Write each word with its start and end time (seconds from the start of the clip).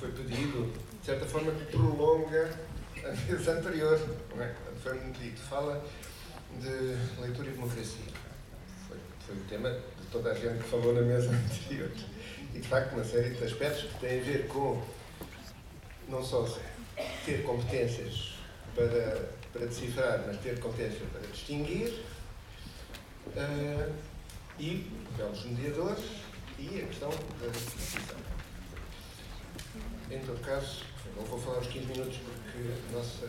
foi 0.00 0.10
pedido, 0.12 0.72
de 0.98 1.06
certa 1.06 1.26
forma, 1.26 1.52
que 1.52 1.66
prolonga 1.66 2.50
a 3.04 3.10
vez 3.10 3.46
anterior. 3.46 4.00
É? 4.38 4.54
Foi-me 4.82 5.12
dito, 5.12 5.40
fala 5.42 5.84
de 6.58 7.20
leitura 7.20 7.48
e 7.48 7.52
democracia. 7.52 8.06
Foi, 8.88 8.96
foi 9.26 9.36
o 9.36 9.40
tema 9.40 9.70
de 9.70 10.06
toda 10.10 10.30
a 10.30 10.34
gente 10.34 10.62
que 10.62 10.70
falou 10.70 10.94
na 10.94 11.02
mesa 11.02 11.28
anterior. 11.36 11.90
E, 12.54 12.58
de 12.58 12.66
facto, 12.66 12.94
uma 12.94 13.04
série 13.04 13.30
de 13.30 13.44
aspectos 13.44 13.90
que 13.90 14.00
têm 14.00 14.20
a 14.20 14.24
ver 14.24 14.48
com 14.48 14.82
não 16.08 16.24
só 16.24 16.48
ter 17.26 17.42
competências 17.44 18.38
para, 18.74 19.30
para 19.52 19.66
decifrar, 19.66 20.24
mas 20.26 20.40
ter 20.40 20.58
competências 20.60 21.08
para 21.12 21.20
distinguir, 21.30 21.88
uh, 23.28 23.92
e 24.58 24.90
pelos 25.16 25.44
mediadores, 25.44 26.04
e 26.58 26.80
a 26.80 26.86
questão 26.86 27.10
da 27.10 27.46
decisão. 27.46 28.39
Em 30.10 30.18
todo 30.20 30.40
caso, 30.44 30.82
não 31.16 31.24
vou 31.24 31.38
falar 31.38 31.58
os 31.58 31.68
15 31.68 31.86
minutos 31.86 32.18
porque 32.18 32.68
a 32.88 32.96
nossa 32.96 33.28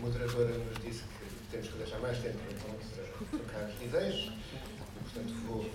moderadora 0.00 0.48
nos 0.48 0.82
disse 0.82 1.02
que 1.02 1.50
temos 1.50 1.68
que 1.68 1.76
deixar 1.76 1.98
mais 1.98 2.18
tempo 2.18 2.38
então, 2.50 2.74
para 2.74 3.38
trocar 3.38 3.70
ideias, 3.82 4.14
e, 4.14 4.98
portanto 5.02 5.34
vou 5.46 5.70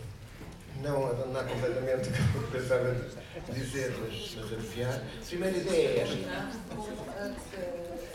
não 0.82 1.06
abandonar 1.12 1.46
completamente 1.46 2.10
o 2.10 2.12
que 2.12 2.38
eu 2.38 2.60
pensava 2.60 2.96
dizer, 3.54 3.94
mas, 4.02 4.36
mas 4.36 4.54
abreviar. 4.54 5.02
A 5.22 5.26
primeira 5.26 5.58
ideia 5.58 5.88
é 5.88 6.00
esta. 6.00 6.18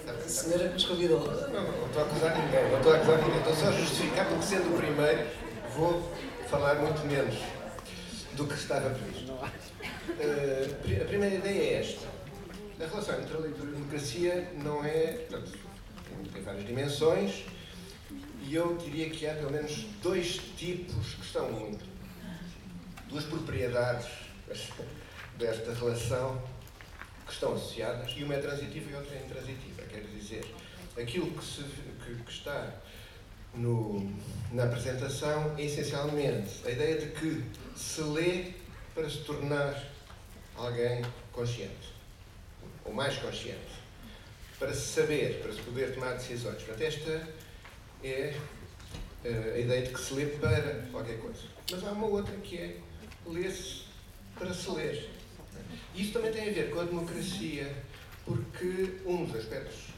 A 0.09 0.29
senhora 0.29 0.69
que 0.69 0.75
nos 0.75 0.85
convidou. 0.85 1.21
Não, 1.21 1.49
não, 1.49 1.63
não 1.63 1.87
estou 1.87 2.03
a 2.03 2.07
acusar 2.07 2.39
ninguém, 2.39 2.71
não 2.71 2.79
estou 2.79 2.93
a 2.93 2.97
acusar 2.97 3.19
ninguém, 3.23 3.39
estou 3.39 3.55
só 3.55 3.69
a 3.69 3.73
justificar 3.73 4.29
porque 4.29 4.43
sendo 4.43 4.75
o 4.75 4.79
primeiro 4.79 5.27
vou 5.77 6.13
falar 6.49 6.75
muito 6.77 7.07
menos 7.07 7.37
do 8.33 8.47
que 8.47 8.55
estava 8.55 8.91
previsto. 8.91 9.33
Uh, 9.33 11.03
a 11.03 11.05
primeira 11.05 11.37
ideia 11.37 11.63
é 11.63 11.81
esta. 11.81 12.16
A 12.79 12.87
relação 12.87 13.21
entre 13.21 13.35
a 13.35 13.41
leitura 13.41 13.71
e 13.71 13.73
a 13.73 13.77
democracia 13.77 14.53
não 14.63 14.85
é. 14.85 15.27
Portanto, 15.29 15.59
tem 16.33 16.43
várias 16.43 16.67
dimensões 16.67 17.45
e 18.43 18.55
eu 18.55 18.77
diria 18.77 19.11
que 19.11 19.27
há 19.27 19.35
pelo 19.35 19.51
menos 19.51 19.87
dois 20.03 20.39
tipos 20.57 21.15
que 21.15 21.23
estão 21.23 21.51
muito. 21.51 21.85
duas 23.09 23.25
propriedades 23.25 24.07
desta 25.39 25.73
relação 25.75 26.43
que 27.27 27.33
estão 27.33 27.55
associadas 27.55 28.13
e 28.17 28.23
uma 28.23 28.35
é 28.35 28.39
transitiva 28.39 28.91
e 28.91 28.95
outra 28.95 29.17
é 29.17 29.25
intransitiva. 29.25 29.83
Quer 29.83 30.05
dizer, 30.15 30.45
aquilo 30.97 31.31
que, 31.33 31.45
se, 31.45 31.63
que, 31.63 32.23
que 32.23 32.31
está 32.31 32.73
no, 33.55 34.15
na 34.53 34.65
apresentação 34.65 35.55
é 35.59 35.65
essencialmente 35.65 36.61
a 36.65 36.71
ideia 36.71 37.01
de 37.01 37.07
que 37.13 37.45
se 37.75 38.01
lê 38.03 38.53
para 38.95 39.09
se 39.11 39.19
tornar 39.25 39.83
alguém 40.55 41.03
consciente, 41.33 41.96
mais 42.97 43.17
consciente, 43.19 43.61
para 44.59 44.73
se 44.73 44.95
saber, 44.95 45.43
para 45.43 45.53
se 45.53 45.61
poder 45.61 45.95
tomar 45.95 46.15
decisões. 46.15 46.63
Portanto, 46.63 46.81
esta 46.83 47.29
é 48.03 48.35
eh, 49.25 49.53
a 49.55 49.59
ideia 49.59 49.83
de 49.83 49.93
que 49.93 50.01
se 50.01 50.15
lê 50.15 50.27
para 50.27 50.87
qualquer 50.91 51.19
coisa. 51.19 51.43
Mas 51.71 51.85
há 51.85 51.93
uma 51.93 52.07
outra 52.07 52.35
que 52.39 52.57
é 52.57 52.79
ler-se 53.27 53.85
para 54.39 54.53
se 54.53 54.71
ler. 54.71 55.11
Isso 55.95 56.13
também 56.13 56.33
tem 56.33 56.49
a 56.49 56.53
ver 56.53 56.71
com 56.71 56.81
a 56.81 56.85
democracia, 56.85 57.71
porque 58.25 58.97
um 59.05 59.27
dos 59.27 59.37
aspectos 59.37 59.95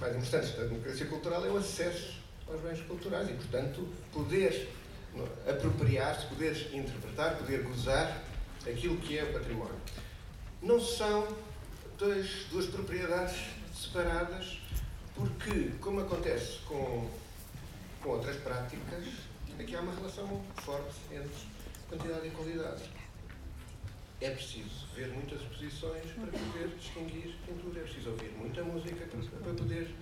mais 0.00 0.16
importantes 0.16 0.52
da 0.52 0.64
democracia 0.64 1.06
cultural 1.06 1.44
é 1.44 1.50
o 1.50 1.56
acesso 1.56 2.20
aos 2.48 2.60
bens 2.60 2.80
culturais 2.82 3.28
e, 3.28 3.32
portanto, 3.32 3.88
poder 4.12 4.68
apropriar-se, 5.48 6.26
poder 6.26 6.52
interpretar, 6.72 7.36
poder 7.36 7.62
gozar 7.62 8.22
aquilo 8.64 8.96
que 8.98 9.18
é 9.18 9.24
o 9.24 9.32
património. 9.32 9.80
Não 10.62 10.80
são 10.80 11.26
dois, 11.98 12.46
duas 12.50 12.66
propriedades 12.66 13.36
separadas, 13.74 14.58
porque, 15.14 15.70
como 15.80 16.00
acontece 16.00 16.58
com, 16.66 17.08
com 18.02 18.10
outras 18.10 18.36
práticas, 18.36 19.04
aqui 19.58 19.76
há 19.76 19.80
uma 19.80 19.94
relação 19.94 20.42
forte 20.56 20.94
entre 21.10 21.30
quantidade 21.88 22.26
e 22.26 22.30
qualidade. 22.30 22.82
É 24.20 24.30
preciso 24.30 24.86
ver 24.94 25.08
muitas 25.08 25.40
exposições 25.42 26.10
para 26.12 26.26
poder 26.26 26.68
distinguir 26.78 27.34
pintura, 27.46 27.80
é 27.80 27.82
preciso 27.82 28.10
ouvir 28.10 28.30
muita 28.38 28.64
música 28.64 29.06
para, 29.06 29.40
para 29.40 29.52
poder 29.52 29.94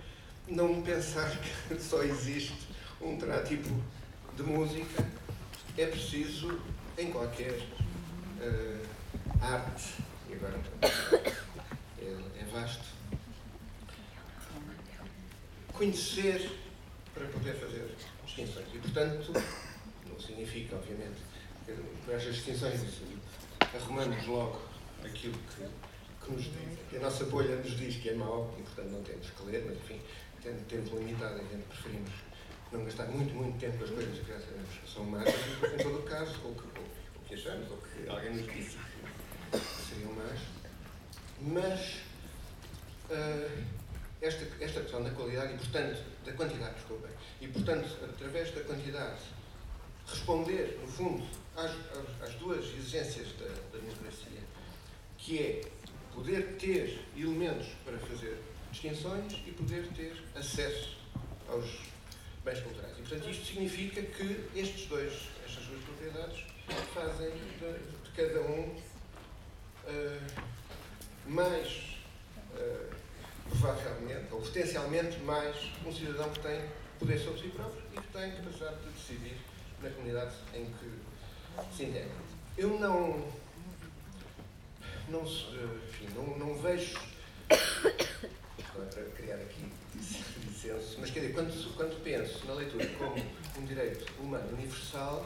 não 0.47 0.81
pensar 0.81 1.29
que 1.67 1.75
só 1.81 2.01
existe 2.03 2.55
um 3.01 3.17
tipo 3.45 3.69
de 4.35 4.43
música. 4.43 5.05
É 5.77 5.85
preciso, 5.87 6.61
em 6.97 7.11
qualquer 7.11 7.59
uh, 8.39 8.87
arte, 9.41 10.04
e 10.35 10.45
agora. 10.45 10.59
É, 11.99 12.41
é 12.41 12.45
vasto, 12.51 12.83
conhecer 15.73 16.51
para 17.13 17.25
poder 17.27 17.53
fazer 17.55 17.95
distinções. 18.25 18.67
E, 18.73 18.77
portanto, 18.79 19.33
não 20.07 20.19
significa, 20.19 20.75
obviamente, 20.75 21.21
que 21.65 22.11
estas 22.11 22.35
distinções 22.35 22.81
arrumamos 23.73 24.27
logo 24.27 24.61
aquilo 25.03 25.37
que, 25.55 25.67
que 26.25 26.31
nos 26.31 26.45
que 26.89 26.97
a 26.97 26.99
nossa 26.99 27.25
bolha 27.25 27.55
nos 27.57 27.77
diz 27.77 27.97
que 27.97 28.09
é 28.09 28.15
mau 28.15 28.53
e, 28.59 28.61
portanto, 28.61 28.91
não 28.91 29.03
temos 29.03 29.29
que 29.29 29.43
ler, 29.43 29.63
mas, 29.65 29.77
enfim, 29.77 30.01
tendo 30.41 30.67
tempo 30.67 30.97
limitado, 30.97 31.35
a 31.35 31.43
gente 31.43 31.63
preferimos 31.67 32.11
não 32.71 32.83
gastar 32.83 33.05
muito, 33.05 33.33
muito 33.33 33.57
tempo 33.59 33.77
com 33.77 33.83
as 33.85 33.89
coisas 33.89 34.19
que 34.19 34.31
já 34.31 34.39
sabemos 34.39 34.69
que 34.69 34.89
são 34.89 35.03
más, 35.05 35.27
em 35.27 35.83
todo 35.83 35.99
o 35.99 36.03
caso, 36.03 36.39
ou 36.43 36.55
que, 36.55 36.79
ou, 36.79 36.85
ou 37.15 37.21
que 37.27 37.35
achamos, 37.35 37.71
ou 37.71 37.77
que 37.77 38.09
alguém 38.09 38.35
nos 38.35 38.53
disse 38.53 38.77
que 39.59 39.93
seriam 39.93 40.13
más. 40.13 40.39
Mas 41.41 41.95
uh, 43.09 43.63
esta, 44.21 44.45
esta 44.63 44.81
questão 44.81 45.03
da 45.03 45.11
qualidade 45.11 45.53
e, 45.53 45.57
portanto, 45.57 46.01
da 46.25 46.33
quantidade, 46.33 46.75
desculpem, 46.75 47.11
e, 47.41 47.47
portanto, 47.47 47.87
através 48.03 48.51
da 48.51 48.61
quantidade, 48.61 49.21
responder, 50.07 50.79
no 50.81 50.87
fundo, 50.87 51.25
às, 51.55 51.71
às, 52.21 52.35
duas 52.35 52.65
exigências 52.65 53.27
da, 53.33 53.45
da 53.45 53.79
democracia, 53.79 54.41
que 55.17 55.39
é 55.39 55.61
poder 56.13 56.57
ter 56.57 57.05
elementos 57.15 57.67
para 57.83 57.97
fazer 57.99 58.37
distinções 58.71 59.33
e 59.45 59.51
poder 59.51 59.87
ter 59.95 60.15
acesso 60.35 60.97
aos 61.47 61.65
bens 62.43 62.59
culturais. 62.59 62.97
E, 62.97 63.01
portanto, 63.01 63.29
isto 63.29 63.45
significa 63.45 64.01
que 64.01 64.49
estes 64.55 64.87
dois, 64.87 65.13
estas 65.45 65.65
duas 65.65 65.83
propriedades 65.83 66.45
fazem 66.93 67.31
de, 67.31 68.03
de 68.03 68.11
cada 68.15 68.41
um 68.41 68.75
mais, 71.25 71.97
uh, 72.55 72.95
provavelmente, 73.49 74.31
ou 74.31 74.41
potencialmente 74.41 75.19
mais, 75.19 75.55
um 75.85 75.93
cidadão 75.93 76.29
que 76.31 76.39
tem 76.39 76.61
poder 76.99 77.19
sobre 77.19 77.41
si 77.41 77.47
próprio 77.49 77.81
e 77.93 78.01
que 78.01 78.07
tem 78.07 78.31
capacidade 78.31 78.77
de 78.77 78.89
decidir 78.91 79.37
na 79.81 79.89
comunidade 79.89 80.35
em 80.53 80.65
que 80.65 81.75
se 81.75 81.83
integra. 81.83 82.11
Eu 82.57 82.79
não, 82.79 83.31
não, 85.09 85.21
enfim, 85.23 86.07
não, 86.15 86.37
não 86.37 86.61
vejo 86.61 86.99
para 87.47 89.03
criar 89.15 89.35
aqui 89.35 89.71
dissenso, 89.93 90.97
mas 90.99 91.09
quer 91.11 91.21
dizer, 91.21 91.33
quando, 91.33 91.75
quando 91.75 92.03
penso 92.03 92.45
na 92.45 92.53
leitura 92.53 92.85
como 92.97 93.15
um 93.57 93.65
direito 93.65 94.05
humano 94.19 94.53
universal, 94.53 95.25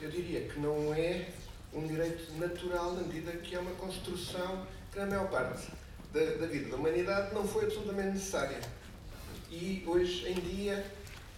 eu 0.00 0.10
diria 0.10 0.48
que 0.48 0.58
não 0.58 0.92
é 0.94 1.28
um 1.72 1.86
direito 1.86 2.32
natural 2.34 2.92
na 2.92 3.02
medida 3.02 3.32
que 3.32 3.54
é 3.54 3.58
uma 3.58 3.72
construção 3.72 4.66
que 4.92 4.98
na 4.98 5.06
maior 5.06 5.28
parte 5.30 5.68
da, 6.12 6.24
da 6.36 6.46
vida 6.46 6.70
da 6.70 6.76
humanidade 6.76 7.34
não 7.34 7.46
foi 7.46 7.64
absolutamente 7.64 8.10
necessária. 8.10 8.60
E 9.50 9.82
hoje 9.86 10.28
em 10.28 10.34
dia 10.34 10.84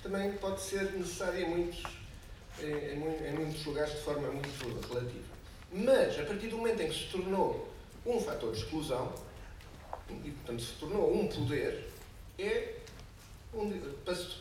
também 0.03 0.33
pode 0.33 0.61
ser 0.61 0.93
necessária 0.93 1.41
em 1.41 1.49
muitos, 1.49 1.83
em, 2.61 3.29
em, 3.29 3.33
muitos 3.33 3.65
lugares 3.65 3.93
de 3.95 4.01
forma 4.01 4.29
muito 4.31 4.89
relativa. 4.89 5.35
Mas, 5.73 6.19
a 6.21 6.25
partir 6.25 6.49
do 6.49 6.59
momento 6.59 6.81
em 6.83 6.89
que 6.89 6.95
se 6.95 7.11
tornou 7.11 7.73
um 8.05 8.21
fator 8.21 8.53
de 8.53 8.59
exclusão, 8.59 9.13
e 10.25 10.31
portanto 10.31 10.63
se 10.63 10.75
tornou 10.75 11.15
um 11.15 11.27
poder, 11.29 11.89
é 12.39 12.75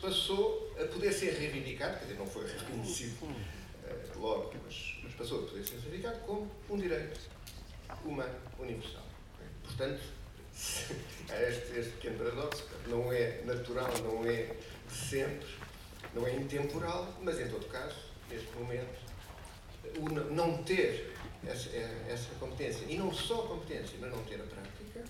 passou 0.00 0.72
a 0.80 0.84
poder 0.86 1.12
ser 1.12 1.34
reivindicado, 1.34 1.98
quer 1.98 2.04
dizer, 2.06 2.18
não 2.18 2.26
foi 2.26 2.46
reconhecido 2.46 3.24
uh, 3.24 4.18
logo, 4.18 4.52
mas, 4.64 4.93
passou 5.16 5.44
a 5.44 5.46
poder 5.48 5.64
ser 5.64 5.78
como 6.26 6.50
um 6.70 6.76
direito 6.76 7.20
humano 8.04 8.34
universal. 8.58 9.04
Portanto, 9.62 10.02
este, 10.54 11.78
este 11.78 11.92
pequeno 11.92 12.18
paradoxo, 12.18 12.64
não 12.86 13.12
é 13.12 13.42
natural, 13.44 13.92
não 14.02 14.24
é 14.26 14.54
de 14.88 14.94
sempre, 14.94 15.48
não 16.14 16.26
é 16.26 16.34
intemporal, 16.34 17.12
mas 17.22 17.40
em 17.40 17.48
todo 17.48 17.66
caso, 17.66 17.96
neste 18.30 18.52
momento, 18.56 19.00
o 19.98 20.08
não 20.08 20.62
ter 20.62 21.14
essa, 21.46 21.70
essa 22.08 22.34
competência, 22.40 22.84
e 22.88 22.96
não 22.96 23.12
só 23.12 23.44
a 23.44 23.48
competência, 23.48 23.96
mas 24.00 24.10
não 24.10 24.22
ter 24.24 24.40
a 24.40 24.44
prática, 24.44 25.04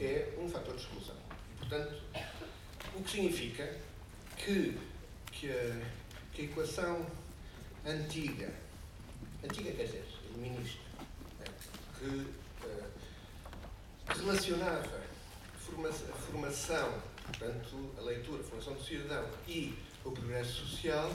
é 0.00 0.34
um 0.38 0.48
fator 0.48 0.74
de 0.74 0.82
exclusão. 0.82 1.16
Portanto, 1.58 2.00
o 2.94 3.02
que 3.02 3.10
significa 3.10 3.76
que, 4.36 4.78
que, 5.32 5.50
a, 5.50 5.80
que 6.32 6.42
a 6.42 6.44
equação 6.44 7.06
antiga, 7.84 8.52
antiga, 9.44 9.72
quer 9.72 9.84
dizer, 9.84 10.04
ministra, 10.36 10.80
né, 11.38 11.46
que 11.98 12.26
eh, 12.64 12.88
relacionava 14.08 15.00
a 16.10 16.16
formação, 16.16 17.02
portanto, 17.24 17.94
a 17.98 18.00
leitura, 18.02 18.40
a 18.40 18.44
formação 18.44 18.74
do 18.74 18.82
cidadão 18.82 19.28
e 19.46 19.78
o 20.04 20.10
progresso 20.10 20.66
social, 20.66 21.10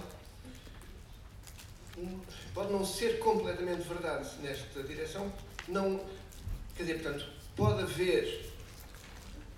hum, 1.98 2.22
pode 2.54 2.72
não 2.72 2.86
ser 2.86 3.20
completamente 3.20 3.88
verdade 3.88 4.30
nesta 4.42 4.84
direção, 4.84 5.32
não, 5.68 6.06
quer 6.76 6.84
dizer, 6.84 7.02
portanto, 7.02 7.30
pode 7.56 7.82
haver, 7.82 8.52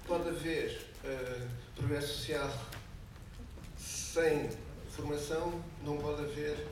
pode 0.07 0.29
haver 0.29 0.85
uh, 1.03 1.47
progresso 1.75 2.07
social 2.07 2.51
sem 3.77 4.49
formação, 4.89 5.63
não 5.83 5.97
pode 5.97 6.23
haver 6.23 6.67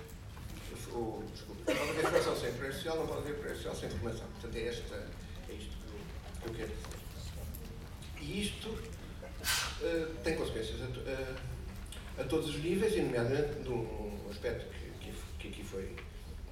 ou, 0.93 1.23
desculpa, 1.33 1.63
pode 1.65 1.79
haver 1.89 2.01
formação 2.01 2.35
sem 2.35 2.51
social, 2.53 2.97
não 2.97 3.07
pode 3.07 3.33
progresso 3.33 3.55
social 3.55 3.75
sem 3.75 3.89
formação. 3.89 4.27
Portanto, 4.27 4.55
é, 4.55 4.67
esta, 4.67 4.95
é 5.49 5.53
isto 5.53 5.77
que 6.41 6.49
eu 6.49 6.53
quero 6.53 6.69
dizer. 6.69 7.03
E 8.21 8.41
isto 8.41 8.69
uh, 8.69 10.13
tem 10.23 10.35
consequências 10.35 10.81
a, 10.81 10.85
a, 12.19 12.21
a, 12.21 12.23
todos 12.25 12.49
os 12.49 12.63
níveis, 12.63 12.95
e 12.95 13.01
nomeadamente 13.01 13.59
num 13.67 14.29
aspecto 14.29 14.65
que, 14.73 15.11
que, 15.11 15.13
que 15.39 15.47
aqui 15.49 15.63
foi 15.63 15.95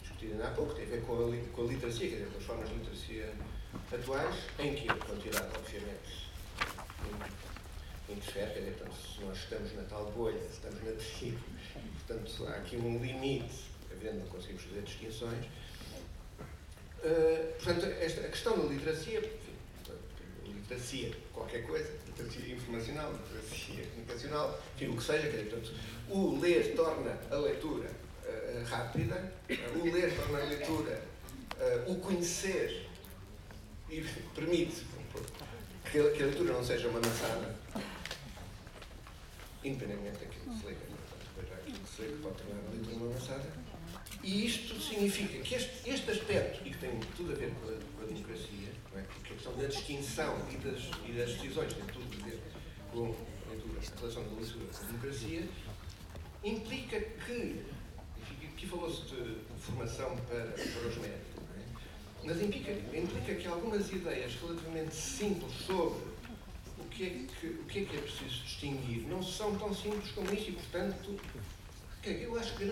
discutido 0.01 0.43
há 0.43 0.51
pouco, 0.51 0.73
tem 0.73 0.85
a 0.85 0.87
ver 0.87 1.01
com 1.03 1.13
a, 1.13 1.55
com 1.55 1.61
a 1.61 1.65
literacia, 1.65 2.09
quer 2.09 2.15
dizer, 2.15 2.31
com 2.31 2.37
as 2.37 2.43
formas 2.43 2.69
de 2.69 2.75
literacia 2.75 3.33
atuais, 3.93 4.35
em 4.59 4.75
que 4.75 4.89
a 4.89 4.95
quantidade, 4.95 5.47
obviamente, 5.57 6.31
interfere, 8.09 8.51
quer 8.51 8.59
dizer, 8.59 8.75
portanto, 8.77 8.95
se 8.95 9.23
nós 9.23 9.37
estamos 9.37 9.73
na 9.75 9.83
tal 9.83 10.11
bolha, 10.11 10.39
estamos 10.51 10.83
na 10.83 10.91
tecido, 10.91 11.39
portanto, 12.07 12.47
há 12.47 12.55
aqui 12.55 12.75
um 12.75 13.01
limite, 13.01 13.70
havendo, 14.01 14.19
não 14.19 14.27
conseguimos 14.27 14.63
fazer 14.63 14.81
distinções. 14.81 15.45
Uh, 17.03 17.53
portanto, 17.55 17.85
esta, 17.99 18.21
a 18.21 18.29
questão 18.29 18.57
da 18.57 18.65
literacia, 18.65 19.19
enfim, 19.19 20.53
literacia, 20.53 21.11
qualquer 21.33 21.65
coisa, 21.65 21.91
literacia 22.07 22.53
informacional, 22.53 23.13
literacia 23.13 23.85
comunicacional, 23.87 24.61
enfim, 24.75 24.87
o 24.87 24.97
que 24.97 25.03
seja, 25.03 25.29
quer 25.29 25.37
dizer, 25.37 25.49
portanto, 25.49 25.73
o 26.09 26.39
ler 26.39 26.75
torna 26.75 27.17
a 27.31 27.35
leitura 27.35 27.89
uh, 27.89 28.63
rápida, 28.65 29.33
o 29.75 29.83
ler 29.91 30.15
torna 30.15 30.39
a 30.39 30.45
leitura, 30.45 31.11
o 31.87 31.95
conhecer 31.95 32.87
e 33.89 34.01
permite 34.33 34.83
que 35.91 35.99
a, 35.99 36.11
que 36.11 36.23
a 36.23 36.25
leitura 36.27 36.53
não 36.53 36.63
seja 36.63 36.87
uma 36.87 36.99
maçada, 36.99 37.55
independentemente 39.63 40.19
daquilo 40.19 40.53
que 40.53 40.59
se 40.59 40.65
lê, 40.65 40.73
depois 40.73 41.51
há 41.51 41.55
aquilo 41.55 41.79
que 41.79 41.89
se 41.89 42.01
lê 42.03 42.07
que 42.09 42.21
pode 42.21 42.35
tornar 42.35 42.61
a 42.67 42.71
leitura 42.71 42.95
uma 42.95 43.13
maçada. 43.13 43.70
E 44.23 44.45
isto 44.45 44.79
significa 44.79 45.39
que 45.39 45.55
este, 45.55 45.89
este 45.89 46.11
aspecto, 46.11 46.65
e 46.65 46.71
que 46.71 46.77
tem 46.77 46.99
tudo 47.17 47.31
a 47.31 47.35
ver 47.35 47.51
com 47.55 47.69
a, 47.69 47.73
com 47.73 48.03
a 48.03 48.05
democracia, 48.05 48.69
é? 48.95 49.01
porque 49.01 49.33
a 49.33 49.35
questão 49.35 49.55
da 49.57 49.65
distinção 49.65 50.47
e 50.51 50.57
das, 50.57 50.81
e 51.07 51.11
das 51.13 51.33
decisões 51.33 51.73
tem 51.73 51.85
tudo 51.85 52.21
a 52.21 52.25
ver 52.25 52.39
com 52.91 53.05
a, 53.07 53.99
relação 53.99 54.23
da 54.23 54.85
democracia, 54.87 55.47
implica 56.43 56.99
que, 56.99 57.65
aqui 58.61 58.67
falou-se 58.67 59.01
de 59.05 59.37
formação 59.57 60.15
para, 60.27 60.45
para 60.51 60.87
os 60.87 60.97
médicos, 60.97 61.43
mas 62.23 62.41
implica, 62.41 62.71
implica 62.95 63.35
que 63.35 63.47
algumas 63.47 63.91
ideias 63.91 64.35
relativamente 64.35 64.93
simples 64.93 65.51
sobre 65.65 65.99
o 66.77 66.83
que, 66.91 67.03
é 67.03 67.09
que, 67.39 67.47
o 67.47 67.63
que 67.65 67.79
é 67.79 67.85
que 67.85 67.97
é 67.97 68.01
preciso 68.01 68.43
distinguir 68.43 69.07
não 69.07 69.23
são 69.23 69.57
tão 69.57 69.73
simples 69.73 70.11
como 70.11 70.31
isso 70.31 70.49
e, 70.49 70.53
portanto, 70.53 71.19
eu 72.03 72.37
acho 72.37 72.55
que, 72.55 72.65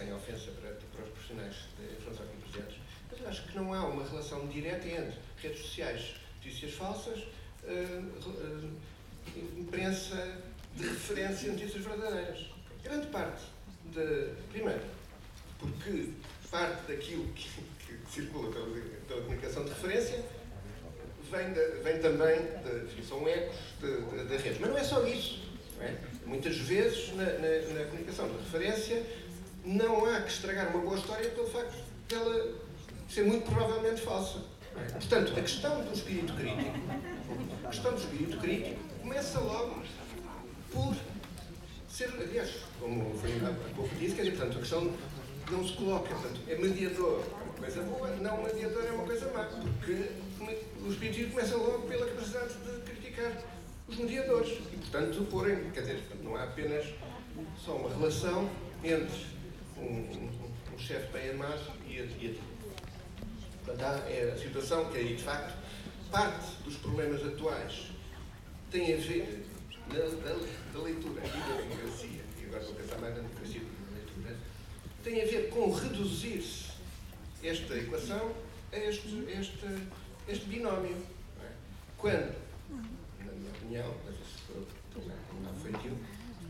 sem 0.00 0.12
ofensa 0.14 0.50
para, 0.52 0.70
para 0.70 1.04
os 1.04 1.10
profissionais 1.10 1.56
de 1.78 1.94
informação 1.94 2.24
aqui 2.24 2.50
presentes, 2.50 2.78
mas 3.10 3.20
eu 3.20 3.28
acho 3.28 3.42
que 3.46 3.56
não 3.56 3.74
há 3.74 3.86
uma 3.86 4.04
relação 4.04 4.46
direta 4.48 4.88
entre 4.88 5.18
redes 5.42 5.60
sociais, 5.60 6.14
notícias 6.36 6.72
falsas, 6.72 7.18
uh, 7.64 8.28
uh, 8.28 8.70
imprensa 9.58 10.38
de 10.74 10.88
referência, 10.88 11.52
notícias 11.52 11.84
verdadeiras. 11.84 12.46
Grande 12.82 13.06
parte 13.08 13.42
de. 13.92 14.32
Primeiro, 14.50 14.82
porque 15.58 16.10
parte 16.50 16.90
daquilo 16.90 17.26
que, 17.34 17.48
que 17.86 18.10
circula 18.10 18.50
pela, 18.50 18.66
pela, 19.06 19.22
comunicação 19.22 19.64
de 19.64 19.70
referência 19.70 20.24
vem, 21.30 21.52
de, 21.52 21.66
vem 21.82 22.00
também, 22.00 22.40
de, 22.96 23.04
são 23.04 23.28
ecos 23.28 23.56
da 23.80 24.36
rede. 24.36 24.58
Mas 24.60 24.70
não 24.70 24.78
é 24.78 24.84
só 24.84 25.06
isso. 25.06 25.50
É? 25.80 25.94
Muitas 26.26 26.56
vezes, 26.56 27.14
na, 27.14 27.24
na, 27.24 27.74
na, 27.78 27.84
comunicação 27.86 28.28
de 28.28 28.36
referência, 28.38 29.02
não 29.64 30.06
há 30.06 30.20
que 30.22 30.30
estragar 30.30 30.68
uma 30.70 30.80
boa 30.80 30.96
história 30.96 31.28
pelo 31.30 31.48
facto 31.48 31.76
dela 32.08 32.54
ser 33.08 33.24
muito 33.24 33.44
provavelmente 33.50 34.00
falsa. 34.00 34.38
Portanto, 34.92 35.32
a 35.36 35.42
questão 35.42 35.82
do 35.82 35.92
espírito 35.92 36.32
crítico, 36.34 36.70
a 37.64 37.68
questão 37.68 37.92
do 37.92 37.98
espírito 37.98 38.38
crítico 38.38 38.80
começa 39.02 39.40
logo 39.40 39.82
por 40.72 40.96
ser, 41.88 42.08
aliás, 42.18 42.50
como 42.78 43.12
foi 43.18 43.32
há 43.44 43.74
pouco 43.74 43.94
disse, 43.96 44.14
quer 44.14 44.22
dizer, 44.22 44.36
portanto, 44.36 44.56
a 44.56 44.60
questão 44.60 44.92
não 45.50 45.66
se 45.66 45.74
coloca, 45.74 46.14
portanto, 46.14 46.40
é 46.48 46.54
mediador, 46.56 47.24
é 47.28 47.42
uma 47.42 47.52
coisa 47.54 47.82
boa, 47.82 48.08
não 48.16 48.42
mediador 48.44 48.84
é 48.86 48.92
uma 48.92 49.04
coisa 49.04 49.32
má, 49.32 49.44
porque 49.44 50.10
o 50.80 50.90
espiritismo 50.90 51.32
começa 51.32 51.56
logo 51.56 51.88
pela 51.88 52.06
capacidade 52.06 52.54
de 52.54 52.80
criticar 52.82 53.32
os 53.88 53.96
mediadores 53.96 54.58
e, 54.72 54.76
portanto, 54.76 55.26
porem, 55.28 55.70
quer 55.72 55.80
dizer, 55.80 56.02
não 56.22 56.36
há 56.36 56.44
apenas 56.44 56.86
só 57.64 57.74
uma 57.76 57.90
relação 57.90 58.48
entre 58.84 59.39
um, 59.80 60.16
um, 60.16 60.74
um 60.74 60.78
chefe 60.78 61.12
bem 61.12 61.30
armado 61.30 61.60
e 61.86 61.96
e 61.98 62.40
Portanto, 63.64 63.82
há, 63.84 64.10
é 64.10 64.32
a 64.32 64.38
situação 64.38 64.90
que 64.90 64.98
aí, 64.98 65.16
de 65.16 65.22
facto, 65.22 65.54
parte 66.10 66.62
dos 66.64 66.76
problemas 66.76 67.24
atuais 67.24 67.90
tem 68.70 68.94
a 68.94 68.96
ver 68.96 69.44
da, 69.88 70.80
leitura 70.80 71.22
e 71.24 71.28
da 71.28 71.60
democracia, 71.60 72.20
e 72.40 72.46
agora 72.46 72.64
vou 72.64 72.74
pensar 72.74 72.98
mais 72.98 73.14
na 73.14 73.22
democracia 73.22 73.60
tem 75.02 75.22
a 75.22 75.24
ver 75.24 75.50
com 75.50 75.70
reduzir-se 75.72 76.70
esta 77.42 77.74
equação 77.74 78.34
a 78.72 78.76
este, 78.76 79.08
este, 79.28 79.66
este 80.28 80.46
binómio. 80.46 80.96
É? 81.42 81.48
Quando, 81.96 82.36
na 82.68 83.32
minha 83.32 83.50
opinião, 83.50 83.94
mas 84.04 84.14
isso 84.14 84.68
foi 85.62 85.70
aquilo, 85.74 85.98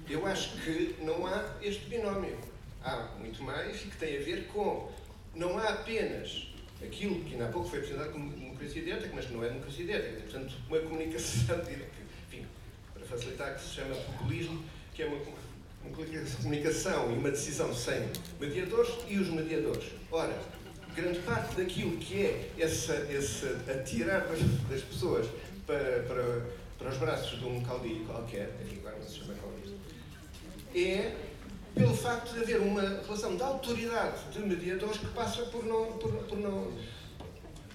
eu 0.08 0.26
acho 0.26 0.56
que 0.62 0.96
não 1.02 1.26
há 1.26 1.56
este 1.62 1.86
binómio. 1.86 2.36
Há 2.82 3.14
muito 3.18 3.42
mais 3.42 3.76
e 3.82 3.88
que 3.88 3.96
tem 3.96 4.16
a 4.16 4.20
ver 4.20 4.46
com 4.46 4.90
não 5.34 5.58
há 5.58 5.68
apenas 5.68 6.48
aquilo 6.82 7.22
que 7.24 7.32
ainda 7.32 7.46
há 7.46 7.48
pouco 7.48 7.68
foi 7.68 7.80
apresentado 7.80 8.12
como 8.12 8.32
democracia 8.32 8.82
direta, 8.82 9.10
mas 9.14 9.26
que 9.26 9.32
não 9.34 9.44
é 9.44 9.48
democracia 9.48 9.84
direta, 9.84 10.20
portanto, 10.22 10.54
uma 10.68 10.78
comunicação 10.80 11.60
direta, 11.62 11.90
enfim, 12.26 12.46
para 12.94 13.04
facilitar, 13.04 13.54
que 13.54 13.60
se 13.60 13.74
chama 13.74 13.94
populismo, 13.94 14.64
que 14.94 15.02
é 15.02 15.06
uma 15.06 15.18
uma 15.84 15.96
comunicação 16.36 17.10
e 17.10 17.16
uma 17.16 17.30
decisão 17.30 17.74
sem 17.74 18.08
mediadores 18.38 18.90
e 19.08 19.18
os 19.18 19.28
mediadores. 19.28 19.84
Ora, 20.10 20.38
grande 20.94 21.18
parte 21.20 21.56
daquilo 21.56 21.96
que 21.98 22.26
é 22.26 22.50
esse, 22.58 22.92
esse 23.10 23.46
atirar 23.70 24.26
das, 24.68 24.82
pessoas 24.82 25.26
para, 25.66 26.02
para, 26.02 26.46
para 26.78 26.88
os 26.90 26.98
braços 26.98 27.38
de 27.38 27.44
um 27.46 27.62
caudilho 27.62 28.04
qualquer, 28.04 28.50
aqui 28.60 28.78
agora 28.78 28.98
não 28.98 29.08
se 29.08 29.20
chama 29.20 29.34
caudilho, 29.34 29.78
é 30.74 31.14
pelo 31.74 31.94
facto 31.94 32.32
de 32.34 32.42
haver 32.42 32.60
uma 32.60 32.82
relação 32.82 33.36
de 33.36 33.42
autoridade 33.42 34.20
de 34.32 34.40
mediadores 34.40 34.98
que 34.98 35.06
passa 35.08 35.42
por 35.46 35.64
não, 35.64 35.92
por, 35.98 36.12
por 36.24 36.38
não 36.38 36.72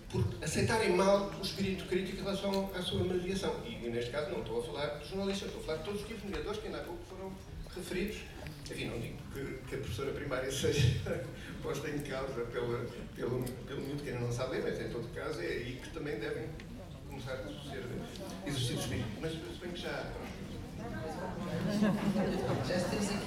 por 0.10 0.24
aceitarem 0.42 0.96
mal 0.96 1.30
o 1.38 1.42
espírito 1.42 1.86
crítico 1.86 2.20
em 2.20 2.24
relação 2.24 2.72
à 2.74 2.82
sua 2.82 3.04
mediação. 3.04 3.54
E, 3.66 3.90
neste 3.90 4.12
caso 4.12 4.32
não 4.32 4.40
estou 4.40 4.62
a 4.62 4.64
falar 4.64 4.88
dos 5.00 5.10
jornalistas, 5.10 5.48
estou 5.50 5.62
a 5.62 5.66
falar 5.66 5.78
de 5.80 5.84
todos 5.84 6.02
os 6.02 6.08
tipos 6.08 6.24
de 6.24 6.30
mediadores 6.30 6.60
que 6.60 6.68
ainda 6.68 6.80
há 6.80 6.84
pouco 6.84 7.04
foram 7.10 7.34
referidos. 7.76 8.18
Enfim, 8.72 8.86
não 8.86 9.00
digo 9.00 9.18
que, 9.34 9.70
que 9.70 9.76
a 9.76 9.78
professora 9.80 10.12
primária 10.12 10.50
seja 10.52 11.24
posta 11.62 11.90
em 11.90 12.00
causa 12.00 12.42
pela, 12.46 12.86
pelo, 13.16 13.44
pelo 13.44 13.82
miúdo 13.82 14.04
que 14.04 14.10
ainda 14.10 14.22
não 14.22 14.32
sabe 14.32 14.56
ler, 14.58 14.64
mas 14.64 14.80
em 14.80 14.90
todo 14.90 15.08
caso 15.14 15.42
é 15.42 15.48
aí 15.48 15.80
que 15.84 15.90
também 15.90 16.20
devem 16.20 16.48
começar 17.08 17.34
a 17.34 17.70
ser 17.70 17.84
exercidos 18.46 18.84
espírito. 18.84 19.08
Mas 19.20 19.34
bem 19.34 19.72
que 19.72 19.82
já. 19.82 20.12
Já 22.68 22.76
estamos 22.78 23.10
aqui 23.10 23.26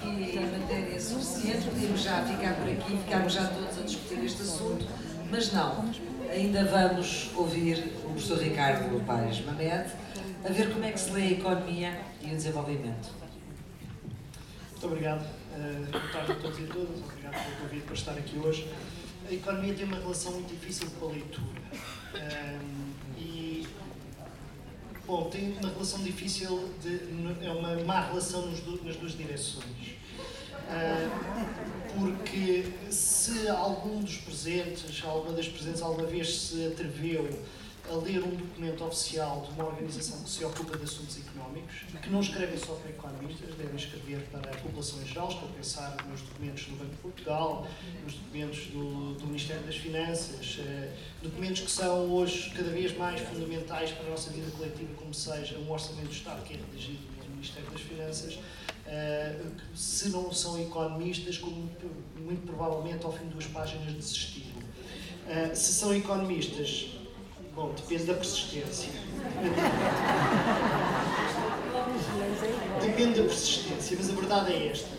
matéria 0.69 1.01
suficiente, 1.01 1.65
podemos 1.65 2.03
já 2.03 2.23
ficar 2.25 2.55
por 2.55 2.69
aqui, 2.69 2.99
ficarmos 2.99 3.33
já 3.33 3.47
todos 3.49 3.79
a 3.79 3.83
discutir 3.83 4.25
este 4.25 4.43
assunto, 4.43 4.87
mas 5.31 5.53
não. 5.53 5.91
Ainda 6.31 6.65
vamos 6.67 7.31
ouvir 7.35 7.93
o 8.05 8.11
professor 8.11 8.39
Ricardo 8.39 9.05
Paes 9.07 9.45
Mamed 9.45 9.91
a 10.45 10.53
ver 10.53 10.73
como 10.73 10.85
é 10.85 10.93
que 10.93 11.01
se 11.01 11.11
lê 11.11 11.23
a 11.23 11.31
economia 11.33 12.01
e 12.21 12.27
o 12.27 12.37
desenvolvimento. 12.37 13.09
Muito 14.71 14.87
obrigado. 14.87 15.23
Uh, 15.23 15.91
boa 15.91 16.09
tarde 16.13 16.33
a 16.33 16.35
todos 16.37 16.59
e 16.59 16.65
a 16.65 16.67
todas. 16.67 17.01
Obrigado 17.01 17.33
pelo 17.33 17.57
convite 17.63 17.83
para 17.85 17.95
estar 17.95 18.13
aqui 18.13 18.39
hoje. 18.39 18.71
A 19.29 19.33
economia 19.33 19.75
tem 19.75 19.85
uma 19.85 19.97
relação 19.97 20.33
muito 20.33 20.49
difícil 20.51 20.89
com 21.01 21.09
a 21.09 21.13
leitura. 21.13 21.47
Uh, 22.15 22.15
e, 22.15 22.78
bom, 25.09 25.31
tem 25.31 25.57
uma 25.59 25.71
relação 25.71 26.03
difícil, 26.03 26.69
de, 26.83 27.01
é 27.45 27.51
uma 27.51 27.83
má 27.83 28.03
relação 28.03 28.47
nas 28.85 28.97
duas 28.97 29.17
direções. 29.17 29.65
Uh, 30.69 31.99
porque 31.99 32.67
se 32.91 33.49
algum 33.49 34.03
dos 34.03 34.19
presentes, 34.19 35.03
alguma 35.03 35.35
das 35.35 35.49
presentes 35.49 35.81
alguma 35.81 36.07
vez 36.07 36.39
se 36.39 36.67
atreveu 36.67 37.27
a 37.91 37.97
ler 37.97 38.23
um 38.23 38.31
documento 38.31 38.85
oficial 38.85 39.47
de 39.47 39.53
uma 39.53 39.69
organização 39.69 40.23
que 40.23 40.31
se 40.31 40.45
ocupa 40.45 40.77
de 40.77 40.85
assuntos 40.85 41.19
económicos, 41.19 41.75
que 42.03 42.11
não 42.11 42.21
escrevem 42.21 42.59
só 42.59 42.75
para 42.75 42.91
economistas, 42.91 43.55
devem 43.55 43.77
escrever 43.77 44.21
para 44.31 44.51
a 44.51 44.57
população 44.57 45.01
em 45.03 45.07
geral. 45.07 45.29
Estou 45.29 45.49
a 45.49 45.53
pensar 45.53 45.97
nos 46.09 46.21
documentos 46.21 46.65
do 46.65 46.77
Banco 46.77 46.91
de 46.91 46.97
Portugal, 46.97 47.67
nos 48.05 48.15
documentos 48.15 48.67
do, 48.67 49.15
do 49.15 49.27
Ministério 49.27 49.63
das 49.63 49.77
Finanças, 49.77 50.59
eh, 50.61 50.93
documentos 51.23 51.63
que 51.63 51.71
são 51.71 52.11
hoje 52.13 52.51
cada 52.51 52.71
vez 52.71 52.97
mais 52.97 53.21
fundamentais 53.21 53.91
para 53.93 54.07
a 54.07 54.11
nossa 54.11 54.31
vida 54.31 54.51
coletiva, 54.51 54.93
como 54.97 55.15
seja 55.15 55.59
um 55.59 55.71
orçamento 55.71 56.09
do 56.09 56.13
Estado 56.13 56.43
que 56.45 56.55
é 56.55 56.57
redigido 56.57 56.99
pelo 57.19 57.31
Ministério 57.31 57.71
das 57.71 57.81
Finanças. 57.81 58.39
Eh, 58.87 59.37
se 59.75 60.09
não 60.11 60.33
são 60.33 60.61
economistas, 60.61 61.39
como 61.39 61.71
muito 62.17 62.47
provavelmente 62.47 63.05
ao 63.05 63.13
fim 63.13 63.25
de 63.25 63.35
duas 63.35 63.47
páginas 63.47 63.93
desistiram. 63.93 64.59
Uh, 65.29 65.55
se 65.55 65.75
são 65.75 65.95
economistas, 65.95 66.98
Bom, 67.59 67.73
depende 67.75 68.05
da 68.05 68.15
persistência. 68.15 68.93
Depende 72.81 73.21
da 73.21 73.27
persistência, 73.27 73.97
mas 73.99 74.11
a 74.11 74.15
verdade 74.15 74.53
é 74.53 74.69
esta. 74.69 74.97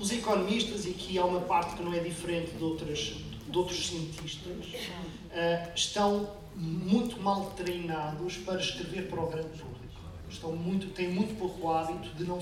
Os 0.00 0.10
economistas, 0.10 0.84
e 0.84 0.90
aqui 0.90 1.16
há 1.16 1.24
uma 1.24 1.42
parte 1.42 1.76
que 1.76 1.82
não 1.84 1.94
é 1.94 2.00
diferente 2.00 2.56
de, 2.56 2.64
outras, 2.64 2.98
de 3.46 3.56
outros 3.56 3.86
cientistas, 3.86 4.66
uh, 4.66 5.72
estão 5.76 6.28
muito 6.56 7.20
mal 7.20 7.52
treinados 7.56 8.36
para 8.38 8.58
escrever 8.58 9.08
para 9.08 9.20
o 9.20 9.28
grande 9.28 9.56
público. 9.56 10.00
Estão 10.28 10.56
muito, 10.56 10.92
têm 10.92 11.08
muito 11.08 11.38
pouco 11.38 11.70
hábito 11.70 12.08
de 12.16 12.24
não, 12.24 12.38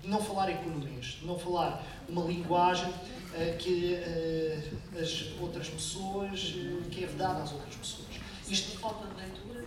de 0.00 0.08
não 0.08 0.22
falar 0.22 0.52
economês, 0.52 1.18
de 1.18 1.26
não 1.26 1.36
falar 1.36 1.84
uma 2.08 2.22
linguagem 2.22 2.88
uh, 2.88 3.58
que 3.58 3.94
uh, 3.94 5.00
as 5.02 5.32
outras 5.40 5.68
pessoas, 5.68 6.54
que 6.92 7.02
é 7.02 7.06
vedada 7.08 7.42
às 7.42 7.50
outras 7.50 7.74
pessoas. 7.74 8.03
Isto 8.48 8.78
falta 8.78 9.06
de 9.08 9.16
leitura? 9.16 9.64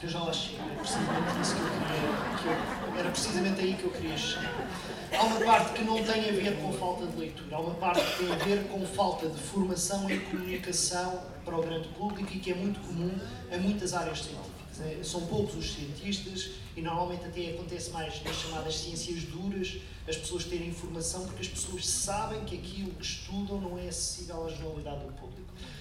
Eu 0.00 0.08
já 0.08 0.22
lá 0.22 0.32
cheguei, 0.32 0.60
precisamente 0.76 1.40
isso 1.40 1.54
que 1.54 1.60
eu 1.60 1.68
queria. 1.70 2.92
Que 2.92 2.98
era 2.98 3.10
precisamente 3.10 3.60
aí 3.60 3.74
que 3.74 3.84
eu 3.84 3.90
queria 3.90 4.16
chegar. 4.16 4.68
Há 5.12 5.22
uma 5.22 5.40
parte 5.40 5.72
que 5.72 5.84
não 5.84 6.04
tem 6.04 6.28
a 6.28 6.32
ver 6.32 6.60
com 6.60 6.72
falta 6.72 7.06
de 7.06 7.16
leitura, 7.16 7.56
há 7.56 7.60
uma 7.60 7.74
parte 7.74 8.00
que 8.00 8.24
tem 8.24 8.32
a 8.32 8.36
ver 8.36 8.68
com 8.68 8.86
falta 8.86 9.28
de 9.28 9.38
formação 9.40 10.10
e 10.10 10.18
comunicação 10.20 11.22
para 11.44 11.56
o 11.56 11.62
grande 11.62 11.88
público 11.88 12.30
e 12.32 12.38
que 12.38 12.52
é 12.52 12.54
muito 12.54 12.78
comum 12.80 13.10
a 13.52 13.56
muitas 13.56 13.94
áreas 13.94 14.18
científicas. 14.18 14.58
É, 14.80 15.02
são 15.02 15.26
poucos 15.26 15.56
os 15.56 15.72
cientistas 15.72 16.50
e 16.76 16.80
normalmente 16.80 17.24
até 17.24 17.50
acontece 17.50 17.90
mais 17.90 18.22
nas 18.22 18.36
chamadas 18.36 18.78
ciências 18.78 19.24
duras 19.24 19.78
as 20.06 20.16
pessoas 20.16 20.44
terem 20.44 20.68
informação 20.68 21.24
porque 21.26 21.42
as 21.42 21.48
pessoas 21.48 21.86
sabem 21.86 22.44
que 22.44 22.56
aquilo 22.56 22.90
que 22.92 23.04
estudam 23.04 23.60
não 23.60 23.76
é 23.76 23.88
acessível 23.88 24.46
à 24.46 24.48
generalidade 24.48 25.00
do 25.00 25.12
público. 25.14 25.27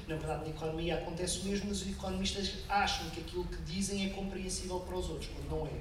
Na 0.07 0.15
verdade, 0.15 0.45
na 0.45 0.49
economia 0.51 0.95
acontece 0.95 1.39
o 1.39 1.43
mesmo, 1.43 1.65
mas 1.67 1.81
os 1.81 1.89
economistas 1.89 2.53
acham 2.69 3.09
que 3.09 3.19
aquilo 3.19 3.43
que 3.43 3.61
dizem 3.63 4.05
é 4.05 4.09
compreensível 4.09 4.79
para 4.79 4.95
os 4.95 5.09
outros, 5.09 5.29
quando 5.35 5.59
não 5.59 5.67
é. 5.67 5.71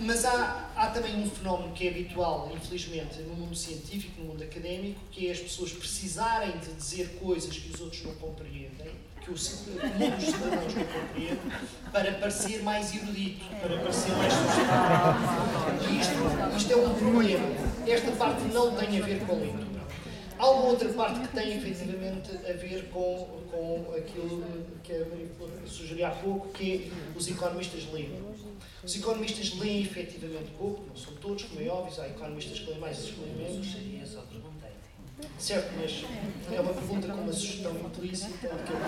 Mas 0.00 0.24
há, 0.24 0.70
há 0.74 0.86
também 0.86 1.14
um 1.22 1.28
fenómeno 1.28 1.72
que 1.74 1.86
é 1.86 1.90
habitual, 1.90 2.50
infelizmente, 2.54 3.20
no 3.20 3.34
mundo 3.34 3.54
científico, 3.54 4.22
no 4.22 4.28
mundo 4.28 4.42
académico, 4.42 4.98
que 5.10 5.28
é 5.28 5.32
as 5.32 5.38
pessoas 5.38 5.72
precisarem 5.72 6.56
de 6.58 6.72
dizer 6.72 7.18
coisas 7.20 7.54
que 7.54 7.74
os 7.74 7.80
outros 7.82 8.02
não 8.04 8.14
compreendem, 8.14 8.90
que 9.20 9.30
o, 9.30 9.34
mundo 9.34 10.16
dos 10.16 10.24
cidadãos 10.24 10.74
não 10.74 10.84
compreende, 10.84 11.40
para 11.92 12.12
parecer 12.12 12.62
mais 12.62 12.94
erudito, 12.94 13.44
para 13.60 13.78
parecer 13.78 14.12
mais. 14.12 14.32
E 15.90 16.00
isto, 16.00 16.56
isto 16.56 16.72
é 16.72 16.76
um 16.76 16.94
problema. 16.94 17.46
Esta 17.86 18.12
parte 18.12 18.44
não 18.44 18.74
tem 18.74 18.98
a 18.98 19.04
ver 19.04 19.20
com 19.26 19.32
a 19.32 19.36
leitura. 19.36 19.73
Há 20.38 20.50
uma 20.50 20.64
outra 20.64 20.88
parte 20.92 21.20
que 21.20 21.28
tem 21.28 21.56
efetivamente 21.56 22.30
a 22.32 22.52
ver 22.52 22.88
com, 22.92 23.42
com 23.50 23.94
aquilo 23.96 24.44
que 24.82 24.92
a 24.92 24.98
Maria 25.06 25.28
sugeriu 25.66 26.06
há 26.06 26.10
pouco, 26.10 26.48
que 26.48 26.90
é 26.90 27.16
os 27.16 27.28
economistas 27.28 27.90
leem. 27.92 28.12
Os 28.82 28.96
economistas 28.96 29.58
leem 29.58 29.82
efetivamente 29.82 30.50
pouco, 30.58 30.84
não 30.86 30.96
são 30.96 31.14
todos, 31.14 31.44
como 31.44 31.60
é 31.60 31.68
óbvio, 31.68 32.02
há 32.02 32.06
economistas 32.08 32.58
que 32.58 32.66
leem 32.66 32.80
mais 32.80 32.98
e 32.98 33.12
que 33.12 33.20
leem 33.20 33.34
menos. 33.36 33.76
Certo, 35.38 35.72
mas 35.80 36.04
é 36.52 36.60
uma 36.60 36.74
pergunta 36.74 37.08
com 37.08 37.20
uma 37.20 37.32
sugestão 37.32 37.72
implícita 37.72 38.48
que 38.48 38.72
eu 38.72 38.78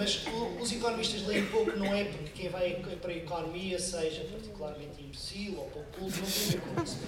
mas 0.00 0.22
os 0.58 0.72
economistas 0.72 1.26
leem 1.26 1.44
pouco 1.48 1.76
não 1.76 1.94
é 1.94 2.04
porque 2.04 2.30
quem 2.30 2.48
vai 2.48 2.82
para 3.02 3.12
a 3.12 3.16
economia 3.16 3.78
seja 3.78 4.24
particularmente 4.24 5.02
imbecil 5.02 5.58
ou 5.58 5.66
pouco 5.66 5.90
culto, 5.92 6.16
não 6.20 6.26
tem 6.26 6.42
a 6.42 6.46
ver 6.46 6.60
com 6.60 6.82
isso. 6.82 6.98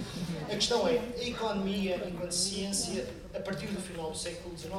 A 0.43 0.55
questão 0.55 0.87
é, 0.87 0.99
a 0.99 1.23
economia 1.23 1.95
enquanto 2.07 2.31
ciência, 2.31 3.07
a 3.33 3.39
partir 3.39 3.65
do 3.65 3.81
final 3.81 4.11
do 4.11 4.17
século 4.17 4.55
XIX, 4.55 4.73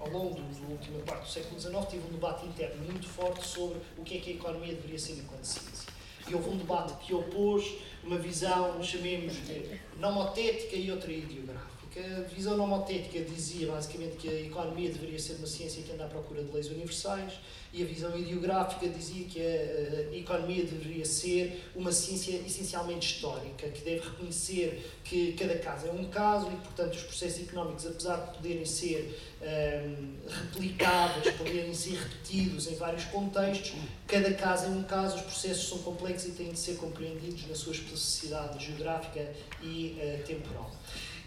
ao 0.00 0.10
longo 0.10 0.34
da 0.34 0.68
última 0.68 0.98
parte 1.06 1.26
do 1.26 1.30
século 1.30 1.60
XIX, 1.60 1.84
teve 1.86 2.08
um 2.08 2.12
debate 2.12 2.44
interno 2.44 2.84
muito 2.84 3.06
forte 3.06 3.46
sobre 3.46 3.78
o 3.96 4.02
que 4.02 4.16
é 4.16 4.20
que 4.20 4.30
a 4.30 4.34
economia 4.34 4.74
deveria 4.74 4.98
ser 4.98 5.12
enquanto 5.12 5.44
ciência. 5.44 5.88
E 6.28 6.34
houve 6.34 6.50
um 6.50 6.56
debate 6.56 6.94
que 7.06 7.14
opôs 7.14 7.76
uma 8.02 8.18
visão, 8.18 8.82
chamemos-lhe, 8.82 9.80
nomotética 9.96 10.74
e 10.74 10.90
outra 10.90 11.12
ideográfica 11.12 11.79
que 11.90 11.98
a 11.98 12.20
visão 12.22 12.56
nomotética 12.56 13.20
dizia 13.24 13.72
basicamente 13.72 14.16
que 14.16 14.28
a 14.28 14.40
economia 14.42 14.90
deveria 14.90 15.18
ser 15.18 15.34
uma 15.34 15.46
ciência 15.46 15.82
que 15.82 15.92
anda 15.92 16.04
à 16.04 16.08
procura 16.08 16.42
de 16.42 16.52
leis 16.52 16.68
universais 16.68 17.34
e 17.72 17.82
a 17.82 17.86
visão 17.86 18.16
ideográfica 18.16 18.88
dizia 18.88 19.26
que 19.26 19.40
a, 19.40 20.12
a 20.12 20.16
economia 20.16 20.64
deveria 20.64 21.04
ser 21.04 21.68
uma 21.74 21.90
ciência 21.90 22.36
essencialmente 22.46 23.14
histórica, 23.14 23.68
que 23.68 23.82
deve 23.82 24.08
reconhecer 24.08 24.88
que 25.04 25.32
cada 25.32 25.56
caso 25.58 25.88
é 25.88 25.92
um 25.92 26.08
caso 26.08 26.48
e, 26.52 26.56
portanto, 26.56 26.94
os 26.94 27.02
processos 27.02 27.42
económicos, 27.42 27.86
apesar 27.86 28.16
de 28.16 28.36
poderem 28.36 28.64
ser 28.64 29.18
um, 29.40 30.16
replicáveis, 30.28 31.34
poderem 31.36 31.74
ser 31.74 31.94
repetidos 31.94 32.68
em 32.68 32.74
vários 32.74 33.04
contextos, 33.04 33.72
cada 34.06 34.32
caso 34.34 34.66
é 34.66 34.68
um 34.68 34.82
caso, 34.84 35.16
os 35.16 35.22
processos 35.22 35.68
são 35.68 35.78
complexos 35.78 36.30
e 36.30 36.32
têm 36.32 36.52
de 36.52 36.58
ser 36.58 36.76
compreendidos 36.76 37.48
na 37.48 37.54
sua 37.54 37.72
especificidade 37.72 38.64
geográfica 38.64 39.32
e 39.62 39.96
uh, 39.96 40.26
temporal. 40.26 40.70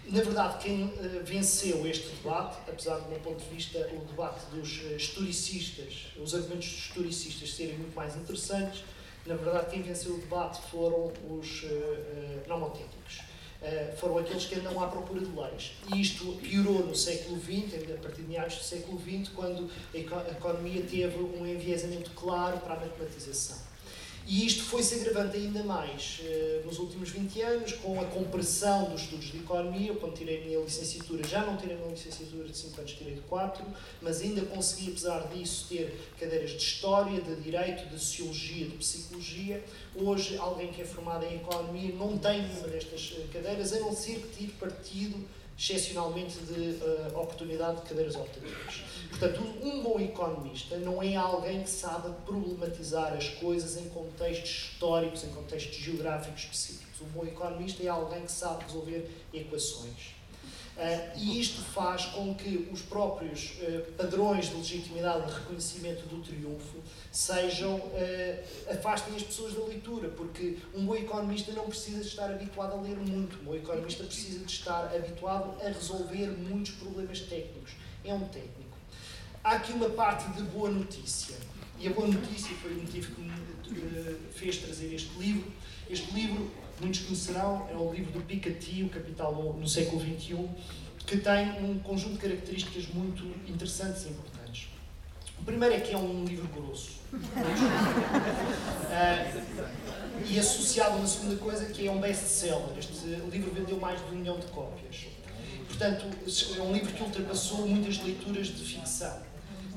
Na 0.05 0.22
verdade, 0.22 0.62
quem 0.62 0.83
uh, 0.83 1.24
venceu 1.24 1.88
este 1.88 2.10
debate, 2.10 2.57
apesar 2.67 2.98
do 2.98 3.10
meu 3.10 3.19
ponto 3.19 3.41
de 3.41 3.50
vista, 3.50 3.79
o 3.93 4.05
debate 4.05 4.45
dos 4.48 4.81
uh, 4.81 4.95
historicistas, 4.95 6.07
os 6.22 6.36
argumentos 6.36 6.67
dos 6.67 6.77
historicistas 6.77 7.53
serem 7.53 7.77
muito 7.77 7.95
mais 7.95 8.15
interessantes, 8.15 8.83
na 9.25 9.36
verdade, 9.36 9.72
quem 9.72 9.81
venceu 9.81 10.15
o 10.15 10.17
debate 10.17 10.62
foram 10.69 11.12
os 11.29 11.63
uh, 11.63 12.48
nomotéticos. 12.48 13.22
Uh, 13.62 13.95
foram 13.95 14.17
aqueles 14.17 14.45
que 14.45 14.55
andam 14.55 14.83
à 14.83 14.88
procura 14.88 15.22
de 15.22 15.31
leis. 15.33 15.72
E 15.95 16.01
isto 16.01 16.33
piorou 16.41 16.86
no 16.86 16.93
século 16.93 17.39
XX, 17.39 17.93
a 17.93 17.98
partir 18.01 18.24
de 18.24 18.27
meados 18.27 18.57
do 18.57 18.63
século 18.63 19.00
XX, 19.00 19.29
quando 19.33 19.69
a 19.93 19.98
economia 19.98 20.81
teve 20.81 21.17
um 21.17 21.48
enviesamento 21.48 22.12
claro 22.12 22.57
para 22.60 22.74
a 22.74 22.79
matematização. 22.81 23.73
E 24.25 24.46
isto 24.46 24.63
foi-se 24.63 24.96
agravando 24.96 25.36
ainda 25.36 25.63
mais 25.63 26.22
uh, 26.22 26.65
nos 26.65 26.80
últimos 26.80 27.10
20 27.10 27.42
anos, 27.42 27.74
com 27.74 28.00
a 28.00 28.06
compressão 28.06 28.89
dos 28.89 29.01
estudos 29.01 29.25
de 29.25 29.38
economia. 29.38 29.89
Eu, 29.89 29.96
quando 29.96 30.13
tirei 30.13 30.42
a 30.42 30.46
minha 30.46 30.60
licenciatura, 30.60 31.27
já 31.27 31.46
não 31.46 31.58
tirei 31.58 31.75
uma 31.75 31.92
licenciatura 31.92 32.48
de 32.48 32.58
5 32.58 32.80
anos, 32.80 32.94
tirei 32.94 33.15
de 33.15 33.22
4, 33.22 33.65
mas 34.01 34.22
ainda 34.22 34.42
consegui, 34.44 34.92
apesar 34.92 35.27
disso, 35.27 35.68
ter 35.68 35.94
cadeiras 36.18 36.51
de 36.51 36.58
História, 36.58 37.20
de 37.22 37.36
Direito, 37.36 37.89
de 37.89 38.00
Sociologia, 38.00 38.65
de 38.68 38.77
Psicologia. 38.77 39.63
Hoje, 39.94 40.38
alguém 40.38 40.72
que 40.72 40.82
é 40.82 40.86
formado 40.86 41.25
em 41.25 41.36
Economia 41.36 41.94
não 41.94 42.18
tem 42.18 42.44
nenhuma 42.44 42.70
destas 42.70 43.15
eh, 43.18 43.25
cadeiras, 43.32 43.74
a 43.74 43.80
não 43.80 43.94
ser 43.94 44.20
que 44.20 44.38
tire 44.38 44.51
partido 44.53 45.18
excepcionalmente 45.57 46.39
de 46.39 46.83
uh, 46.83 47.19
oportunidade 47.19 47.81
de 47.81 47.89
cadeiras 47.89 48.15
optativas. 48.15 48.81
Portanto, 49.10 49.41
um 49.62 49.83
bom 49.83 50.00
economista 50.00 50.77
não 50.77 51.01
é 51.01 51.15
alguém 51.15 51.62
que 51.63 51.69
sabe 51.69 52.13
problematizar 52.25 53.13
as 53.13 53.29
coisas 53.29 53.77
em 53.77 53.89
contextos 53.89 54.50
históricos, 54.50 55.24
em 55.24 55.29
contextos 55.29 55.75
geográficos 55.77 56.43
específicos. 56.43 57.01
Um 57.01 57.10
bom 57.12 57.25
economista 57.25 57.83
é 57.83 57.88
alguém 57.88 58.24
que 58.24 58.31
sabe 58.31 58.63
resolver 58.63 59.10
equações. 59.33 60.15
Uh, 60.75 61.15
e 61.15 61.39
isto 61.39 61.62
faz 61.62 62.06
com 62.06 62.34
que 62.34 62.68
os 62.72 62.82
próprios 62.82 63.60
uh, 63.62 63.92
padrões 63.92 64.50
de 64.50 64.56
legitimidade 64.56 65.27
de 65.27 65.34
reconhecimento 65.39 66.08
do 66.08 66.20
triunfo 66.20 66.80
sejam 67.12 67.75
uh, 67.75 68.72
afastem 68.72 69.15
as 69.15 69.22
pessoas 69.22 69.53
da 69.53 69.63
leitura, 69.65 70.10
porque 70.10 70.58
um 70.74 70.84
bom 70.84 70.96
economista 70.96 71.51
não 71.51 71.68
precisa 71.68 72.01
de 72.01 72.08
estar 72.08 72.25
habituado 72.25 72.74
a 72.74 72.82
ler 72.82 72.98
muito, 72.98 73.39
um 73.42 73.46
bom 73.46 73.56
economista 73.56 74.03
precisa 74.03 74.44
de 74.44 74.51
estar 74.51 74.86
habituado 74.96 75.62
a 75.62 75.68
resolver 75.68 76.27
muitos 76.39 76.72
problemas 76.72 77.20
técnicos. 77.20 77.74
É 78.03 78.12
um 78.12 78.27
técnico. 78.30 78.75
Há 79.44 79.51
aqui 79.51 79.74
uma 79.74 79.92
parte 79.92 80.27
de 80.32 80.42
boa 80.42 80.72
notícia, 80.72 81.36
e 81.80 81.88
a 81.88 81.92
boa 81.92 82.08
notícia 82.08 82.56
foi 82.56 82.72
o 82.72 82.82
motivo 82.82 83.13
que 83.13 83.22
me 83.22 84.32
fez 84.32 84.58
trazer 84.58 84.92
este 84.92 85.15
livro. 85.20 85.51
Este 85.88 86.12
livro 86.13 86.50
muitos 86.84 87.02
conhecerão, 87.02 87.68
é 87.72 87.75
o 87.75 87.92
livro 87.92 88.12
do 88.12 88.22
Piketty, 88.22 88.84
O 88.84 88.90
Capital 88.90 89.34
no, 89.34 89.68
século 89.68 90.02
XXI, 90.02 90.48
que 91.06 91.18
tem 91.18 91.52
um 91.63 91.80
conjunto 91.80 92.13
de 92.13 92.20
características 92.20 92.88
muito 92.94 93.24
interessantes 93.50 94.06
e 94.06 94.10
importantes. 94.10 94.68
O 95.40 95.44
primeiro 95.44 95.75
é 95.75 95.80
que 95.80 95.94
é 95.94 95.98
um 95.98 96.24
livro 96.25 96.48
grosso. 96.50 97.02
uh, 97.13 97.18
e 100.30 100.40
associado 100.40 100.94
a 100.94 100.98
uma 100.98 101.08
segunda 101.08 101.36
coisa 101.38 101.66
que 101.66 101.88
é 101.88 101.92
um 101.92 102.00
best-seller. 102.00 102.78
Este 102.78 103.08
livro 103.32 103.52
vendeu 103.52 103.78
mais 103.78 104.00
de 104.00 104.13
um 104.13 104.20
milhão 104.20 104.40
de 104.40 104.46
cópias. 104.48 105.08
Portanto, 105.68 106.06
é 106.58 106.62
um 106.62 106.72
livro 106.72 106.94
que 106.94 107.02
ultrapassou 107.02 107.68
muitas 107.68 107.98
leituras 108.04 108.48
de 108.48 108.63
ficção. 108.63 109.33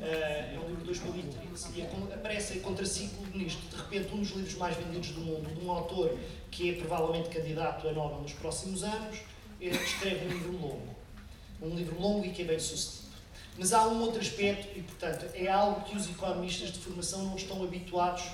É 0.07 0.59
um 0.59 0.69
livro 0.69 0.81
de 0.81 0.87
2013 0.87 1.79
e 1.79 2.15
aparece 2.15 2.59
em 2.59 2.61
contraciclo 2.61 3.27
nisto. 3.35 3.61
De 3.69 3.77
repente, 3.77 4.15
um 4.15 4.21
dos 4.21 4.31
livros 4.31 4.55
mais 4.55 4.77
vendidos 4.77 5.11
do 5.11 5.21
mundo, 5.21 5.53
de 5.53 5.65
um 5.65 5.71
autor 5.71 6.17
que 6.51 6.71
é 6.71 6.73
provavelmente 6.75 7.29
candidato 7.29 7.89
a 7.89 7.93
Nobel 7.93 8.21
nos 8.21 8.33
próximos 8.33 8.85
anos, 8.85 9.19
escreve 9.61 10.27
um 10.27 10.29
livro 10.29 10.53
longo. 10.53 10.97
Um 11.61 11.75
livro 11.75 12.01
longo 12.01 12.25
e 12.25 12.31
que 12.31 12.43
é 12.43 12.45
bem 12.45 12.59
sucedido. 12.59 13.07
Mas 13.59 13.73
há 13.73 13.89
um 13.89 14.03
outro 14.03 14.21
aspecto, 14.21 14.79
e 14.79 14.83
portanto 14.83 15.27
é 15.35 15.49
algo 15.49 15.83
que 15.83 15.97
os 15.97 16.09
economistas 16.11 16.73
de 16.73 16.79
formação 16.79 17.25
não 17.25 17.37
estão 17.37 17.63
habituados 17.63 18.25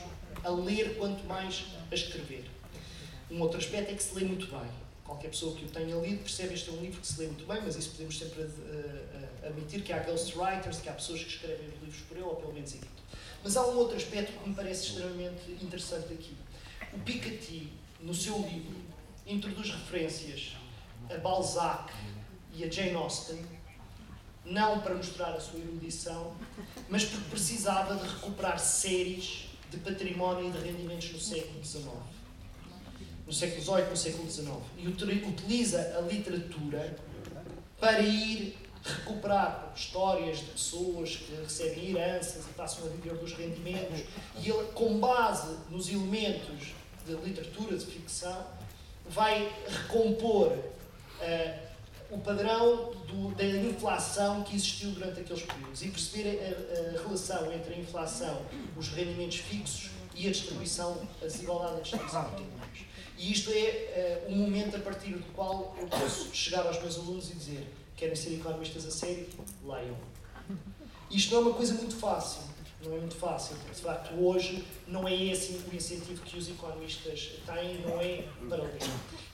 a 0.43 0.51
ler, 0.51 0.97
quanto 0.97 1.25
mais 1.27 1.65
a 1.91 1.95
escrever. 1.95 2.45
Um 3.31 3.41
outro 3.41 3.59
aspecto 3.59 3.93
é 3.93 3.95
que 3.95 4.03
se 4.03 4.15
lê 4.15 4.25
muito 4.25 4.47
bem. 4.47 4.69
Qualquer 5.13 5.29
pessoa 5.29 5.55
que 5.55 5.67
o 5.67 5.69
tenha 5.69 5.95
lido 5.97 6.23
percebe 6.23 6.55
este 6.55 6.71
é 6.71 6.73
um 6.73 6.81
livro 6.81 6.99
que 6.99 7.07
se 7.07 7.21
lê 7.21 7.27
muito 7.27 7.47
bem, 7.47 7.61
mas 7.63 7.77
isso 7.77 7.91
podemos 7.91 8.19
sempre 8.19 8.45
uh, 8.45 9.47
admitir 9.47 9.83
que 9.83 9.93
há 9.93 9.99
ghostwriters, 9.99 10.81
que 10.81 10.89
há 10.89 10.95
pessoas 10.95 11.23
que 11.23 11.29
escrevem 11.29 11.67
os 11.67 11.83
livros 11.83 12.01
por 12.09 12.17
ele, 12.17 12.25
ou 12.25 12.37
pelo 12.37 12.55
menos 12.55 12.71
edito. 12.73 13.03
Mas 13.45 13.55
há 13.59 13.67
um 13.67 13.77
outro 13.77 13.95
aspecto 13.95 14.33
que 14.33 14.49
me 14.49 14.55
parece 14.55 14.87
extremamente 14.87 15.51
interessante 15.61 16.15
aqui. 16.15 16.35
O 16.95 16.99
Piketty, 17.01 17.71
no 18.01 18.15
seu 18.15 18.39
livro, 18.39 18.75
introduz 19.27 19.71
referências 19.71 20.57
a 21.11 21.19
Balzac 21.19 21.93
e 22.55 22.65
a 22.65 22.71
Jane 22.71 22.95
Austen, 22.95 23.45
não 24.47 24.81
para 24.81 24.95
mostrar 24.95 25.35
a 25.35 25.41
sua 25.41 25.61
erudição, 25.61 26.35
mas 26.89 27.05
porque 27.05 27.29
precisava 27.29 27.97
de 27.97 28.09
recuperar 28.15 28.59
séries 28.59 29.51
de 29.71 29.77
património 29.77 30.49
e 30.49 30.53
de 30.53 30.59
rendimentos 30.59 31.13
no 31.13 31.21
século 31.21 31.63
XIX. 31.63 32.22
No 33.27 33.33
século 33.33 33.63
XVIII, 33.63 33.91
no 33.91 33.97
século 33.97 34.31
XIX. 34.31 34.49
E 34.79 34.89
utiliza 34.89 35.97
a 35.97 36.01
literatura 36.01 36.97
para 37.79 38.01
ir 38.01 38.59
recuperar 38.85 39.73
histórias 39.77 40.39
de 40.39 40.45
pessoas 40.47 41.17
que 41.17 41.35
recebem 41.35 41.91
heranças 41.91 42.45
e 42.47 42.53
passam 42.55 42.85
a 42.87 42.89
viver 42.89 43.15
dos 43.15 43.33
rendimentos. 43.33 44.01
E 44.41 44.51
ele, 44.51 44.73
com 44.73 44.99
base 44.99 45.57
nos 45.71 45.89
elementos 45.89 46.73
de 47.07 47.15
literatura, 47.15 47.77
de 47.77 47.87
ficção, 47.87 48.47
vai 49.09 49.53
recompor 49.69 50.53
uh, 50.53 51.73
o 52.11 52.19
padrão 52.19 52.93
do, 53.07 53.35
da 53.35 53.45
inflação 53.45 54.43
que 54.43 54.55
existiu 54.55 54.91
durante 54.91 55.21
aqueles 55.21 55.43
períodos 55.43 55.83
e 55.83 55.89
perceber 55.89 56.39
a, 56.41 56.99
a, 56.99 57.03
relação 57.03 57.53
entre 57.53 57.75
a 57.75 57.79
inflação, 57.79 58.43
os 58.77 58.89
rendimentos 58.89 59.39
fixos 59.39 59.91
e 60.15 60.29
a 60.29 60.31
distribuição, 60.31 61.01
a 61.23 61.25
desigualdade 61.25 61.77
da 61.77 61.81
distribuição 61.81 62.25
de 62.25 62.31
rendimentos. 62.31 62.62
E 63.23 63.31
isto 63.31 63.51
é 63.53 64.25
uh, 64.29 64.33
um 64.33 64.37
momento 64.37 64.77
a 64.77 64.81
partir 64.81 65.13
do 65.13 65.33
qual 65.33 65.77
eu 65.81 65.87
posso 65.87 66.35
chegar 66.35 66.67
aos 66.67 66.81
meus 66.81 66.99
alunos 66.99 67.31
e 67.31 67.35
dizer: 67.35 67.73
querem 67.97 68.17
ser 68.17 68.35
economistas 68.35 68.85
a 68.85 68.91
sério? 68.91 69.29
Leiam. 69.65 69.97
Isto 71.09 71.35
não 71.35 71.43
é 71.43 71.45
uma 71.47 71.55
coisa 71.55 71.75
muito 71.75 71.95
fácil 71.95 72.43
não 72.85 72.97
é 72.97 72.99
muito 72.99 73.15
fácil, 73.15 73.57
de 73.73 73.81
facto 73.81 74.13
hoje 74.15 74.65
não 74.89 75.07
é 75.07 75.15
esse 75.15 75.53
o 75.53 75.75
incentivo 75.75 76.21
que 76.23 76.37
os 76.37 76.49
economistas 76.49 77.31
têm, 77.47 77.81
não 77.81 78.01
é 78.01 78.25
para 78.49 78.63
ler. 78.63 78.79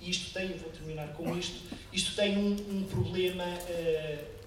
Isto 0.02 0.34
tem, 0.34 0.56
vou 0.58 0.70
terminar 0.70 1.08
com 1.14 1.36
isto, 1.36 1.74
isto 1.92 2.14
tem 2.14 2.36
um, 2.36 2.52
um 2.52 2.84
problema 2.84 3.44
uh, 3.44 4.37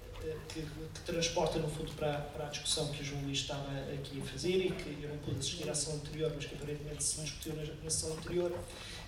que, 0.48 0.60
que, 0.60 1.00
transporta 1.04 1.58
no 1.58 1.68
fundo 1.68 1.92
para, 1.92 2.18
para 2.18 2.46
a 2.46 2.48
discussão 2.48 2.88
que 2.92 3.02
o 3.02 3.04
João 3.04 3.22
Luís 3.22 3.38
estava 3.38 3.68
aqui 3.92 4.20
a 4.20 4.24
fazer 4.24 4.66
e 4.66 4.70
que 4.70 5.02
eu 5.02 5.08
não 5.08 5.18
pude 5.18 5.38
assistir 5.38 5.68
à 5.68 5.74
sessão 5.74 5.96
anterior, 5.96 6.32
mas 6.34 6.46
que 6.46 6.54
aparentemente 6.54 7.02
se 7.02 7.20
discutiu 7.20 7.54
na, 7.54 7.62
na 7.62 7.90
sessão 7.90 8.12
anterior, 8.16 8.52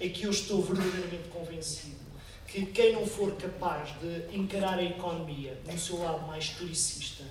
é 0.00 0.08
que 0.08 0.24
eu 0.24 0.30
estou 0.30 0.62
verdadeiramente 0.62 1.28
convencido 1.28 2.04
que 2.46 2.66
quem 2.66 2.92
não 2.92 3.06
for 3.06 3.34
capaz 3.36 3.90
de 4.00 4.36
encarar 4.36 4.78
a 4.78 4.84
economia 4.84 5.58
no 5.66 5.78
seu 5.78 5.98
lado 5.98 6.26
mais 6.26 6.44
historicista, 6.44 7.24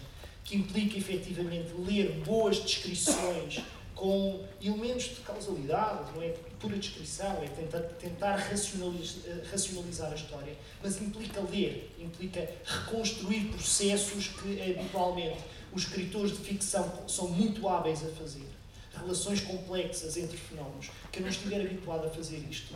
que 0.43 0.57
implica 0.57 0.97
efetivamente 0.97 1.71
ler 1.77 2.11
boas 2.25 2.57
descrições 2.57 3.61
com 4.03 4.43
elementos 4.61 5.05
de 5.05 5.21
causalidade, 5.21 6.11
não 6.13 6.21
é 6.21 6.35
pura 6.59 6.75
descrição, 6.75 7.41
é 7.41 7.47
tentar, 7.47 7.79
tentar 7.79 8.35
racionalizar, 8.35 9.23
racionalizar 9.49 10.11
a 10.11 10.15
história, 10.15 10.53
mas 10.83 11.01
implica 11.01 11.39
ler, 11.39 11.89
implica 11.97 12.51
reconstruir 12.65 13.45
processos 13.45 14.27
que 14.27 14.61
habitualmente 14.61 15.39
os 15.71 15.83
escritores 15.83 16.31
de 16.31 16.39
ficção 16.39 17.07
são 17.07 17.29
muito 17.29 17.65
hábeis 17.69 18.03
a 18.03 18.09
fazer. 18.09 18.45
Relações 18.93 19.39
complexas 19.39 20.17
entre 20.17 20.35
fenómenos. 20.35 20.91
Quem 21.09 21.21
não 21.21 21.29
estiver 21.29 21.61
habituado 21.61 22.05
a 22.05 22.09
fazer 22.09 22.45
isto 22.51 22.75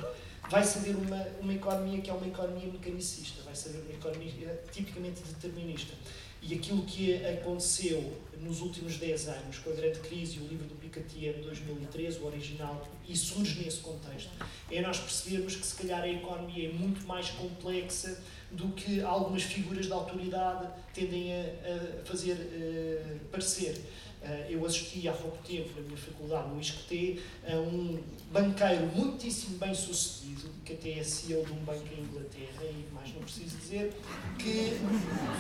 vai 0.50 0.64
saber 0.64 0.96
uma, 0.96 1.28
uma 1.42 1.54
economia 1.54 2.00
que 2.00 2.10
é 2.10 2.14
uma 2.14 2.28
economia 2.28 2.72
mecanicista, 2.72 3.44
vai 3.44 3.54
saber 3.54 3.80
uma 3.80 3.94
economia 3.94 4.64
tipicamente 4.72 5.22
determinista. 5.24 5.94
E 6.42 6.54
aquilo 6.54 6.84
que 6.84 7.16
aconteceu 7.26 8.14
nos 8.42 8.62
últimos 8.62 8.98
10 8.98 9.28
anos, 9.30 9.60
com 9.60 9.72
a 9.72 9.74
grande 9.74 10.00
crise 10.00 10.38
e 10.38 10.40
o 10.40 10.48
livro 10.48 10.66
do 10.66 10.76
Piketty 10.76 11.34
de 11.34 11.42
2013, 11.42 12.20
o 12.20 12.26
original, 12.26 12.88
e 13.08 13.16
surge 13.16 13.64
nesse 13.64 13.80
contexto, 13.80 14.32
é 14.72 14.82
nós 14.82 15.00
percebermos 15.00 15.56
que 15.56 15.66
se 15.66 15.76
calhar 15.76 16.02
a 16.02 16.08
economia 16.08 16.70
é 16.70 16.74
muito 16.74 17.06
mais 17.08 17.30
complexa 17.32 18.22
do 18.52 18.70
que 18.70 19.02
algumas 19.02 19.44
figuras 19.44 19.88
da 19.88 19.96
autoridade 19.96 20.70
tendem 20.94 21.34
a, 21.34 21.44
a 21.44 22.06
fazer 22.06 22.34
uh, 22.34 23.20
parecer. 23.30 23.82
Uh, 24.22 24.50
eu 24.50 24.66
assisti 24.66 25.08
há 25.08 25.14
pouco 25.14 25.38
tempo, 25.48 25.70
na 25.76 25.82
minha 25.82 25.98
faculdade, 25.98 26.50
no 26.50 26.60
ISCTE, 26.60 27.22
a 27.48 27.56
um 27.56 28.04
banqueiro 28.32 28.88
muitíssimo 28.88 29.58
bem 29.58 29.74
sucedido, 29.74 30.50
que 30.66 30.74
até 30.74 31.00
é 31.00 31.04
CEO 31.04 31.46
de 31.46 31.52
um 31.54 31.64
banco 31.64 31.88
em 31.96 32.02
Inglaterra, 32.02 32.64
e 32.64 32.94
mais 32.94 33.14
não 33.14 33.22
preciso 33.22 33.56
dizer, 33.58 33.94
que 34.38 34.78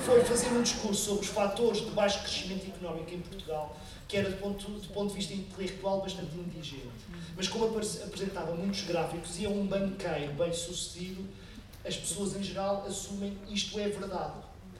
foi 0.06 0.24
fazer 0.24 0.48
um 0.50 0.62
discurso 0.62 1.06
sobre 1.06 1.26
os 1.26 1.32
fatores 1.32 1.82
de 1.82 1.92
baixo 1.92 2.20
crescimento 2.22 2.68
económico 2.68 3.14
em 3.14 3.20
Portugal, 3.20 3.78
que 4.08 4.16
era, 4.16 4.30
do 4.30 4.38
ponto, 4.38 4.70
do 4.70 4.88
ponto 4.94 5.10
de 5.10 5.16
vista 5.16 5.34
intelectual, 5.34 6.02
bastante 6.02 6.34
indigente. 6.38 6.88
Mas 7.36 7.48
como 7.48 7.66
apresentava 7.66 8.56
muitos 8.56 8.84
gráficos 8.84 9.38
e 9.40 9.46
é 9.46 9.50
um 9.50 9.66
banqueiro 9.66 10.34
bem 10.34 10.54
sucedido, 10.54 11.26
as 11.86 11.98
pessoas 11.98 12.36
em 12.36 12.44
geral 12.44 12.86
assumem 12.88 13.38
isto 13.50 13.78
é 13.80 13.90
verdade. 13.90 14.40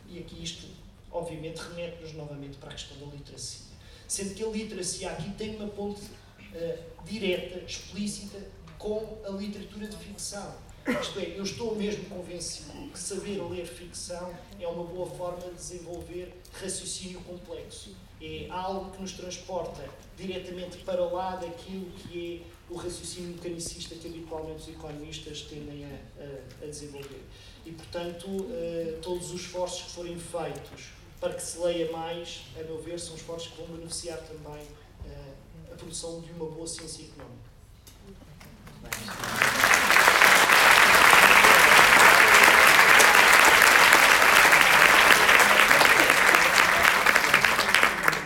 E 0.10 0.20
aqui 0.20 0.42
isto, 0.42 0.68
obviamente, 1.12 1.58
remete-nos 1.58 2.14
novamente 2.14 2.58
para 2.58 2.70
a 2.70 2.74
questão 2.74 2.98
da 2.98 3.14
literacia. 3.14 3.67
Sendo 4.08 4.34
que 4.34 4.44
a 4.44 4.48
literacia 4.48 5.12
aqui 5.12 5.32
tem 5.34 5.56
uma 5.56 5.68
ponte 5.68 6.02
uh, 6.02 7.04
direta, 7.06 7.60
explícita, 7.60 8.40
com 8.78 9.18
a 9.26 9.30
literatura 9.30 9.88
de 9.88 9.98
ficção. 9.98 10.56
Isto 10.88 11.20
é, 11.20 11.38
eu 11.38 11.44
estou 11.44 11.76
mesmo 11.76 12.06
convencido 12.06 12.72
que 12.94 12.98
saber 12.98 13.42
ler 13.50 13.66
ficção 13.66 14.34
é 14.58 14.66
uma 14.66 14.86
boa 14.86 15.06
forma 15.06 15.50
de 15.50 15.56
desenvolver 15.56 16.34
raciocínio 16.54 17.20
complexo. 17.22 17.94
É 18.22 18.48
algo 18.50 18.92
que 18.92 19.02
nos 19.02 19.12
transporta 19.12 19.84
diretamente 20.16 20.78
para 20.78 21.04
lá 21.06 21.36
daquilo 21.36 21.92
que 21.92 22.42
é 22.42 22.74
o 22.74 22.78
raciocínio 22.78 23.32
mecanicista 23.32 23.96
que 23.96 24.08
habitualmente 24.08 24.62
os 24.62 24.70
economistas 24.70 25.42
tendem 25.42 25.84
a, 25.86 25.90
a, 25.90 26.64
a 26.64 26.68
desenvolver. 26.68 27.22
E, 27.66 27.72
portanto, 27.72 28.28
uh, 28.28 29.00
todos 29.02 29.32
os 29.32 29.42
esforços 29.42 29.84
que 29.84 29.92
forem 29.92 30.18
feitos 30.18 30.92
para 31.20 31.34
que 31.34 31.42
se 31.42 31.58
leia 31.60 31.92
mais, 31.92 32.44
a 32.60 32.64
meu 32.64 32.82
ver, 32.82 33.00
são 33.00 33.16
esforços 33.16 33.52
que 33.52 33.58
vão 33.58 33.76
beneficiar 33.76 34.20
também 34.20 34.62
uh, 34.62 35.74
a 35.74 35.76
produção 35.76 36.22
de 36.22 36.32
uma 36.32 36.46
boa 36.46 36.68
ciência 36.68 37.06
económica. 37.06 37.48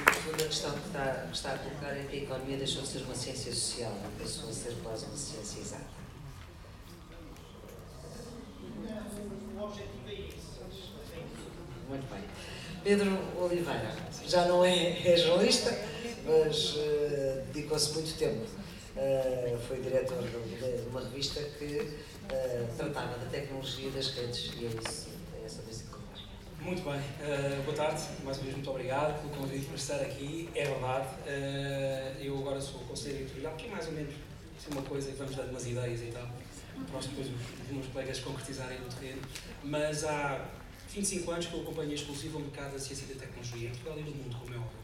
A 0.06 0.14
segunda 0.14 0.44
questão 0.46 0.72
que 0.72 0.88
está, 0.88 1.14
que 1.28 1.36
está 1.36 1.54
a 1.54 1.58
colocar 1.58 1.96
é 1.96 2.04
que 2.10 2.16
a 2.16 2.24
economia 2.24 2.58
deixou 2.58 2.82
de 2.82 2.88
ser 2.90 3.04
uma 3.04 3.16
ciência 3.16 3.54
social, 3.54 3.96
passou 4.20 4.50
a 4.50 4.54
ser 4.54 4.76
quase 4.84 5.06
uma 5.06 5.18
ciência 5.18 5.62
exata. 5.62 6.02
Muito 11.90 12.10
bem. 12.10 12.61
Pedro 12.84 13.20
Oliveira, 13.40 13.94
já 14.28 14.46
não 14.46 14.66
é, 14.66 15.08
é 15.08 15.16
jornalista, 15.16 15.72
mas 16.26 16.76
uh, 16.76 17.42
dedicou-se 17.54 17.94
muito 17.94 18.18
tempo. 18.18 18.46
Uh, 18.96 19.58
foi 19.68 19.80
diretor 19.82 20.22
de, 20.24 20.90
uma 20.90 21.02
revista 21.02 21.42
que 21.42 21.78
uh, 21.78 22.76
tratava 22.76 23.18
da 23.20 23.26
tecnologia 23.30 23.90
das 23.92 24.08
redes 24.10 24.52
e 24.58 24.66
é 24.66 24.70
isso, 24.70 25.10
é 25.40 25.46
essa 25.46 25.62
vez 25.62 25.84
que 25.84 26.64
Muito 26.64 26.82
bem, 26.84 27.00
boa 27.64 27.78
tarde, 27.78 28.02
mais 28.24 28.38
uma 28.38 28.44
vez 28.44 28.56
muito 28.56 28.70
obrigado 28.70 29.22
pelo 29.22 29.42
convite 29.42 29.66
para 29.68 29.76
estar 29.76 30.02
aqui, 30.02 30.50
é 30.54 30.66
verdade, 30.66 31.08
eu 32.20 32.38
agora 32.38 32.60
sou 32.60 32.82
conselheiro 32.82 33.24
editorial, 33.24 33.56
que 33.56 33.68
é 33.68 33.70
mais 33.70 33.88
ou 33.88 33.94
menos 33.94 34.14
assim, 34.58 34.72
uma 34.72 34.82
coisa 34.82 35.12
que 35.12 35.18
vamos 35.18 35.36
dar 35.36 35.44
umas 35.44 35.66
ideias 35.66 36.02
e 36.02 36.08
tal, 36.08 36.28
para 36.84 36.94
nós 36.94 37.06
depois 37.06 37.28
os 37.28 37.72
meus 37.72 37.88
colegas 37.88 38.20
concretizarem 38.20 38.80
no 38.80 38.90
terreno, 38.90 39.22
mas 39.64 40.04
há 40.04 40.46
25 40.94 41.32
anos 41.32 41.46
que 41.46 41.54
eu 41.54 41.62
acompanho 41.62 41.94
exclusivo 41.94 42.38
o 42.38 42.42
mercado 42.42 42.74
da 42.74 42.80
ciência 42.80 43.06
e 43.10 43.14
da 43.14 43.22
tecnologia 43.22 43.70
em 43.70 43.72
Portugal 43.72 44.00
e 44.00 44.02
no 44.02 44.12
mundo, 44.12 44.38
como 44.38 44.54
é 44.54 44.58
óbvio. 44.58 44.80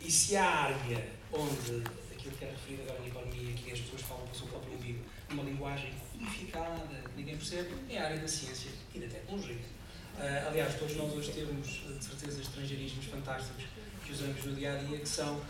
E 0.00 0.10
se 0.10 0.36
há 0.36 0.44
área 0.44 1.08
onde 1.32 1.82
aquilo 2.12 2.36
que 2.36 2.44
é 2.44 2.50
referido 2.50 2.82
agora 2.82 3.00
na 3.00 3.06
economia, 3.06 3.52
que 3.54 3.72
as 3.72 3.80
pessoas 3.80 4.02
falam 4.02 4.26
com 4.26 4.32
o 4.32 4.36
seu 4.36 4.46
próprio 4.48 4.74
umbigo, 4.74 5.00
uma 5.30 5.42
linguagem 5.42 5.92
codificada, 6.12 6.86
que 6.86 7.16
ninguém 7.16 7.36
percebe, 7.36 7.70
é 7.88 7.98
a 7.98 8.04
área 8.04 8.18
da 8.18 8.28
ciência 8.28 8.70
e 8.94 8.98
da 8.98 9.06
tecnologia. 9.06 9.56
Uh, 9.56 10.48
aliás, 10.48 10.78
todos 10.78 10.96
nós 10.96 11.12
hoje 11.12 11.32
temos, 11.32 11.66
de 11.66 12.04
certeza, 12.04 12.40
estrangeirismos 12.40 13.04
fantásticos 13.06 13.64
que 14.04 14.12
usamos 14.12 14.44
no 14.44 14.54
dia 14.54 14.74
a 14.74 14.76
dia, 14.76 14.98
que 14.98 15.08
são 15.08 15.40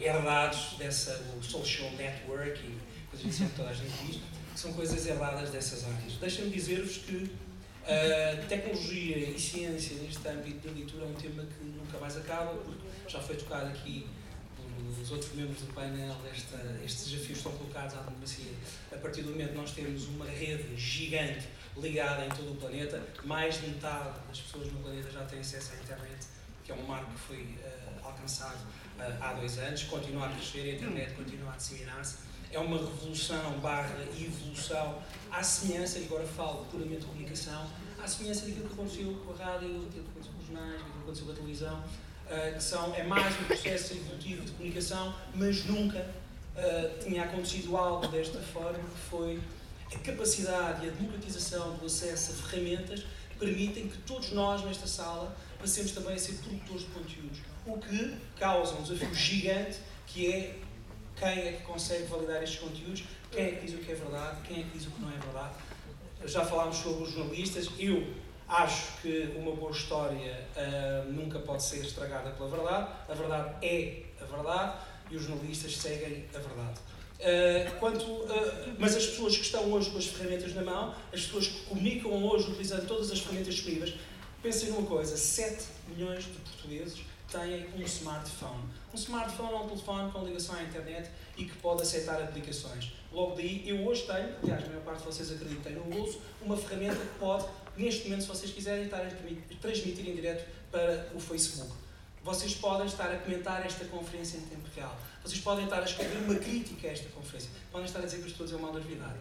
herdados 0.00 0.76
dessa 0.78 1.12
o 1.36 1.42
social 1.42 1.90
networking, 1.92 2.78
coisas 3.10 3.28
assim 3.28 3.48
que 3.48 3.56
toda 3.56 3.70
a 3.70 3.74
gente 3.74 3.92
diz, 4.06 4.20
que 4.54 4.60
são 4.60 4.72
coisas 4.72 5.06
herdadas 5.06 5.50
dessas 5.50 5.84
áreas. 5.84 6.14
Deixem-me 6.14 6.50
dizer-vos 6.50 6.98
que 6.98 7.30
uh, 7.86 8.46
tecnologia 8.46 9.16
e 9.16 9.38
ciência 9.38 9.96
neste 9.96 10.26
âmbito 10.28 10.68
da 10.68 10.74
leitura 10.74 11.04
é 11.04 11.08
um 11.08 11.14
tema 11.14 11.44
que 11.44 11.64
nunca 11.64 11.98
mais 11.98 12.16
acaba, 12.16 12.54
porque 12.54 12.86
já 13.08 13.20
foi 13.20 13.36
tocado 13.36 13.68
aqui 13.68 14.06
os 15.00 15.10
outros 15.10 15.32
membros 15.34 15.60
do 15.60 15.72
painel, 15.72 16.16
esta, 16.30 16.56
estes 16.84 17.10
desafios 17.10 17.38
estão 17.38 17.52
colocados 17.52 17.96
à 17.96 18.00
democracia. 18.00 18.52
A 18.92 18.96
partir 18.96 19.22
do 19.22 19.30
momento 19.30 19.50
que 19.50 19.56
nós 19.56 19.70
temos 19.72 20.06
uma 20.08 20.26
rede 20.26 20.76
gigante 20.76 21.46
ligada 21.76 22.26
em 22.26 22.28
todo 22.30 22.52
o 22.52 22.56
planeta, 22.56 23.02
mais 23.24 23.60
de 23.60 23.68
metade 23.68 24.18
das 24.28 24.40
pessoas 24.40 24.72
no 24.72 24.80
planeta 24.80 25.10
já 25.10 25.24
têm 25.24 25.40
acesso 25.40 25.72
à 25.72 25.82
internet, 25.82 26.26
que 26.64 26.72
é 26.72 26.74
um 26.74 26.82
marco 26.82 27.10
que 27.12 27.20
foi 27.20 27.42
uh, 27.42 28.06
alcançado 28.06 28.58
uh, 28.98 29.22
há 29.22 29.34
dois 29.34 29.58
anos, 29.58 29.82
continua 29.84 30.26
a 30.26 30.32
crescer, 30.32 30.70
a 30.70 30.74
internet 30.74 31.14
continua 31.14 31.52
a 31.52 31.56
disseminar-se. 31.56 32.16
É 32.56 32.58
uma 32.58 32.78
revolução 32.78 33.58
barra 33.60 34.02
evolução. 34.18 34.98
À 35.30 35.42
semelhança, 35.42 35.98
e 35.98 36.04
agora 36.06 36.26
falo 36.26 36.64
puramente 36.70 37.00
de 37.00 37.06
comunicação, 37.06 37.66
à 38.02 38.08
semelhança 38.08 38.46
daquilo 38.46 38.66
que 38.66 38.72
aconteceu 38.72 39.12
com 39.12 39.32
a 39.34 39.36
rádio, 39.36 39.68
daquilo 39.68 40.04
que 40.04 40.10
aconteceu 40.10 40.32
com 40.32 40.40
os 40.40 40.46
jornais, 40.46 40.72
daquilo 40.72 40.92
que 40.94 41.00
aconteceu 41.00 41.26
com 41.26 41.32
a 41.32 41.34
televisão, 41.34 41.78
uh, 41.78 42.54
que 42.54 42.62
são, 42.62 42.94
é 42.94 43.02
mais 43.02 43.38
um 43.38 43.44
processo 43.44 43.92
evolutivo 43.92 44.42
de 44.46 44.52
comunicação, 44.52 45.14
mas 45.34 45.66
nunca 45.66 45.98
uh, 45.98 47.04
tinha 47.04 47.24
acontecido 47.24 47.76
algo 47.76 48.06
desta 48.06 48.38
forma, 48.38 48.78
que 48.78 49.00
foi 49.10 49.38
a 49.94 49.98
capacidade 49.98 50.86
e 50.86 50.88
a 50.88 50.92
democratização 50.92 51.76
do 51.76 51.84
acesso 51.84 52.32
a 52.32 52.48
ferramentas 52.48 53.00
que 53.32 53.36
permitem 53.38 53.86
que 53.86 53.98
todos 53.98 54.32
nós 54.32 54.64
nesta 54.64 54.86
sala 54.86 55.36
passemos 55.58 55.92
também 55.92 56.14
a 56.14 56.18
ser 56.18 56.32
produtores 56.38 56.84
de 56.84 56.88
conteúdos, 56.88 57.38
o 57.66 57.76
que 57.76 58.16
causa 58.40 58.76
um 58.76 58.82
desafio 58.82 59.14
gigante 59.14 59.76
que 60.06 60.32
é 60.32 60.65
quem 61.18 61.28
é 61.28 61.52
que 61.52 61.62
consegue 61.62 62.04
validar 62.04 62.42
estes 62.42 62.60
conteúdos, 62.60 63.04
quem 63.30 63.44
é 63.44 63.50
que 63.52 63.66
diz 63.66 63.74
o 63.74 63.78
que 63.78 63.92
é 63.92 63.94
verdade, 63.94 64.40
quem 64.46 64.60
é 64.60 64.62
que 64.62 64.78
diz 64.78 64.86
o 64.86 64.90
que 64.90 65.00
não 65.00 65.10
é 65.10 65.16
verdade. 65.18 65.54
Já 66.24 66.44
falámos 66.44 66.76
sobre 66.76 67.04
os 67.04 67.12
jornalistas, 67.12 67.70
eu 67.78 68.06
Acho 68.48 69.00
que 69.02 69.34
uma 69.36 69.56
boa 69.56 69.72
história 69.72 70.46
uh, 70.56 71.12
nunca 71.12 71.40
pode 71.40 71.64
ser 71.64 71.84
estragada 71.84 72.30
pela 72.30 72.48
verdade. 72.48 72.92
A 73.08 73.14
verdade 73.14 73.66
é 73.66 74.02
a 74.20 74.24
verdade 74.24 74.78
e 75.10 75.16
os 75.16 75.24
jornalistas 75.24 75.76
seguem 75.76 76.24
a 76.32 76.38
verdade. 76.38 76.78
Uh, 77.18 77.78
quanto, 77.80 78.04
uh, 78.04 78.76
mas 78.78 78.94
as 78.94 79.04
pessoas 79.06 79.36
que 79.36 79.42
estão 79.42 79.72
hoje 79.72 79.90
com 79.90 79.98
as 79.98 80.06
ferramentas 80.06 80.54
na 80.54 80.62
mão, 80.62 80.94
as 81.12 81.22
pessoas 81.22 81.48
que 81.48 81.66
comunicam 81.66 82.12
hoje 82.24 82.48
utilizando 82.48 82.86
todas 82.86 83.10
as 83.10 83.18
ferramentas 83.18 83.54
disponíveis, 83.54 83.94
pensem 84.40 84.70
numa 84.70 84.86
coisa: 84.86 85.16
7 85.16 85.64
milhões 85.88 86.22
de 86.22 86.30
portugueses 86.30 87.00
têm 87.30 87.66
um 87.76 87.82
smartphone. 87.82 88.64
Um 88.92 88.96
smartphone 88.96 89.52
é 89.52 89.56
um 89.56 89.68
telefone 89.68 90.12
com 90.12 90.24
ligação 90.24 90.54
à 90.56 90.62
internet 90.62 91.10
e 91.36 91.44
que 91.44 91.56
pode 91.56 91.82
aceitar 91.82 92.20
aplicações. 92.22 92.92
Logo 93.12 93.34
daí, 93.34 93.68
eu 93.68 93.86
hoje 93.86 94.02
tenho, 94.02 94.34
aliás, 94.42 94.64
a 94.64 94.68
maior 94.68 94.82
parte 94.82 95.00
de 95.00 95.06
vocês 95.06 95.32
acreditam 95.32 95.72
no 95.72 95.84
bolso, 95.84 96.20
uma 96.42 96.56
ferramenta 96.56 96.96
que 96.96 97.18
pode 97.18 97.46
neste 97.76 98.04
momento, 98.04 98.22
se 98.22 98.28
vocês 98.28 98.52
quiserem 98.52 98.84
estar 98.84 99.00
a 99.00 99.10
transmitir 99.60 100.08
em 100.08 100.14
direto 100.14 100.48
para 100.70 101.08
o 101.14 101.20
Facebook. 101.20 101.85
Vocês 102.26 102.56
podem 102.56 102.88
estar 102.88 103.08
a 103.08 103.18
comentar 103.18 103.64
esta 103.64 103.84
conferência 103.84 104.38
em 104.38 104.40
tempo 104.40 104.68
real. 104.74 104.98
Vocês 105.22 105.40
podem 105.40 105.62
estar 105.62 105.78
a 105.78 105.84
escrever 105.84 106.18
uma 106.24 106.34
crítica 106.34 106.88
a 106.88 106.90
esta 106.90 107.08
conferência. 107.10 107.48
Podem 107.70 107.86
estar 107.86 108.00
a 108.00 108.02
dizer 108.02 108.16
que 108.16 108.24
eu 108.24 108.26
estou 108.26 108.42
a 108.42 108.48
dizer 108.48 108.60
mal 108.60 108.72
da 108.72 108.80
verdade. 108.80 109.14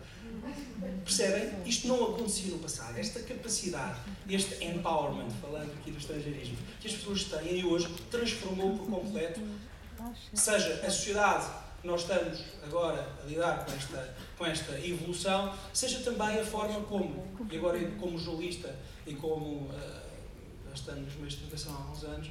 Percebem? 1.04 1.54
Isto 1.68 1.88
não 1.88 2.04
acontecia 2.04 2.52
no 2.52 2.58
passado. 2.58 2.98
Esta 2.98 3.20
capacidade, 3.20 4.00
este 4.28 4.66
empowerment, 4.66 5.30
falando 5.40 5.72
aqui 5.74 5.92
do 5.92 6.00
estrangeirismo, 6.00 6.58
que 6.82 6.88
as 6.88 6.96
pessoas 6.96 7.26
têm 7.26 7.60
e 7.60 7.64
hoje 7.64 7.88
transformou 8.10 8.76
por 8.76 8.88
completo, 8.88 9.40
seja 10.34 10.82
a 10.84 10.90
sociedade 10.90 11.46
que 11.82 11.88
nós 11.88 12.02
estamos 12.02 12.44
agora 12.64 13.08
a 13.24 13.28
lidar 13.28 13.66
com 13.66 13.72
esta 13.72 14.16
com 14.36 14.46
esta 14.48 14.80
evolução, 14.80 15.54
seja 15.72 16.00
também 16.00 16.40
a 16.40 16.44
forma 16.44 16.82
como, 16.82 17.24
e 17.52 17.58
agora 17.58 17.80
como 18.00 18.18
jornalista 18.18 18.76
e 19.06 19.14
como 19.14 19.68
uh, 19.68 20.06
estando 20.74 21.02
nos 21.02 21.16
meios 21.16 21.34
de 21.34 21.40
comunicação 21.40 21.74
há 21.74 21.78
alguns 21.78 22.04
anos, 22.04 22.30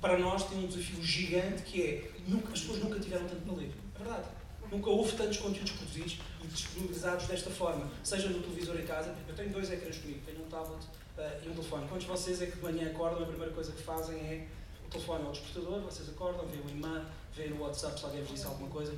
para 0.00 0.18
nós 0.18 0.44
tem 0.44 0.58
um 0.58 0.66
desafio 0.66 1.02
gigante 1.02 1.62
que 1.62 1.82
é, 1.82 2.10
nunca, 2.26 2.52
as 2.52 2.60
pessoas 2.60 2.82
nunca 2.82 3.00
tiveram 3.00 3.26
tanto 3.26 3.42
para 3.42 3.54
ler. 3.54 3.72
É 3.94 3.98
verdade. 3.98 4.28
Nunca 4.70 4.90
houve 4.90 5.12
tantos 5.16 5.38
conteúdos 5.38 5.72
produzidos 5.72 6.18
e 6.42 6.46
disponibilizados 6.48 7.26
desta 7.26 7.50
forma, 7.50 7.88
seja 8.02 8.28
no 8.28 8.40
televisor 8.40 8.78
em 8.80 8.84
casa. 8.84 9.14
Eu 9.28 9.34
tenho 9.34 9.50
dois 9.50 9.70
ecrãs 9.70 9.98
comigo, 9.98 10.20
tenho 10.26 10.44
um 10.44 10.48
tablet 10.48 10.82
uh, 10.82 11.44
e 11.44 11.48
um 11.48 11.52
telefone. 11.52 11.86
Quantos 11.88 12.04
de 12.04 12.10
vocês 12.10 12.42
é 12.42 12.46
que 12.46 12.56
de 12.56 12.62
manhã 12.62 12.90
acordam, 12.90 13.22
a 13.22 13.26
primeira 13.26 13.52
coisa 13.52 13.70
que 13.70 13.82
fazem 13.82 14.16
é 14.16 14.46
o 14.84 14.90
telefone 14.90 15.24
ao 15.24 15.32
despertador, 15.32 15.80
vocês 15.82 16.08
acordam, 16.08 16.46
veem 16.46 16.62
o 16.62 16.70
e-mail, 16.70 17.04
veem 17.34 17.50
no 17.50 17.62
WhatsApp 17.62 17.98
se 17.98 18.04
alguém 18.06 18.22
vos 18.22 18.32
disse 18.32 18.46
alguma 18.46 18.68
coisa, 18.68 18.92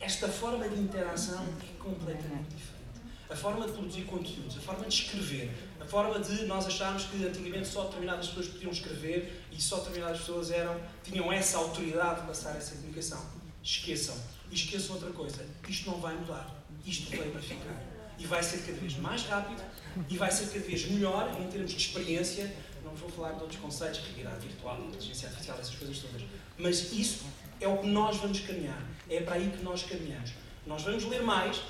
esta 0.00 0.28
forma 0.28 0.68
de 0.68 0.80
interação 0.80 1.42
é 1.42 1.82
completamente 1.82 2.48
diferente. 2.50 2.84
A 3.30 3.34
forma 3.34 3.66
de 3.66 3.72
produzir 3.72 4.02
conteúdos, 4.02 4.58
a 4.58 4.60
forma 4.60 4.86
de 4.86 4.94
escrever, 4.94 5.50
a 5.84 5.86
forma 5.86 6.18
de 6.18 6.46
nós 6.46 6.66
acharmos 6.66 7.04
que 7.04 7.24
antigamente 7.26 7.68
só 7.68 7.84
determinadas 7.84 8.28
pessoas 8.28 8.48
podiam 8.48 8.72
escrever 8.72 9.44
e 9.52 9.60
só 9.60 9.76
determinadas 9.76 10.20
pessoas 10.20 10.50
eram, 10.50 10.80
tinham 11.02 11.30
essa 11.30 11.58
autoridade 11.58 12.22
de 12.22 12.26
passar 12.26 12.56
essa 12.56 12.74
comunicação. 12.76 13.22
Esqueçam. 13.62 14.16
E 14.50 14.54
esqueçam 14.54 14.94
outra 14.94 15.10
coisa. 15.10 15.44
Isto 15.68 15.90
não 15.90 16.00
vai 16.00 16.14
mudar. 16.14 16.50
Isto 16.86 17.10
veio 17.10 17.30
para 17.30 17.42
ficar. 17.42 17.82
E 18.18 18.26
vai 18.26 18.42
ser 18.42 18.58
cada 18.58 18.78
vez 18.78 18.96
mais 18.96 19.24
rápido 19.24 19.62
e 20.08 20.16
vai 20.16 20.30
ser 20.30 20.46
cada 20.46 20.64
vez 20.64 20.88
melhor 20.90 21.38
em 21.38 21.48
termos 21.48 21.70
de 21.70 21.76
experiência. 21.76 22.54
Não 22.82 22.94
vou 22.94 23.10
falar 23.10 23.32
de 23.32 23.42
outros 23.42 23.60
conceitos, 23.60 24.00
realidade 24.00 24.46
virtual, 24.46 24.80
inteligência 24.86 25.28
artificial, 25.28 25.58
essas 25.60 25.74
coisas 25.74 25.98
todas. 25.98 26.22
Mas 26.56 26.92
isso 26.92 27.24
é 27.60 27.68
o 27.68 27.76
que 27.78 27.88
nós 27.88 28.16
vamos 28.16 28.40
caminhar. 28.40 28.82
É 29.10 29.20
para 29.20 29.34
aí 29.34 29.50
que 29.50 29.62
nós 29.62 29.82
caminhamos. 29.82 30.30
Nós 30.66 30.82
vamos 30.82 31.04
ler 31.04 31.22
mais, 31.22 31.60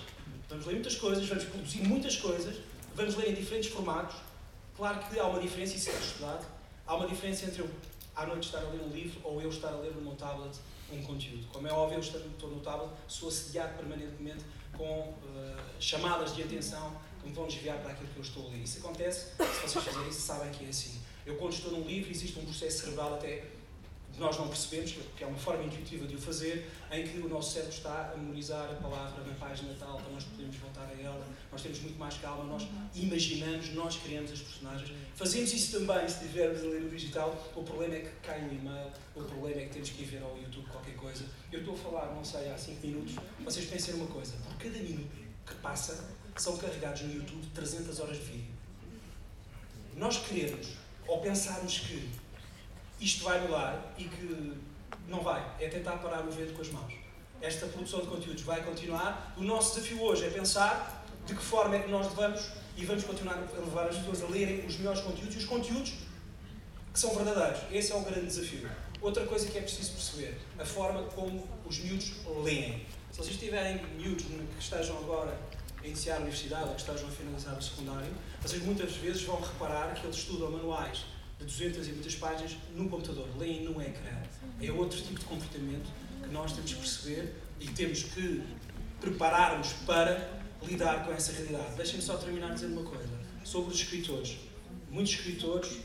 vamos 0.49 0.67
ler 0.67 0.75
muitas 0.75 0.95
coisas, 0.95 1.27
vamos 1.27 1.45
produzir 1.45 1.83
muitas 1.83 2.17
coisas, 2.17 2.57
vamos 2.95 3.15
ler 3.17 3.31
em 3.31 3.35
diferentes 3.35 3.71
formatos. 3.71 4.17
Claro 4.77 4.99
que 5.01 5.19
há 5.19 5.27
uma 5.27 5.41
diferença, 5.41 5.77
isso 5.77 5.91
é 5.91 5.95
estudado. 5.95 6.47
Há 6.87 6.97
uma 6.97 7.07
diferença 7.07 7.47
entre 7.47 7.63
eu, 7.63 7.71
à 8.15 8.27
noite, 8.27 8.47
estar 8.47 8.59
a 8.59 8.69
ler 8.69 8.81
um 8.81 8.89
livro 8.89 9.21
ou 9.25 9.41
eu 9.41 9.49
estar 9.49 9.69
a 9.69 9.77
ler 9.77 9.93
no 9.95 10.03
meu 10.03 10.15
tablet 10.15 10.55
um 10.93 11.03
conteúdo. 11.03 11.47
Como 11.53 11.67
é 11.67 11.73
óbvio, 11.73 11.97
eu 11.97 12.01
estou 12.01 12.51
no 12.51 12.61
tablet, 12.61 12.91
sou 13.09 13.29
assediado 13.29 13.77
permanentemente 13.77 14.45
com 14.77 15.01
uh, 15.01 15.57
chamadas 15.81 16.35
de 16.35 16.43
atenção 16.43 16.93
que 17.21 17.29
me 17.29 17.35
vão 17.35 17.47
desviar 17.47 17.79
para 17.79 17.93
aquilo 17.93 18.09
que 18.11 18.17
eu 18.17 18.23
estou 18.23 18.47
a 18.47 18.51
ler. 18.51 18.59
Isso 18.59 18.79
acontece, 18.79 19.31
se 19.31 19.69
vocês 19.69 19.85
fizerem 19.85 20.09
isso, 20.09 20.21
sabem 20.21 20.51
que 20.51 20.65
é 20.65 20.69
assim. 20.69 21.01
Eu, 21.25 21.37
quando 21.37 21.53
estou 21.53 21.73
num 21.73 21.87
livro, 21.87 22.11
existe 22.11 22.39
um 22.39 22.45
processo 22.45 22.81
cerebral 22.81 23.15
até 23.15 23.45
nós 24.19 24.39
não 24.39 24.49
percebemos, 24.49 24.95
que 25.17 25.25
é 25.25 25.27
uma 25.27 25.37
forma 25.37 25.65
intuitiva 25.65 26.07
de 26.07 26.15
o 26.15 26.19
fazer, 26.19 26.71
em 26.91 27.07
que 27.07 27.19
o 27.19 27.29
nosso 27.29 27.53
cérebro 27.53 27.75
está 27.75 28.13
a 28.13 28.17
memorizar 28.17 28.71
a 28.71 28.75
palavra 28.75 29.25
na 29.25 29.35
página 29.35 29.75
tal, 29.79 29.97
para 29.97 30.13
nós 30.13 30.25
podemos 30.25 30.57
voltar 30.57 30.89
a 30.89 31.01
ela, 31.01 31.27
nós 31.51 31.63
temos 31.63 31.81
muito 31.81 31.99
mais 31.99 32.17
calma, 32.19 32.45
nós 32.45 32.67
imaginamos, 32.95 33.75
nós 33.75 33.97
criamos 33.97 34.31
as 34.33 34.41
personagens. 34.41 34.93
Fazemos 35.15 35.53
isso 35.53 35.79
também 35.79 36.09
se 36.09 36.25
estivermos 36.25 36.63
a 36.63 36.67
ler 36.67 36.83
o 36.83 36.89
digital, 36.89 37.53
o 37.57 37.63
problema 37.63 37.95
é 37.95 38.01
que 38.01 38.11
cai 38.27 38.41
o 38.43 38.53
e-mail, 38.53 38.91
o 39.17 39.23
problema 39.23 39.61
é 39.61 39.65
que 39.67 39.73
temos 39.73 39.91
que 39.91 40.03
ir 40.03 40.07
ver 40.07 40.23
ao 40.23 40.39
YouTube 40.39 40.67
qualquer 40.69 40.95
coisa. 40.97 41.25
Eu 41.51 41.61
estou 41.61 41.75
a 41.75 41.79
falar, 41.79 42.15
não 42.15 42.25
sei, 42.25 42.51
há 42.51 42.57
5 42.57 42.87
minutos, 42.87 43.17
vocês 43.45 43.67
pensem 43.67 43.95
uma 43.95 44.07
coisa, 44.07 44.33
por 44.45 44.57
cada 44.57 44.79
minuto 44.79 45.25
que 45.47 45.55
passa, 45.57 46.09
são 46.37 46.57
carregados 46.57 47.03
no 47.03 47.15
YouTube 47.15 47.47
300 47.55 48.01
horas 48.01 48.17
de 48.17 48.23
vídeo. 48.25 48.55
Nós 49.97 50.19
queremos, 50.19 50.69
ou 51.07 51.21
pensarmos 51.21 51.79
que 51.79 52.09
isto 53.01 53.25
vai 53.25 53.41
mudar 53.41 53.95
e 53.99 54.05
que 54.05 54.55
não 55.09 55.21
vai. 55.21 55.45
É 55.61 55.69
tentar 55.69 55.99
parar 55.99 56.25
o 56.25 56.31
vento 56.31 56.55
com 56.55 56.63
as 56.63 56.71
mãos. 56.71 56.95
Esta 57.41 57.67
produção 57.67 58.01
de 58.01 58.07
conteúdos 58.07 58.43
vai 58.43 58.63
continuar. 58.63 59.35
O 59.37 59.43
nosso 59.43 59.75
desafio 59.75 60.03
hoje 60.03 60.25
é 60.25 60.31
pensar 60.31 61.05
de 61.27 61.35
que 61.35 61.43
forma 61.43 61.77
é 61.77 61.81
que 61.81 61.91
nós 61.91 62.09
devemos 62.09 62.51
e 62.77 62.85
vamos 62.85 63.05
continuar 63.05 63.35
a 63.35 63.61
levar 63.61 63.89
as 63.89 63.97
pessoas 63.97 64.23
a 64.23 64.27
lerem 64.27 64.67
os 64.67 64.77
melhores 64.77 65.01
conteúdos 65.01 65.35
e 65.35 65.39
os 65.39 65.45
conteúdos 65.45 65.93
que 66.93 66.99
são 66.99 67.15
verdadeiros. 67.15 67.61
Esse 67.71 67.93
é 67.93 67.97
o 67.97 68.01
grande 68.01 68.27
desafio. 68.27 68.71
Outra 69.01 69.27
coisa 69.27 69.47
que 69.49 69.59
é 69.59 69.61
preciso 69.61 69.93
perceber, 69.93 70.41
a 70.59 70.65
forma 70.65 71.03
como 71.09 71.47
os 71.67 71.79
miúdos 71.79 72.13
leem. 72.43 72.87
Se 73.11 73.19
vocês 73.19 73.37
tiverem 73.37 73.85
miúdos 73.97 74.25
que 74.25 74.59
estejam 74.59 74.97
agora 74.99 75.37
a 75.83 75.87
iniciar 75.87 76.17
a 76.17 76.19
universidade 76.21 76.69
ou 76.69 76.75
que 76.75 76.81
estejam 76.81 77.09
a 77.09 77.11
finalizar 77.11 77.59
o 77.59 77.63
secundário, 77.63 78.13
vocês 78.41 78.63
muitas 78.63 78.93
vezes 78.97 79.23
vão 79.23 79.41
reparar 79.41 79.95
que 79.95 80.07
eles 80.07 80.17
estudam 80.17 80.51
manuais 80.51 81.05
de 81.45 81.53
200 81.53 81.89
e 81.89 81.93
muitas 81.93 82.15
páginas 82.17 82.57
no 82.75 82.89
computador, 82.89 83.29
leem 83.39 83.65
no 83.65 83.81
ecrã. 83.81 84.23
É 84.61 84.73
outro 84.73 85.01
tipo 85.01 85.19
de 85.19 85.27
comportamento 85.27 85.91
que 86.23 86.29
nós 86.31 86.53
temos 86.53 86.73
que 86.73 86.81
perceber 86.81 87.35
e 87.61 87.69
temos 87.69 88.03
que 88.03 88.43
preparar-nos 89.01 89.73
para 89.87 90.43
lidar 90.63 91.05
com 91.05 91.13
essa 91.13 91.33
realidade. 91.33 91.77
Deixem-me 91.77 92.03
só 92.03 92.17
terminar 92.17 92.55
dizendo 92.55 92.81
uma 92.81 92.91
coisa 92.91 93.13
sobre 93.45 93.73
os 93.73 93.81
escritores. 93.81 94.39
Muitos 94.91 95.13
escritores, 95.13 95.79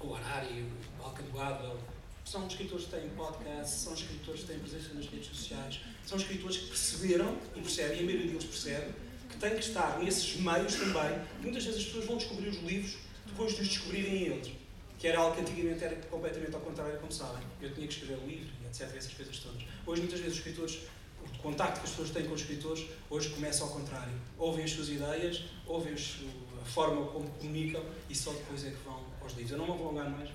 o 0.00 0.14
Harari, 0.14 0.66
o 1.00 1.32
Gladwell, 1.32 1.78
são 2.24 2.46
escritores 2.46 2.84
que 2.84 2.90
têm 2.92 3.08
podcasts, 3.10 3.80
são 3.82 3.94
escritores 3.94 4.42
que 4.42 4.46
têm 4.46 4.58
presença 4.58 4.94
nas 4.94 5.06
redes 5.06 5.26
sociais, 5.28 5.80
são 6.06 6.16
escritores 6.16 6.56
que 6.58 6.66
perceberam 6.68 7.36
e 7.56 7.60
percebem, 7.60 7.96
e 7.98 8.00
a 8.00 8.04
maioria 8.04 8.26
deles 8.28 8.44
percebe, 8.44 8.92
que 9.28 9.36
têm 9.38 9.54
que 9.54 9.60
estar 9.60 9.98
nesses 9.98 10.36
meios 10.36 10.74
também. 10.74 11.18
Muitas 11.40 11.64
vezes 11.64 11.80
as 11.80 11.86
pessoas 11.86 12.06
vão 12.06 12.16
descobrir 12.16 12.48
os 12.48 12.62
livros 12.62 12.96
depois 13.32 13.54
de 13.54 13.62
os 13.62 13.68
descobrirem 13.68 14.22
eles. 14.28 14.52
Que 14.98 15.08
era 15.08 15.18
algo 15.18 15.34
que 15.34 15.40
antigamente 15.40 15.82
era 15.82 15.96
completamente 16.06 16.54
ao 16.54 16.60
contrário, 16.60 16.96
como 17.00 17.10
sabem. 17.10 17.42
Eu 17.60 17.74
tinha 17.74 17.88
que 17.88 17.94
escrever 17.94 18.22
um 18.22 18.26
livro, 18.26 18.52
etc. 18.66 18.82
Essas 18.96 19.12
coisas 19.12 19.36
todas. 19.38 19.62
Hoje, 19.84 20.02
muitas 20.02 20.20
vezes, 20.20 20.34
os 20.34 20.38
escritores, 20.38 20.78
o 21.24 21.38
contacto 21.42 21.80
que 21.80 21.86
as 21.86 21.90
pessoas 21.90 22.10
têm 22.10 22.24
com 22.24 22.34
os 22.34 22.40
escritores, 22.40 22.86
hoje 23.10 23.30
começa 23.30 23.64
ao 23.64 23.70
contrário. 23.70 24.14
Ouvem 24.38 24.64
as 24.64 24.70
suas 24.70 24.88
ideias, 24.90 25.44
ouvem 25.66 25.94
a 25.94 26.64
forma 26.64 27.04
como 27.06 27.28
comunicam 27.30 27.84
e 28.08 28.14
só 28.14 28.32
depois 28.32 28.64
é 28.64 28.70
que 28.70 28.76
vão 28.84 29.04
aos 29.20 29.32
livros. 29.32 29.50
Eu 29.50 29.58
não 29.58 29.66
me 29.66 29.76
vou 29.76 29.88
alongar 29.88 30.08
mais. 30.08 30.30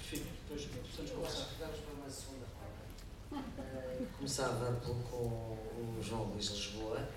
Enfim, 0.00 0.24
depois 0.42 0.66
conversar. 1.10 1.46
Vamos 1.60 1.78
para 1.78 1.94
uma 1.94 2.10
segunda 2.10 2.46
parte. 2.58 4.06
Começava 4.16 4.72
com 4.80 4.90
o 4.90 5.98
João 6.02 6.24
Luís 6.24 6.48
Lisboa 6.48 7.08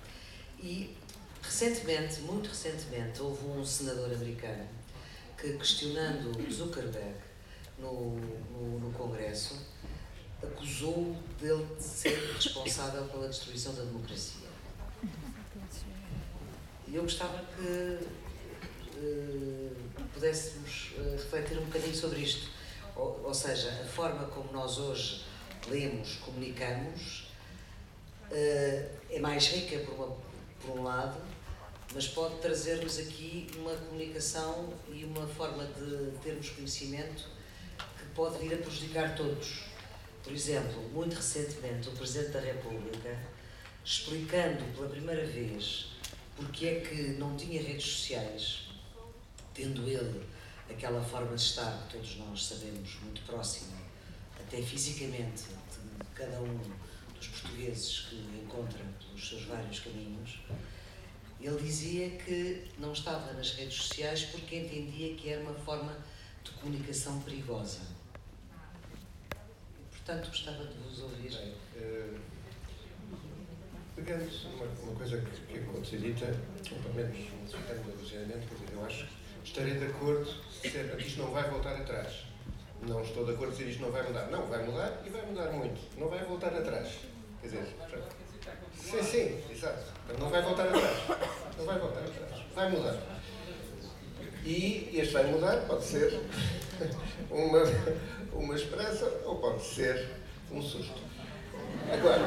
e 0.62 0.94
recentemente, 1.42 2.20
muito 2.20 2.48
recentemente, 2.48 3.20
houve 3.20 3.44
um 3.46 3.64
senador 3.64 4.12
americano 4.12 4.68
que, 5.44 5.58
questionando 5.58 6.32
Zuckerberg 6.50 7.16
no, 7.78 8.16
no, 8.16 8.80
no 8.80 8.90
Congresso, 8.92 9.60
acusou 10.42 11.16
dele 11.38 11.66
de 11.76 11.82
ser 11.82 12.32
responsável 12.32 13.04
pela 13.08 13.28
destruição 13.28 13.74
da 13.74 13.82
democracia. 13.82 14.48
E 16.88 16.96
eu 16.96 17.02
gostava 17.02 17.44
que 17.56 17.98
uh, 18.98 19.76
pudéssemos 20.14 20.92
uh, 20.96 21.12
refletir 21.12 21.58
um 21.58 21.64
bocadinho 21.64 21.94
sobre 21.94 22.20
isto. 22.20 22.50
Ou, 22.96 23.20
ou, 23.24 23.34
seja, 23.34 23.68
a 23.68 23.84
forma 23.84 24.26
como 24.28 24.52
nós 24.52 24.78
hoje 24.78 25.24
lemos, 25.68 26.16
comunicamos, 26.24 27.28
uh, 28.30 28.90
é 29.10 29.18
mais 29.20 29.48
rica 29.48 29.78
por, 29.80 29.94
uma, 29.94 30.16
por 30.60 30.78
um 30.78 30.82
lado, 30.84 31.20
mas 31.94 32.08
pode 32.08 32.40
trazer-nos 32.40 32.98
aqui 32.98 33.46
uma 33.56 33.72
comunicação 33.76 34.74
e 34.92 35.04
uma 35.04 35.26
forma 35.28 35.64
de 35.64 36.10
termos 36.22 36.50
conhecimento 36.50 37.28
que 37.96 38.04
pode 38.14 38.38
vir 38.38 38.54
a 38.54 38.58
prejudicar 38.58 39.14
todos. 39.14 39.62
Por 40.24 40.32
exemplo, 40.32 40.82
muito 40.92 41.14
recentemente, 41.14 41.88
o 41.88 41.92
Presidente 41.92 42.32
da 42.32 42.40
República, 42.40 43.16
explicando 43.84 44.64
pela 44.74 44.88
primeira 44.88 45.24
vez 45.24 45.94
porque 46.36 46.66
é 46.66 46.80
que 46.80 47.02
não 47.18 47.36
tinha 47.36 47.62
redes 47.62 47.86
sociais, 47.86 48.68
tendo 49.52 49.88
ele 49.88 50.26
aquela 50.68 51.00
forma 51.00 51.36
de 51.36 51.42
estar 51.42 51.86
que 51.86 51.92
todos 51.94 52.16
nós 52.16 52.44
sabemos 52.44 52.96
muito 53.02 53.22
próxima, 53.22 53.76
até 54.40 54.60
fisicamente, 54.60 55.44
de 55.44 56.04
cada 56.14 56.40
um 56.40 56.60
dos 57.14 57.28
portugueses 57.28 58.06
que 58.08 58.16
encontra 58.42 58.80
pelos 58.98 59.28
seus 59.28 59.42
vários 59.44 59.78
caminhos, 59.78 60.40
ele 61.44 61.60
dizia 61.60 62.08
que 62.08 62.64
não 62.78 62.94
estava 62.94 63.34
nas 63.34 63.52
redes 63.52 63.74
sociais 63.74 64.22
porque 64.24 64.56
entendia 64.56 65.14
que 65.14 65.28
era 65.28 65.42
uma 65.42 65.52
forma 65.52 65.94
de 66.42 66.50
comunicação 66.52 67.20
perigosa. 67.20 67.80
Portanto, 69.90 70.28
gostava 70.28 70.64
de 70.64 70.78
vos 70.78 71.00
ouvir. 71.02 71.30
Bem, 71.30 71.52
uh, 71.76 72.18
pegando 73.94 74.30
uma, 74.54 74.64
uma 74.64 74.96
coisa 74.96 75.20
que, 75.20 75.58
que 75.58 75.86
ser 75.86 75.98
dita, 75.98 76.26
ou 76.72 76.78
pelo 76.78 76.94
menos 76.94 77.18
o 77.18 77.42
racionamento, 77.42 78.48
quer 78.48 78.54
dizer, 78.54 78.72
eu 78.72 78.84
acho 78.86 79.04
que 79.04 79.48
estarei 79.48 79.74
de 79.74 79.84
acordo 79.84 80.26
se 80.62 80.78
é, 80.78 80.96
isto 80.98 81.20
não 81.20 81.30
vai 81.30 81.50
voltar 81.50 81.76
atrás. 81.76 82.24
Não 82.88 83.02
estou 83.02 83.26
de 83.26 83.32
acordo 83.32 83.54
se 83.54 83.64
isto 83.64 83.82
não 83.82 83.92
vai 83.92 84.02
mudar. 84.02 84.30
Não, 84.30 84.46
vai 84.46 84.64
mudar 84.64 85.02
e 85.04 85.10
vai 85.10 85.26
mudar 85.26 85.52
muito. 85.52 85.78
Não 85.98 86.08
vai 86.08 86.24
voltar 86.24 86.54
atrás. 86.54 87.00
Quer 87.42 87.48
dizer, 87.48 87.76
sim, 88.84 89.02
sim, 89.02 89.42
exato. 89.52 89.84
Não 90.18 90.28
vai 90.28 90.42
voltar 90.42 90.68
atrás. 90.68 90.98
Não 91.58 91.64
vai 91.64 91.78
voltar 91.78 92.00
atrás. 92.00 92.42
Vai 92.54 92.70
mudar. 92.70 92.96
E 94.44 94.90
este 94.92 95.12
vai 95.14 95.24
mudar 95.24 95.66
pode 95.66 95.84
ser 95.84 96.20
uma, 97.30 97.62
uma 98.34 98.54
esperança 98.54 99.10
ou 99.24 99.36
pode 99.36 99.62
ser 99.62 100.10
um 100.52 100.60
susto. 100.60 101.02
Agora, 101.90 102.22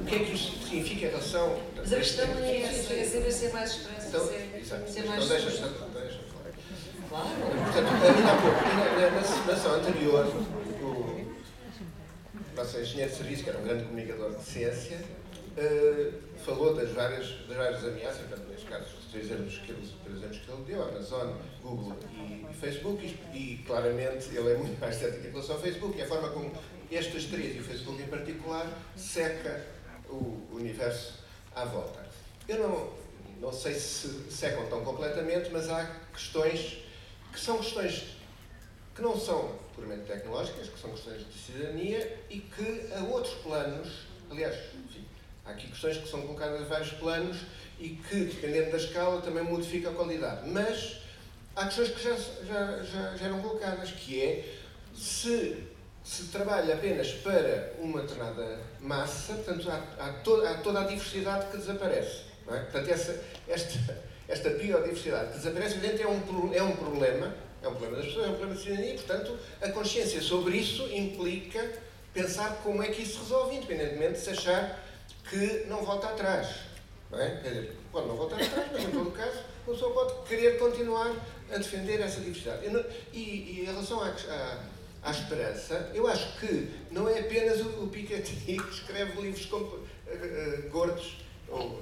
o 0.00 0.04
que 0.04 0.14
é 0.14 0.18
que 0.18 0.34
isto 0.34 0.64
significa 0.64 1.06
em 1.06 1.10
relação. 1.10 1.58
Mas 1.76 1.92
a 1.92 1.96
questão 1.96 2.26
é 2.38 2.62
essa, 2.62 2.92
é 2.92 3.04
saber 3.04 3.32
se 3.32 3.46
é 3.46 3.52
mais 3.52 3.70
esperança, 3.70 4.08
então, 4.08 4.26
ser, 4.26 4.60
exato. 4.60 4.90
ser 4.90 5.04
mais 5.04 5.24
então, 5.24 5.38
deixa, 5.38 5.68
deixa, 5.92 6.32
Claro. 7.08 7.28
Portanto, 7.28 7.88
ainda 8.16 8.32
há 8.32 8.40
pouco, 8.40 8.62
na, 8.64 9.10
na, 9.10 9.20
na 9.20 9.22
sessão 9.22 9.74
anterior, 9.74 10.26
o 10.82 12.56
nosso 12.56 12.80
engenheiro 12.80 13.10
de 13.10 13.16
serviço, 13.16 13.44
que 13.44 13.50
era 13.50 13.58
um 13.58 13.64
grande 13.64 13.84
comunicador 13.84 14.34
de 14.34 14.42
ciência, 14.42 14.98
uh, 15.56 16.38
falou 16.44 16.74
das 16.74 16.90
várias, 16.90 17.28
das 17.46 17.56
várias 17.56 17.84
ameaças, 17.84 18.26
portanto, 18.26 18.48
neste 18.48 18.66
caso, 18.66 18.84
os 18.98 19.10
três 19.10 19.26
exemplos 19.26 19.58
que 19.58 19.72
ele, 19.72 19.88
três 20.04 20.18
exemplos 20.18 20.38
que 20.38 20.50
ele 20.50 20.62
deu, 20.64 20.82
Amazon, 20.82 21.28
Google 21.62 21.96
e, 22.12 22.46
e 22.50 22.54
Facebook, 22.54 23.04
e, 23.04 23.36
e, 23.36 23.58
claramente 23.64 24.28
ele 24.34 24.52
é 24.52 24.56
muito 24.56 24.78
mais 24.80 24.96
cético 24.96 25.26
em 25.26 25.30
relação 25.30 25.56
ao 25.56 25.62
Facebook, 25.62 25.98
e 25.98 26.02
a 26.02 26.06
forma 26.06 26.30
como 26.30 26.52
estes 26.90 27.26
três, 27.26 27.56
e 27.56 27.60
o 27.60 27.64
Facebook 27.64 28.02
em 28.02 28.06
particular, 28.06 28.66
seca 28.96 29.64
o 30.08 30.48
universo 30.52 31.20
à 31.54 31.64
volta. 31.64 32.04
Eu 32.48 32.58
não, 32.58 32.92
não 33.40 33.52
sei 33.52 33.74
se 33.74 34.30
secam 34.30 34.66
tão 34.66 34.84
completamente, 34.84 35.50
mas 35.50 35.68
há 35.68 35.84
questões 36.12 36.84
que 37.32 37.40
são 37.40 37.58
questões 37.58 38.16
que 38.94 39.00
não 39.00 39.18
são 39.18 39.58
puramente 39.74 40.04
tecnológicas, 40.06 40.68
que 40.68 40.78
são 40.78 40.90
questões 40.90 41.26
de 41.26 41.38
cidadania 41.38 42.18
e 42.28 42.40
que 42.40 42.92
a 42.94 43.04
outros 43.04 43.34
planos, 43.36 44.06
aliás, 44.30 44.54
enfim, 44.74 45.04
há 45.44 45.50
aqui 45.50 45.68
questões 45.68 45.98
que 45.98 46.08
são 46.08 46.22
colocadas 46.22 46.62
a 46.62 46.64
vários 46.64 46.92
planos 46.92 47.38
e 47.78 47.90
que, 47.90 48.24
dependendo 48.24 48.70
da 48.70 48.76
escala, 48.76 49.20
também 49.20 49.42
modifica 49.42 49.90
a 49.90 49.92
qualidade. 49.92 50.48
Mas 50.48 50.98
há 51.56 51.66
questões 51.66 51.90
que 51.90 52.02
já, 52.02 52.16
já, 52.16 52.82
já, 52.82 53.16
já 53.16 53.26
eram 53.26 53.40
colocadas, 53.40 53.90
que 53.90 54.22
é 54.22 54.58
se 54.94 55.68
se 56.04 56.24
trabalha 56.24 56.74
apenas 56.74 57.12
para 57.12 57.74
uma 57.78 58.02
determinada 58.02 58.58
massa, 58.80 59.34
portanto, 59.34 59.70
há, 59.70 60.04
há, 60.04 60.12
to, 60.14 60.44
há 60.46 60.54
toda 60.54 60.80
a 60.80 60.84
diversidade 60.84 61.46
que 61.50 61.56
desaparece. 61.56 62.22
É? 62.48 62.58
Portanto, 62.58 62.88
essa, 62.88 63.22
esta, 63.48 63.98
esta 64.28 64.50
biodiversidade 64.50 65.32
que 65.32 65.38
desaparece, 65.38 65.76
evidente, 65.76 66.02
é 66.02 66.08
um, 66.08 66.52
é 66.52 66.62
um 66.62 66.74
problema, 66.74 67.34
é 67.62 67.68
um 67.68 67.74
problema 67.74 67.98
das 67.98 68.06
pessoas, 68.06 68.26
é 68.26 68.28
um 68.30 68.32
problema 68.34 68.54
da 68.54 68.60
cidadania, 68.60 68.94
e, 68.94 68.98
portanto, 68.98 69.38
a 69.60 69.68
consciência 69.70 70.20
sobre 70.20 70.56
isso 70.56 70.88
implica 70.92 71.72
pensar 72.12 72.60
como 72.64 72.82
é 72.82 72.88
que 72.88 73.02
isso 73.02 73.12
se 73.12 73.18
resolve, 73.20 73.56
independentemente 73.56 74.14
de 74.14 74.18
se 74.18 74.30
achar 74.30 74.81
que 75.32 75.66
não 75.66 75.82
volta 75.82 76.08
atrás. 76.08 76.46
Não 77.10 77.18
é? 77.18 77.40
Quer 77.42 77.48
dizer, 77.48 77.76
pode 77.90 78.06
não 78.06 78.16
voltar 78.16 78.36
atrás, 78.36 78.68
mas 78.70 78.84
em 78.84 78.90
todo 78.90 79.10
caso, 79.12 79.38
a 79.66 79.70
pessoa 79.70 79.94
pode 79.94 80.28
querer 80.28 80.58
continuar 80.58 81.10
a 81.50 81.56
defender 81.56 82.00
essa 82.00 82.20
diversidade. 82.20 82.66
E, 83.12 83.18
e 83.18 83.60
em 83.62 83.64
relação 83.64 84.02
à, 84.02 84.08
à, 84.08 84.58
à, 85.02 85.10
esperança, 85.10 85.90
eu 85.94 86.06
acho 86.06 86.38
que 86.38 86.70
não 86.90 87.08
é 87.08 87.20
apenas 87.20 87.60
o, 87.60 87.84
o 87.84 87.88
Piketty 87.88 88.36
que 88.60 88.74
escreve 88.74 89.20
livros 89.20 89.46
com, 89.46 89.56
uh, 89.56 89.78
uh, 89.78 90.70
gordos 90.70 91.16
ou, 91.48 91.80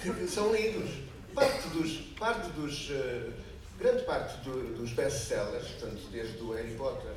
que 0.00 0.28
são 0.28 0.54
lidos. 0.54 0.90
Parte 1.34 1.68
dos, 1.68 1.92
parte 2.18 2.48
dos 2.50 2.90
uh, 2.90 3.32
grande 3.78 4.02
parte 4.02 4.38
do, 4.40 4.76
dos 4.76 4.92
best-sellers, 4.92 5.68
portanto, 5.68 6.02
desde 6.10 6.42
o 6.42 6.52
Harry 6.52 6.74
Potter, 6.74 7.12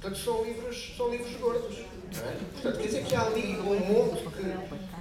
portanto, 0.00 0.18
são 0.18 0.44
livros, 0.44 0.94
são 0.96 1.10
livros 1.10 1.32
gordos. 1.36 1.78
É? 1.78 2.38
Portanto, 2.54 2.76
quer 2.78 2.86
dizer 2.86 3.04
que 3.04 3.14
há 3.14 3.22
ali 3.22 3.56
um 3.60 3.78
mundo 3.78 4.30
que, 4.32 4.91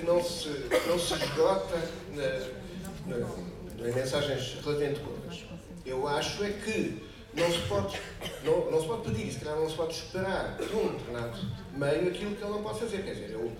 que 0.00 0.06
não, 0.06 0.22
se, 0.22 0.48
não 0.88 0.98
se 0.98 1.14
esgota 1.14 1.78
na, 2.14 3.16
na, 3.16 3.88
em 3.88 3.92
mensagens 3.92 4.58
relativamente 4.62 5.00
gordas. 5.00 5.44
Eu 5.84 6.08
acho 6.08 6.42
é 6.44 6.50
que 6.50 7.10
não 7.34 7.50
se 7.50 7.60
pode, 7.68 8.00
não, 8.44 8.70
não 8.70 8.80
se 8.80 8.86
pode 8.86 9.02
pedir, 9.10 9.32
se 9.32 9.38
calhar 9.40 9.56
não 9.56 9.68
se 9.68 9.76
pode 9.76 9.94
esperar 9.94 10.56
de 10.56 10.74
um 10.74 10.92
determinado 10.92 11.38
meio 11.76 12.08
aquilo 12.08 12.34
que 12.34 12.42
ele 12.42 12.50
não 12.50 12.62
pode 12.62 12.80
fazer. 12.80 13.02
Quer 13.02 13.14
dizer, 13.14 13.30
eu, 13.30 13.52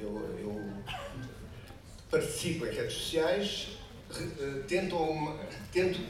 eu, 0.00 0.38
eu 0.38 0.72
participo 2.10 2.66
em 2.66 2.70
redes 2.70 2.94
sociais, 2.94 3.68
eh, 4.10 4.62
tento, 4.66 4.96
tento 5.72 6.00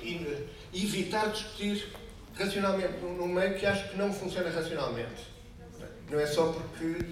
evitar 0.72 1.30
discutir 1.30 1.92
racionalmente 2.34 2.98
num 3.00 3.28
meio 3.28 3.58
que 3.58 3.66
acho 3.66 3.90
que 3.90 3.96
não 3.96 4.12
funciona 4.12 4.50
racionalmente. 4.50 5.32
Não 6.10 6.20
é 6.20 6.26
só 6.26 6.52
porque, 6.52 7.06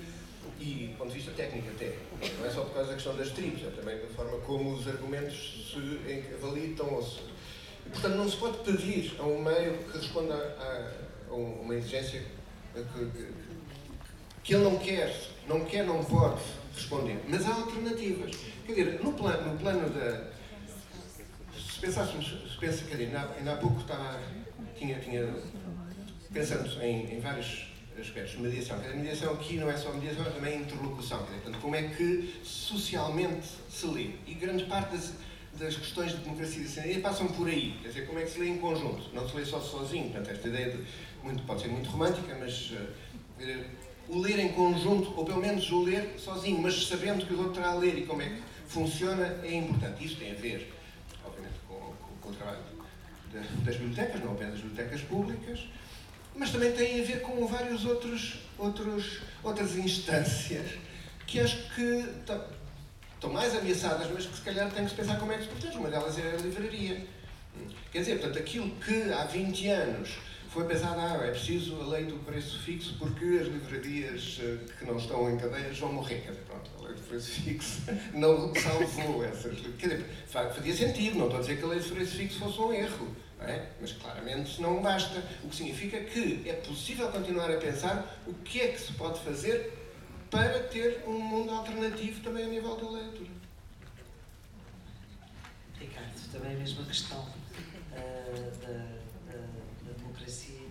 e 0.61 0.89
do 0.89 0.99
ponto 0.99 1.11
de 1.11 1.17
vista 1.17 1.33
técnico 1.33 1.71
até, 1.71 1.97
não 2.39 2.47
é 2.47 2.51
só 2.51 2.63
por 2.63 2.75
causa 2.75 2.89
da 2.91 2.95
questão 2.95 3.17
das 3.17 3.31
tribos, 3.31 3.63
é 3.67 3.71
também 3.71 3.99
da 3.99 4.07
forma 4.09 4.39
como 4.41 4.75
os 4.75 4.87
argumentos 4.87 5.73
se 5.73 6.37
validam 6.41 6.95
ou 6.95 7.03
se. 7.03 7.21
E, 7.87 7.91
portanto, 7.91 8.15
não 8.17 8.29
se 8.29 8.37
pode 8.37 8.59
pedir 8.59 9.15
a 9.19 9.23
um 9.23 9.43
meio 9.43 9.79
que 9.79 9.97
responda 9.97 10.35
a, 10.35 11.31
a 11.31 11.35
uma 11.35 11.75
exigência 11.75 12.23
que, 12.75 13.33
que, 14.45 14.55
ele 14.55 14.65
não 14.65 14.77
quer, 14.79 15.17
não 15.49 15.65
quer, 15.65 15.85
não 15.85 16.05
pode 16.05 16.43
responder. 16.75 17.19
Mas 17.27 17.47
há 17.47 17.55
alternativas. 17.55 18.37
Quer 18.67 18.75
dizer, 18.75 19.03
no 19.03 19.15
plano, 19.15 19.53
no 19.53 19.59
plano 19.59 19.89
da. 19.89 20.31
Se 21.59 21.81
pensássemos, 21.81 22.27
se 22.27 22.59
pensa, 22.59 22.85
quer 22.85 22.97
dizer, 22.97 23.17
ainda, 23.17 23.53
há 23.53 23.57
pouco 23.57 23.81
estava, 23.81 24.21
tinha, 24.77 25.01
tinha 25.01 25.35
pensando 26.31 26.83
em, 26.83 27.15
em 27.15 27.21
vários 27.21 27.70
aspectos 28.01 28.33
de 28.33 28.43
mediação. 28.43 28.77
A 28.77 28.97
mediação 28.97 29.33
aqui 29.35 29.57
não 29.57 29.71
é 29.71 29.77
só 29.77 29.93
mediação, 29.93 30.27
é 30.27 30.31
também 30.31 30.61
interlocução. 30.61 31.19
Portanto, 31.19 31.59
como 31.61 31.77
é 31.77 31.83
que 31.83 32.35
socialmente 32.43 33.47
se 33.69 33.87
lê? 33.87 34.11
E 34.27 34.35
grande 34.35 34.65
parte 34.65 34.93
das, 34.93 35.13
das 35.59 35.77
questões 35.77 36.13
de 36.13 36.19
democracia 36.19 36.63
e 36.63 36.67
cidadania 36.67 37.01
passam 37.01 37.29
por 37.29 37.49
aí. 37.49 37.79
Quer 37.83 37.89
dizer, 37.89 38.07
como 38.07 38.19
é 38.19 38.23
que 38.23 38.31
se 38.31 38.41
lê 38.41 38.49
em 38.49 38.59
conjunto? 38.59 39.15
Não 39.15 39.29
se 39.29 39.37
lê 39.37 39.45
só 39.45 39.61
sozinho. 39.61 40.11
Portanto, 40.11 40.31
esta 40.31 40.49
ideia 40.49 40.71
de, 40.71 40.85
muito, 41.23 41.43
pode 41.45 41.63
ser 41.63 41.69
muito 41.69 41.91
romântica, 41.91 42.37
mas 42.39 42.73
uh, 42.73 43.65
o 44.09 44.19
ler 44.19 44.39
em 44.39 44.49
conjunto, 44.49 45.13
ou 45.17 45.25
pelo 45.25 45.41
menos 45.41 45.71
o 45.71 45.83
ler 45.83 46.15
sozinho, 46.19 46.61
mas 46.61 46.87
sabendo 46.87 47.25
que 47.25 47.33
o 47.33 47.39
outro 47.39 47.61
está 47.61 47.73
a 47.73 47.75
ler 47.75 47.97
e 47.99 48.07
como 48.07 48.23
é 48.23 48.29
que 48.29 48.43
funciona, 48.67 49.39
é 49.43 49.55
importante. 49.55 50.05
Isso 50.05 50.17
tem 50.17 50.33
a 50.33 50.35
ver, 50.35 50.73
obviamente, 51.25 51.55
com, 51.69 51.75
com, 51.75 52.17
com 52.21 52.29
o 52.31 52.33
trabalho 52.33 52.59
de, 53.31 53.65
das 53.65 53.77
bibliotecas, 53.77 54.21
não 54.21 54.33
apenas 54.33 54.55
das 54.55 54.63
bibliotecas 54.63 55.01
públicas, 55.03 55.61
mas 56.35 56.51
também 56.51 56.73
tem 56.73 57.01
a 57.01 57.05
ver 57.05 57.21
com 57.21 57.47
vários 57.47 57.85
outros, 57.85 58.41
outros 58.59 59.21
outras 59.43 59.77
instâncias 59.77 60.67
que 61.27 61.41
acho 61.41 61.57
que 61.75 62.05
estão 62.21 63.33
mais 63.33 63.55
ameaçadas, 63.55 64.09
mas 64.13 64.27
que 64.27 64.37
se 64.37 64.43
calhar 64.43 64.71
tem 64.71 64.85
que 64.85 64.91
se 64.91 64.97
pensar 64.97 65.19
como 65.19 65.33
é 65.33 65.37
que 65.37 65.45
se 65.45 65.49
protege. 65.49 65.79
Uma 65.79 65.91
delas 65.91 66.19
é 66.19 66.33
a 66.33 66.37
livraria. 66.37 67.07
Quer 67.93 68.01
dizer, 68.01 68.19
portanto, 68.19 68.39
aquilo 68.39 68.71
que 68.77 69.13
há 69.13 69.25
20 69.25 69.69
anos 69.69 70.11
foi 70.49 70.65
pensado, 70.65 70.99
ah, 70.99 71.25
é 71.25 71.31
preciso 71.31 71.81
a 71.81 71.87
lei 71.87 72.07
do 72.07 72.17
preço 72.25 72.59
fixo 72.61 72.97
porque 72.99 73.25
as 73.41 73.47
livrarias 73.47 74.41
eh, 74.43 74.59
que 74.79 74.85
não 74.85 74.97
estão 74.97 75.31
em 75.31 75.37
cadeias 75.37 75.79
vão 75.79 75.93
morrer. 75.93 76.23
Quer 76.23 76.31
dizer, 76.31 76.43
pronto, 76.43 76.71
a 76.79 76.87
lei 76.87 76.95
do 76.95 77.03
preço 77.03 77.31
fixo 77.43 77.83
não 78.15 78.53
salvou 78.55 79.25
essas. 79.25 79.57
Quer 79.79 79.89
dizer, 79.89 80.07
fazia 80.27 80.75
sentido, 80.75 81.19
não 81.19 81.27
estou 81.27 81.39
a 81.39 81.43
dizer 81.43 81.59
que 81.59 81.65
a 81.65 81.69
lei 81.69 81.79
do 81.79 81.95
preço 81.95 82.17
fixo 82.17 82.39
fosse 82.41 82.59
um 82.61 82.73
erro. 82.73 83.15
É? 83.43 83.67
Mas 83.81 83.93
claramente 83.93 84.61
não 84.61 84.83
basta. 84.83 85.23
O 85.43 85.49
que 85.49 85.57
significa 85.57 85.99
que 86.01 86.49
é 86.49 86.53
possível 86.55 87.11
continuar 87.11 87.51
a 87.51 87.57
pensar 87.57 88.21
o 88.27 88.35
que 88.35 88.61
é 88.61 88.69
que 88.69 88.79
se 88.79 88.93
pode 88.93 89.19
fazer 89.21 89.81
para 90.31 90.63
ter 90.65 91.03
um 91.07 91.19
mundo 91.19 91.51
alternativo 91.51 92.23
também 92.23 92.45
a 92.45 92.49
nível 92.49 92.77
da 92.77 92.89
leitura. 92.89 93.31
Ricardo, 95.79 96.33
também 96.33 96.53
a 96.53 96.59
mesma 96.59 96.85
questão 96.85 97.19
uh, 97.21 98.51
da, 98.61 99.33
da, 99.33 99.39
da, 99.87 99.93
democracia 99.97 100.69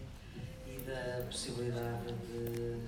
e 0.65 0.79
da 0.81 1.25
possibilidade 1.25 2.05
de, 2.05 2.77
uh, 2.77 2.81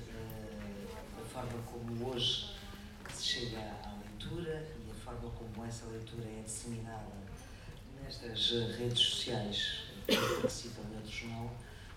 da 1.17 1.25
forma 1.25 1.61
como 1.63 2.09
hoje 2.09 2.55
se 3.13 3.23
chega 3.23 3.59
à 3.59 3.93
leitura 3.99 4.65
e 4.87 4.91
a 4.91 4.93
forma 4.93 5.29
como 5.31 5.65
essa 5.65 5.87
leitura 5.87 6.23
é 6.25 6.43
disseminada 6.43 7.20
nestas 8.11 8.77
redes 8.77 8.99
sociais 8.99 9.83
que 10.05 10.17
participam 10.41 10.81
e 10.91 10.95
outros 10.95 11.23
não, 11.23 11.49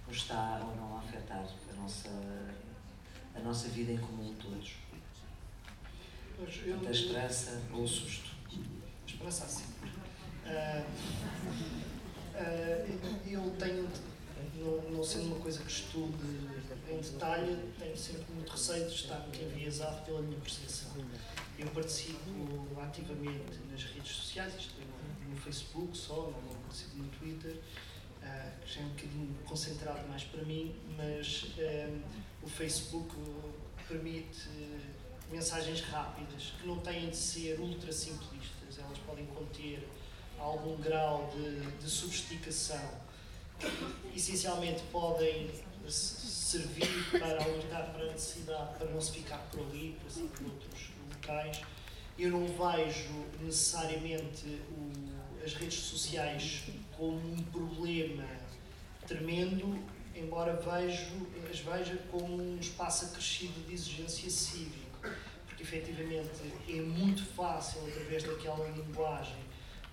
nos 0.07 0.17
está 0.17 0.61
ou 0.65 0.77
não 0.77 0.97
a 0.97 1.01
afetar 1.01 1.45
a 1.71 1.73
nossa 1.75 2.11
a 3.35 3.41
nossa 3.41 3.69
vida 3.69 3.93
em 3.93 3.99
comum 3.99 4.33
todos. 4.35 4.77
Eu, 6.65 6.87
a 6.87 6.91
esperança 6.91 7.61
ou 7.73 7.83
o 7.83 7.89
susto? 7.89 8.31
A 8.53 9.11
esperança 9.11 9.47
sim. 9.49 9.65
Uh, 10.45 10.85
uh, 12.37 13.21
eu 13.27 13.51
tenho, 13.59 13.89
não, 14.57 14.91
não 14.91 15.03
sendo 15.03 15.27
uma 15.27 15.41
coisa 15.41 15.63
que 15.65 15.71
estude 15.71 16.15
em 16.89 17.01
detalhe, 17.01 17.73
tenho 17.77 17.97
sempre 17.97 18.25
muito 18.35 18.53
receio 18.53 18.89
de 18.89 18.95
estar 18.95 19.19
muito 19.19 19.43
enviesado 19.43 20.05
pela 20.05 20.23
minha 20.23 20.39
percepção. 20.39 20.93
Eu 21.59 21.67
participo 21.69 22.31
ativamente 22.81 23.59
nas 23.69 23.83
redes 23.83 24.13
sociais, 24.13 24.55
isto 24.57 24.75
é, 24.81 24.94
no, 25.35 25.41
Facebook 25.41 25.97
só, 25.97 26.31
não 26.31 26.61
participo 26.63 26.97
no 26.97 27.09
Twitter, 27.11 27.57
uh, 28.23 28.61
que 28.65 28.75
já 28.75 28.81
é 28.81 28.85
um 28.85 28.89
bocadinho 28.91 29.35
concentrado 29.45 30.09
mais 30.09 30.25
para 30.25 30.43
mim, 30.45 30.75
mas 30.97 31.53
o 32.43 32.49
Facebook 32.49 33.15
permite 33.89 34.49
mensagens 35.31 35.81
rápidas 35.83 36.53
que 36.61 36.67
não 36.67 36.79
têm 36.79 37.11
de 37.11 37.17
ser 37.17 37.59
ultra 37.59 37.93
simplistas, 37.93 38.79
elas 38.79 38.99
podem 38.99 39.27
conter 39.27 39.87
algum 40.39 40.77
grau 40.77 41.33
de, 41.35 41.61
de 41.79 41.91
sofisticação, 41.91 43.01
essencialmente 44.15 44.83
podem 44.93 45.51
servir 45.89 47.11
para 47.11 47.43
alertar 47.43 47.93
para 47.93 48.05
a 48.05 48.13
necessidade, 48.13 48.79
para 48.79 48.91
não 48.91 49.01
se 49.01 49.13
ficar 49.13 49.39
por 49.51 49.61
ali, 49.61 49.97
para 50.01 50.11
seguir 50.11 50.29
por 50.29 50.47
outros 50.47 50.91
locais. 51.13 51.61
Eu 52.19 52.31
não 52.31 52.47
vejo 52.47 53.11
necessariamente 53.41 54.47
o, 54.71 55.45
as 55.45 55.55
redes 55.55 55.81
sociais 55.81 56.63
como 56.97 57.17
um 57.17 57.43
problema 57.45 58.25
tremendo, 59.07 59.79
embora 60.15 60.55
vejo, 60.55 61.27
as 61.51 61.59
veja 61.59 61.97
como 62.11 62.41
um 62.41 62.59
espaço 62.59 63.07
acrescido 63.07 63.61
de 63.67 63.75
exigência 63.75 64.31
cívica, 64.31 65.13
porque 65.47 65.63
efetivamente 65.63 66.31
é 66.69 66.81
muito 66.81 67.25
fácil, 67.25 67.81
através 67.89 68.23
daquela 68.23 68.69
linguagem, 68.69 69.45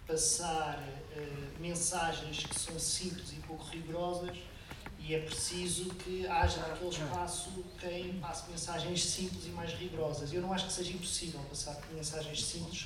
passar 0.05 0.79
uh, 0.79 1.61
mensagens 1.61 2.45
que 2.45 2.59
são 2.59 2.77
simples 2.79 3.31
e 3.31 3.35
pouco 3.47 3.63
rigorosas 3.65 4.37
e 5.07 5.15
é 5.15 5.19
preciso 5.19 5.85
que 5.95 6.27
haja 6.27 6.61
naquele 6.61 6.89
espaço 6.89 7.49
quem 7.79 8.13
passe 8.19 8.49
mensagens 8.49 9.03
simples 9.03 9.45
e 9.45 9.49
mais 9.49 9.73
rigorosas. 9.73 10.31
Eu 10.31 10.41
não 10.41 10.53
acho 10.53 10.67
que 10.67 10.73
seja 10.73 10.91
impossível 10.91 11.39
passar 11.49 11.81
mensagens 11.91 12.43
simples, 12.43 12.83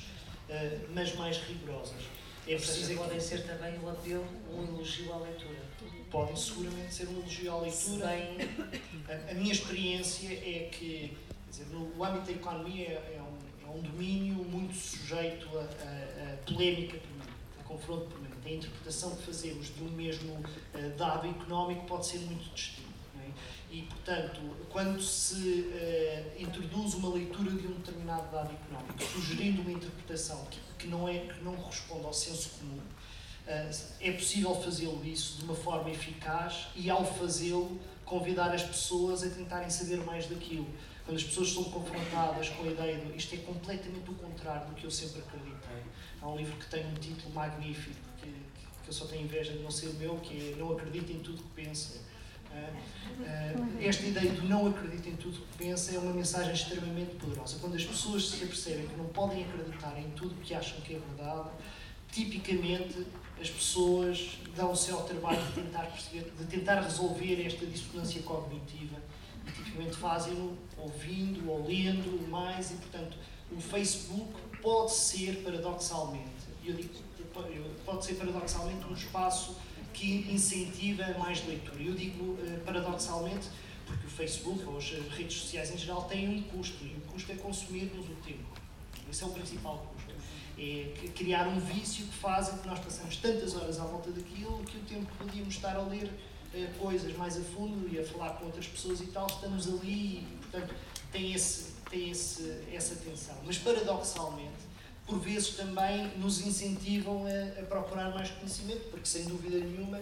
uh, 0.48 0.86
mas 0.94 1.14
mais 1.14 1.38
rigorosas. 1.38 2.02
É 2.48 2.54
preciso 2.54 2.86
seja, 2.86 3.00
podem 3.00 3.20
ser 3.20 3.44
também 3.44 3.78
um 3.80 3.90
apelo, 3.90 4.24
um 4.52 4.64
elogio 4.64 5.12
à 5.12 5.18
leitura. 5.18 5.58
Podem 6.10 6.36
seguramente 6.36 6.94
ser 6.94 7.08
um 7.08 7.18
elogio 7.18 7.52
à 7.52 7.60
leitura. 7.60 8.06
A, 8.08 9.30
a, 9.30 9.34
minha 9.34 9.52
experiência 9.52 10.32
é 10.32 10.70
que, 10.72 11.16
dizer, 11.50 11.66
no 11.66 12.02
âmbito 12.02 12.26
da 12.26 12.32
economia 12.32 12.86
é, 12.86 13.16
é, 13.16 13.22
um, 13.22 13.68
é 13.68 13.76
um, 13.76 13.82
domínio 13.82 14.44
muito 14.44 14.74
sujeito 14.74 15.48
a, 15.58 15.62
a, 15.62 16.34
a 16.34 16.36
polémica 16.46 16.98
a 17.58 17.62
confronto. 17.64 18.25
A 18.46 18.50
interpretação 18.50 19.14
que 19.16 19.22
fazemos 19.22 19.74
de 19.74 19.82
um 19.82 19.90
mesmo 19.90 20.32
uh, 20.34 20.96
dado 20.96 21.28
económico 21.28 21.84
pode 21.86 22.06
ser 22.06 22.18
muito 22.20 22.54
distinta. 22.54 22.86
É? 23.18 23.74
E, 23.74 23.82
portanto, 23.82 24.40
quando 24.70 25.02
se 25.02 25.68
uh, 25.68 26.42
introduz 26.42 26.94
uma 26.94 27.12
leitura 27.12 27.50
de 27.50 27.66
um 27.66 27.72
determinado 27.72 28.30
dado 28.30 28.52
económico, 28.52 29.02
sugerindo 29.02 29.62
uma 29.62 29.72
interpretação 29.72 30.44
que 30.46 30.60
que 30.78 30.86
não, 30.86 31.08
é, 31.08 31.18
que 31.18 31.42
não 31.42 31.54
corresponde 31.56 32.06
ao 32.06 32.12
senso 32.12 32.50
comum, 32.58 32.78
uh, 32.78 33.76
é 34.00 34.12
possível 34.12 34.54
fazê-lo 34.54 35.04
isso 35.04 35.38
de 35.38 35.44
uma 35.44 35.54
forma 35.54 35.90
eficaz 35.90 36.68
e, 36.76 36.88
ao 36.88 37.04
fazê-lo, 37.04 37.78
convidar 38.04 38.54
as 38.54 38.62
pessoas 38.62 39.22
a 39.24 39.30
tentarem 39.30 39.68
saber 39.68 39.98
mais 40.04 40.26
daquilo. 40.26 40.68
Quando 41.04 41.16
as 41.16 41.24
pessoas 41.24 41.52
são 41.52 41.64
confrontadas 41.64 42.48
com 42.50 42.64
a 42.64 42.66
ideia 42.66 42.98
de 42.98 43.16
isto 43.16 43.34
é 43.34 43.38
completamente 43.38 44.10
o 44.10 44.14
contrário 44.14 44.68
do 44.68 44.74
que 44.74 44.84
eu 44.84 44.90
sempre 44.90 45.20
acreditei. 45.20 45.82
Há 46.20 46.28
um 46.28 46.36
livro 46.36 46.56
que 46.56 46.66
tem 46.66 46.84
um 46.84 46.94
título 46.94 47.32
magnífico, 47.32 47.96
que, 48.86 48.90
eu 48.90 48.94
só 48.94 49.06
tenho 49.06 49.24
inveja 49.24 49.52
de 49.52 49.58
não 49.58 49.70
ser 49.70 49.92
meu, 49.94 50.16
que 50.16 50.52
é 50.52 50.56
Não 50.56 50.72
Acredita 50.72 51.12
em 51.12 51.18
Tudo 51.18 51.42
que 51.42 51.50
Pensa 51.50 52.00
Uh, 52.56 53.82
esta 53.82 54.04
ideia 54.04 54.32
do 54.32 54.42
não 54.48 54.66
acredito 54.66 55.08
em 55.08 55.16
tudo 55.16 55.38
que 55.38 55.58
pensa 55.58 55.94
é 55.94 55.98
uma 55.98 56.12
mensagem 56.12 56.52
extremamente 56.52 57.14
poderosa. 57.16 57.58
Quando 57.60 57.76
as 57.76 57.84
pessoas 57.84 58.28
se 58.28 58.44
apercebem 58.44 58.86
que 58.86 58.96
não 58.96 59.06
podem 59.06 59.44
acreditar 59.44 59.98
em 59.98 60.10
tudo 60.10 60.34
que 60.42 60.54
acham 60.54 60.80
que 60.80 60.94
é 60.94 60.98
verdade, 60.98 61.50
tipicamente 62.10 63.06
as 63.40 63.50
pessoas 63.50 64.38
dão-se 64.54 64.90
ao 64.90 65.02
trabalho 65.04 65.42
de 65.46 65.62
tentar, 65.62 65.86
perceber, 65.86 66.30
de 66.38 66.44
tentar 66.46 66.80
resolver 66.80 67.44
esta 67.44 67.66
dissonância 67.66 68.22
cognitiva 68.22 68.96
e 69.46 69.52
tipicamente 69.52 69.96
fazem-no 69.96 70.56
ouvindo 70.76 71.48
ou 71.50 71.66
lendo 71.66 72.28
mais 72.28 72.70
e, 72.70 72.74
portanto, 72.74 73.16
o 73.50 73.60
Facebook 73.60 74.32
pode 74.62 74.92
ser, 74.92 75.42
paradoxalmente, 75.42 76.46
eu 76.64 76.74
digo, 76.74 76.94
pode 77.84 78.04
ser 78.04 78.14
paradoxalmente 78.14 78.84
um 78.86 78.94
espaço 78.94 79.56
que 79.92 80.26
incentiva 80.30 81.16
mais 81.18 81.46
leitura. 81.46 81.82
Eu 81.82 81.94
digo 81.94 82.32
uh, 82.32 82.60
paradoxalmente 82.64 83.48
porque 83.86 84.06
o 84.06 84.10
Facebook 84.10 84.64
ou 84.64 84.76
as 84.76 84.90
redes 84.90 85.40
sociais 85.40 85.72
em 85.72 85.78
geral 85.78 86.02
têm 86.04 86.28
um 86.28 86.42
custo 86.42 86.84
e 86.84 86.96
o 86.96 87.00
custo 87.12 87.32
é 87.32 87.36
consumir-nos 87.36 88.06
o 88.06 88.14
tempo. 88.16 88.44
Esse 89.10 89.22
é 89.22 89.26
o 89.26 89.30
principal 89.30 89.86
custo. 89.94 90.14
É 90.58 91.08
criar 91.14 91.46
um 91.46 91.60
vício 91.60 92.04
que 92.06 92.14
faz 92.14 92.48
que 92.48 92.66
nós 92.66 92.78
passamos 92.78 93.16
tantas 93.16 93.54
horas 93.54 93.78
à 93.78 93.84
volta 93.84 94.10
daquilo 94.10 94.62
que 94.64 94.78
o 94.78 94.80
tempo 94.82 95.06
que 95.06 95.16
podíamos 95.18 95.54
estar 95.54 95.76
a 95.76 95.82
ler 95.82 96.06
uh, 96.06 96.78
coisas 96.78 97.16
mais 97.16 97.36
a 97.36 97.40
fundo 97.40 97.88
e 97.92 97.98
a 97.98 98.04
falar 98.04 98.30
com 98.30 98.46
outras 98.46 98.66
pessoas 98.66 99.00
e 99.00 99.06
tal, 99.06 99.26
estamos 99.26 99.68
ali 99.68 100.18
e, 100.18 100.38
portanto, 100.42 100.74
tem, 101.12 101.32
esse, 101.32 101.72
tem 101.88 102.10
esse, 102.10 102.64
essa 102.72 102.96
tensão. 102.96 103.36
Mas 103.46 103.58
paradoxalmente, 103.58 104.65
por 105.06 105.20
vezes 105.20 105.50
também 105.50 106.08
nos 106.18 106.40
incentivam 106.40 107.24
a, 107.26 107.60
a, 107.60 107.64
procurar 107.64 108.10
mais 108.10 108.30
conhecimento, 108.30 108.90
porque 108.90 109.06
sem 109.06 109.24
dúvida 109.24 109.58
nenhuma 109.58 110.00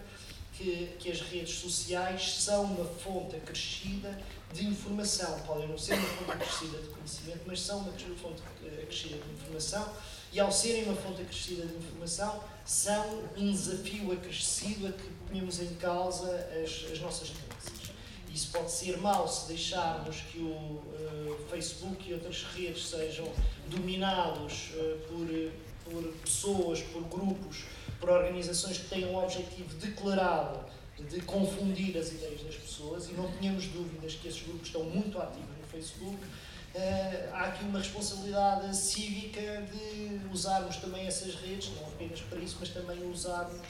que, 0.54 0.96
que 0.98 1.10
as 1.10 1.20
redes 1.20 1.56
sociais 1.56 2.42
são 2.42 2.64
uma 2.64 2.84
fonte 2.84 3.36
acrescida 3.36 4.18
de 4.52 4.66
informação. 4.66 5.38
Podem 5.40 5.68
não 5.68 5.76
ser 5.76 5.94
uma 5.94 6.08
fonte 6.08 6.30
acrescida 6.30 6.78
de 6.78 6.88
conhecimento, 6.88 7.40
mas 7.46 7.60
são 7.60 7.78
uma 7.80 7.92
fonte 7.92 8.42
acrescida 8.82 9.16
de 9.18 9.32
informação 9.32 9.92
e 10.34 10.40
ao 10.40 10.50
serem 10.50 10.82
uma 10.82 10.96
fonte 10.96 11.22
acrescida 11.22 11.64
de 11.64 11.76
informação, 11.76 12.42
são 12.66 13.22
um 13.36 13.52
desafio 13.52 14.10
acrescido 14.10 14.88
a 14.88 14.92
que 14.92 15.08
ponhamos 15.28 15.60
em 15.60 15.72
causa 15.74 16.28
as, 16.60 16.90
as 16.92 16.98
nossas. 16.98 17.32
Isso 18.34 18.50
pode 18.50 18.72
ser 18.72 18.98
mau 18.98 19.28
se 19.28 19.46
deixarmos 19.46 20.16
que 20.22 20.38
o 20.40 20.48
uh, 20.48 21.38
Facebook 21.48 22.10
e 22.10 22.14
outras 22.14 22.42
redes 22.42 22.88
sejam 22.88 23.30
dominados 23.68 24.70
uh, 24.74 24.98
por, 25.06 25.52
por 25.84 26.12
pessoas, 26.14 26.82
por 26.82 27.02
grupos, 27.04 27.62
por 28.00 28.10
organizações 28.10 28.78
que 28.78 28.88
têm 28.88 29.06
um 29.06 29.16
objetivo 29.16 29.72
declarado 29.76 30.58
de 30.98 31.20
confundir 31.20 31.96
as 31.96 32.08
ideias 32.08 32.42
das 32.42 32.56
pessoas 32.56 33.08
e 33.08 33.12
não 33.12 33.30
tínhamos 33.38 33.66
dúvidas 33.66 34.14
que 34.14 34.26
esses 34.26 34.42
grupos 34.42 34.66
estão 34.66 34.82
muito 34.82 35.16
ativos 35.20 35.56
no 35.56 35.66
Facebook. 35.68 36.16
Uh, 36.16 37.34
há 37.34 37.44
aqui 37.44 37.64
uma 37.64 37.78
responsabilidade 37.78 38.76
cívica 38.76 39.40
de 39.70 40.20
usarmos 40.32 40.78
também 40.78 41.06
essas 41.06 41.36
redes, 41.36 41.70
não 41.76 41.86
apenas 41.86 42.20
para 42.22 42.40
isso, 42.40 42.56
mas 42.58 42.70
também 42.70 43.00
usarmos 43.08 43.60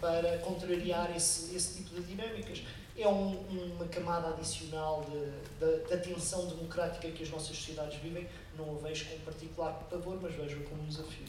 para 0.00 0.38
contrariar 0.38 1.14
esse, 1.14 1.54
esse 1.54 1.82
tipo 1.82 1.94
de 1.94 2.06
dinâmicas. 2.06 2.62
É 2.96 3.08
um, 3.08 3.36
uma 3.74 3.86
camada 3.86 4.28
adicional 4.28 5.04
de, 5.04 5.58
de, 5.58 5.86
de, 5.86 5.94
atenção 5.94 6.46
democrática 6.46 7.10
que 7.10 7.24
as 7.24 7.30
nossas 7.30 7.56
sociedades 7.56 7.98
vivem. 8.00 8.28
Não 8.56 8.76
a 8.76 8.78
vejo 8.78 9.06
com 9.06 9.18
particular 9.20 9.72
pavor, 9.90 10.18
mas 10.22 10.34
vejo 10.34 10.62
como 10.62 10.82
um 10.82 10.86
desafio. 10.86 11.26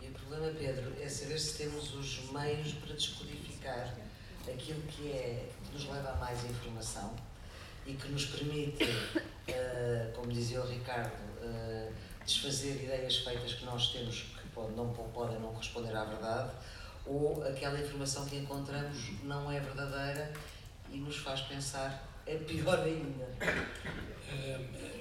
E 0.00 0.06
o 0.06 0.12
problema, 0.12 0.52
Pedro, 0.58 0.92
é 1.00 1.08
saber 1.08 1.38
se 1.38 1.58
temos 1.58 1.94
os 1.94 2.30
meios 2.30 2.72
para 2.74 2.94
descodificar 2.94 3.94
aquilo 4.48 4.80
que, 4.82 5.10
é, 5.10 5.48
que 5.64 5.72
nos 5.74 5.86
leva 5.88 6.10
a 6.10 6.16
mais 6.16 6.42
informação 6.44 7.14
e 7.84 7.92
que 7.92 8.08
nos 8.08 8.26
permite, 8.26 8.84
uh, 8.84 10.12
como 10.16 10.32
dizia 10.32 10.62
o 10.62 10.66
Ricardo, 10.66 11.12
uh, 11.42 11.92
desfazer 12.24 12.82
ideias 12.82 13.18
feitas 13.18 13.54
que 13.54 13.64
nós 13.64 13.88
temos 13.92 14.22
que 14.22 14.46
não 14.74 14.92
podem 14.92 15.38
não 15.38 15.52
corresponder 15.52 15.94
à 15.94 16.04
verdade, 16.04 16.50
ou 17.04 17.46
aquela 17.46 17.78
informação 17.78 18.24
que 18.24 18.36
encontramos 18.36 19.22
não 19.22 19.50
é 19.50 19.60
verdadeira 19.60 20.32
e 20.90 20.96
nos 20.98 21.16
faz 21.16 21.40
pensar 21.42 22.06
é 22.26 22.36
pior 22.36 22.80
ainda. 22.80 23.28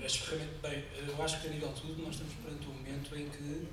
As 0.05 0.15
ferramentas, 0.17 0.61
bem, 0.61 0.85
eu 1.07 1.23
acho 1.23 1.41
que 1.41 1.47
a 1.47 1.49
nível 1.49 1.73
de 1.73 1.81
tudo 1.81 2.03
nós 2.03 2.13
estamos 2.13 2.33
perante 2.35 2.67
um 2.67 2.73
momento 2.73 3.15
em 3.15 3.27
que 3.29 3.67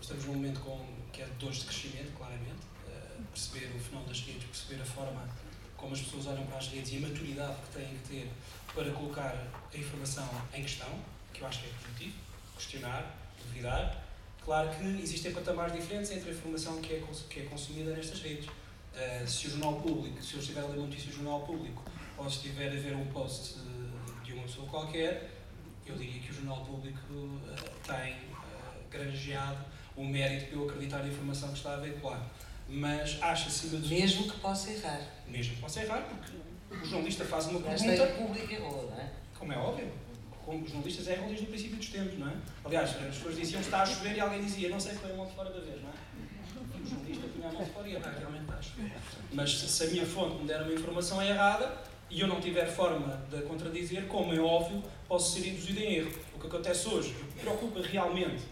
estamos 0.00 0.24
num 0.24 0.34
momento 0.34 0.60
com, 0.60 0.86
que 1.12 1.20
é 1.20 1.24
de 1.26 1.32
dores 1.32 1.58
de 1.58 1.64
crescimento, 1.66 2.16
claramente, 2.16 2.66
perceber 3.32 3.66
o 3.76 3.78
fenómeno 3.78 4.08
das 4.08 4.20
redes, 4.22 4.44
perceber 4.44 4.82
a 4.82 4.86
forma 4.86 5.28
como 5.76 5.94
as 5.94 6.00
pessoas 6.00 6.26
olham 6.26 6.46
para 6.46 6.58
as 6.58 6.68
redes 6.68 6.92
e 6.92 6.96
a 6.96 7.00
maturidade 7.00 7.56
que 7.66 7.78
têm 7.78 7.88
que 7.88 8.08
ter 8.08 8.30
para 8.74 8.90
colocar 8.90 9.46
a 9.72 9.76
informação 9.76 10.28
em 10.54 10.62
questão, 10.62 10.88
que 11.32 11.42
eu 11.42 11.46
acho 11.46 11.60
que 11.60 11.66
é 11.66 11.70
positivo, 11.70 12.16
questionar, 12.56 13.16
duvidar. 13.38 14.04
Claro 14.44 14.70
que 14.70 14.84
existem 15.02 15.32
patamares 15.32 15.74
diferentes 15.74 16.10
entre 16.10 16.30
a 16.30 16.32
informação 16.32 16.80
que 16.80 16.94
é, 16.94 17.02
que 17.28 17.40
é 17.40 17.42
consumida 17.44 17.94
nestas 17.94 18.22
redes. 18.22 18.48
Uh, 18.98 19.28
se 19.28 19.46
o 19.46 19.50
jornal 19.50 19.80
público, 19.80 20.20
se 20.22 20.34
eu 20.34 20.40
estiver 20.40 20.60
a 20.60 20.66
ler 20.66 20.78
uma 20.78 20.86
notícia 20.86 21.10
do 21.10 21.16
jornal 21.16 21.40
público, 21.42 21.84
ou 22.16 22.28
se 22.28 22.36
estiver 22.36 22.68
a 22.68 22.80
ver 22.80 22.96
um 22.96 23.06
post 23.06 23.58
de 24.24 24.32
uma 24.32 24.42
pessoa 24.42 24.66
qualquer, 24.68 25.30
eu 25.86 25.96
diria 25.96 26.20
que 26.20 26.30
o 26.30 26.34
jornal 26.34 26.64
público 26.64 27.12
uh, 27.12 27.46
tem 27.86 28.14
uh, 28.14 28.90
granjeado 28.90 29.64
o 29.96 30.04
mérito 30.04 30.50
de 30.50 30.52
eu 30.54 30.68
acreditar 30.68 30.98
na 30.98 31.08
informação 31.08 31.50
que 31.50 31.58
está 31.58 31.74
a 31.74 31.76
veicular 31.76 32.28
mas 32.68 33.18
acho 33.22 33.48
acima 33.48 33.80
de 33.80 33.88
Mesmo 33.88 34.30
que 34.30 34.38
possa 34.40 34.70
errar. 34.70 35.00
Mesmo 35.26 35.54
que 35.54 35.60
possa 35.60 35.82
errar, 35.82 36.02
porque 36.02 36.32
o 36.70 36.84
jornalista 36.84 37.24
faz 37.24 37.46
uma 37.46 37.60
pergunta. 37.60 37.90
Esta 37.90 38.06
público 38.14 38.52
errou, 38.52 38.90
não 38.90 38.98
é? 38.98 39.10
Como 39.38 39.52
é 39.52 39.56
óbvio. 39.56 39.90
Como 40.44 40.64
os 40.64 40.70
jornalistas 40.70 41.08
erram 41.08 41.26
desde 41.26 41.44
o 41.44 41.48
princípio 41.48 41.76
dos 41.76 41.88
tempos, 41.88 42.18
não 42.18 42.28
é? 42.28 42.34
Aliás, 42.64 42.90
as 42.90 43.16
pessoas 43.16 43.36
diziam 43.36 43.60
que 43.60 43.66
está 43.66 43.82
a 43.82 43.86
chover 43.86 44.16
e 44.16 44.20
alguém 44.20 44.42
dizia, 44.42 44.68
não 44.68 44.80
sei 44.80 44.94
foi 44.94 45.10
a 45.10 45.24
de 45.24 45.32
fora 45.32 45.50
da 45.50 45.60
vez, 45.60 45.82
não 45.82 45.90
é? 45.90 45.92
O 46.60 46.86
jornalista 46.86 47.28
punha 47.28 47.48
a 47.48 47.52
mão 47.52 47.64
de 47.64 47.70
fora 47.70 47.88
e 47.88 47.92
ia, 47.92 47.98
realmente 47.98 48.42
está 48.42 48.54
a 48.54 48.62
chover. 48.62 48.92
Mas 49.32 49.58
se 49.58 49.84
a 49.84 49.86
minha 49.88 50.06
fonte 50.06 50.36
me 50.36 50.46
der 50.46 50.62
uma 50.62 50.72
informação 50.72 51.22
errada 51.22 51.72
e 52.10 52.20
eu 52.20 52.26
não 52.26 52.40
tiver 52.40 52.66
forma 52.66 53.22
de 53.30 53.42
contradizer, 53.42 54.06
como 54.06 54.32
é 54.32 54.40
óbvio, 54.40 54.82
posso 55.06 55.34
ser 55.34 55.48
induzido 55.48 55.80
em 55.80 55.96
erro. 55.96 56.12
O 56.34 56.40
que 56.40 56.46
acontece 56.46 56.88
hoje, 56.88 57.10
o 57.10 57.32
que 57.32 57.40
preocupa 57.40 57.80
realmente 57.82 58.42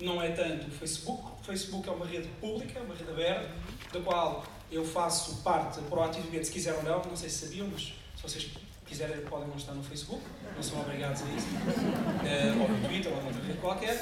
não 0.00 0.20
é 0.22 0.30
tanto 0.30 0.66
o 0.66 0.70
Facebook. 0.70 1.22
O 1.40 1.44
Facebook 1.44 1.88
é 1.88 1.92
uma 1.92 2.06
rede 2.06 2.28
pública, 2.40 2.78
é 2.78 2.82
uma 2.82 2.94
rede 2.94 3.10
aberta, 3.10 3.50
da 3.92 4.00
qual 4.00 4.44
eu 4.70 4.84
faço 4.84 5.42
parte 5.42 5.80
proativamente, 5.82 6.46
se 6.46 6.52
quiser 6.52 6.74
ou 6.74 6.82
não, 6.82 7.02
não 7.04 7.16
sei 7.16 7.28
se 7.28 7.46
sabiam, 7.46 7.68
mas 7.72 7.94
se 8.16 8.22
vocês 8.22 8.50
quiserem 8.86 9.20
podem 9.22 9.48
não 9.48 9.56
estar 9.56 9.72
no 9.72 9.82
Facebook, 9.82 10.22
não 10.54 10.62
são 10.62 10.80
obrigados 10.80 11.22
a 11.22 11.26
isso, 11.26 11.46
uh, 11.48 12.62
ou 12.62 12.68
no 12.68 12.88
Twitter 12.88 13.12
ou 13.12 13.22
noutra 13.22 13.42
rede 13.42 13.58
qualquer. 13.58 13.94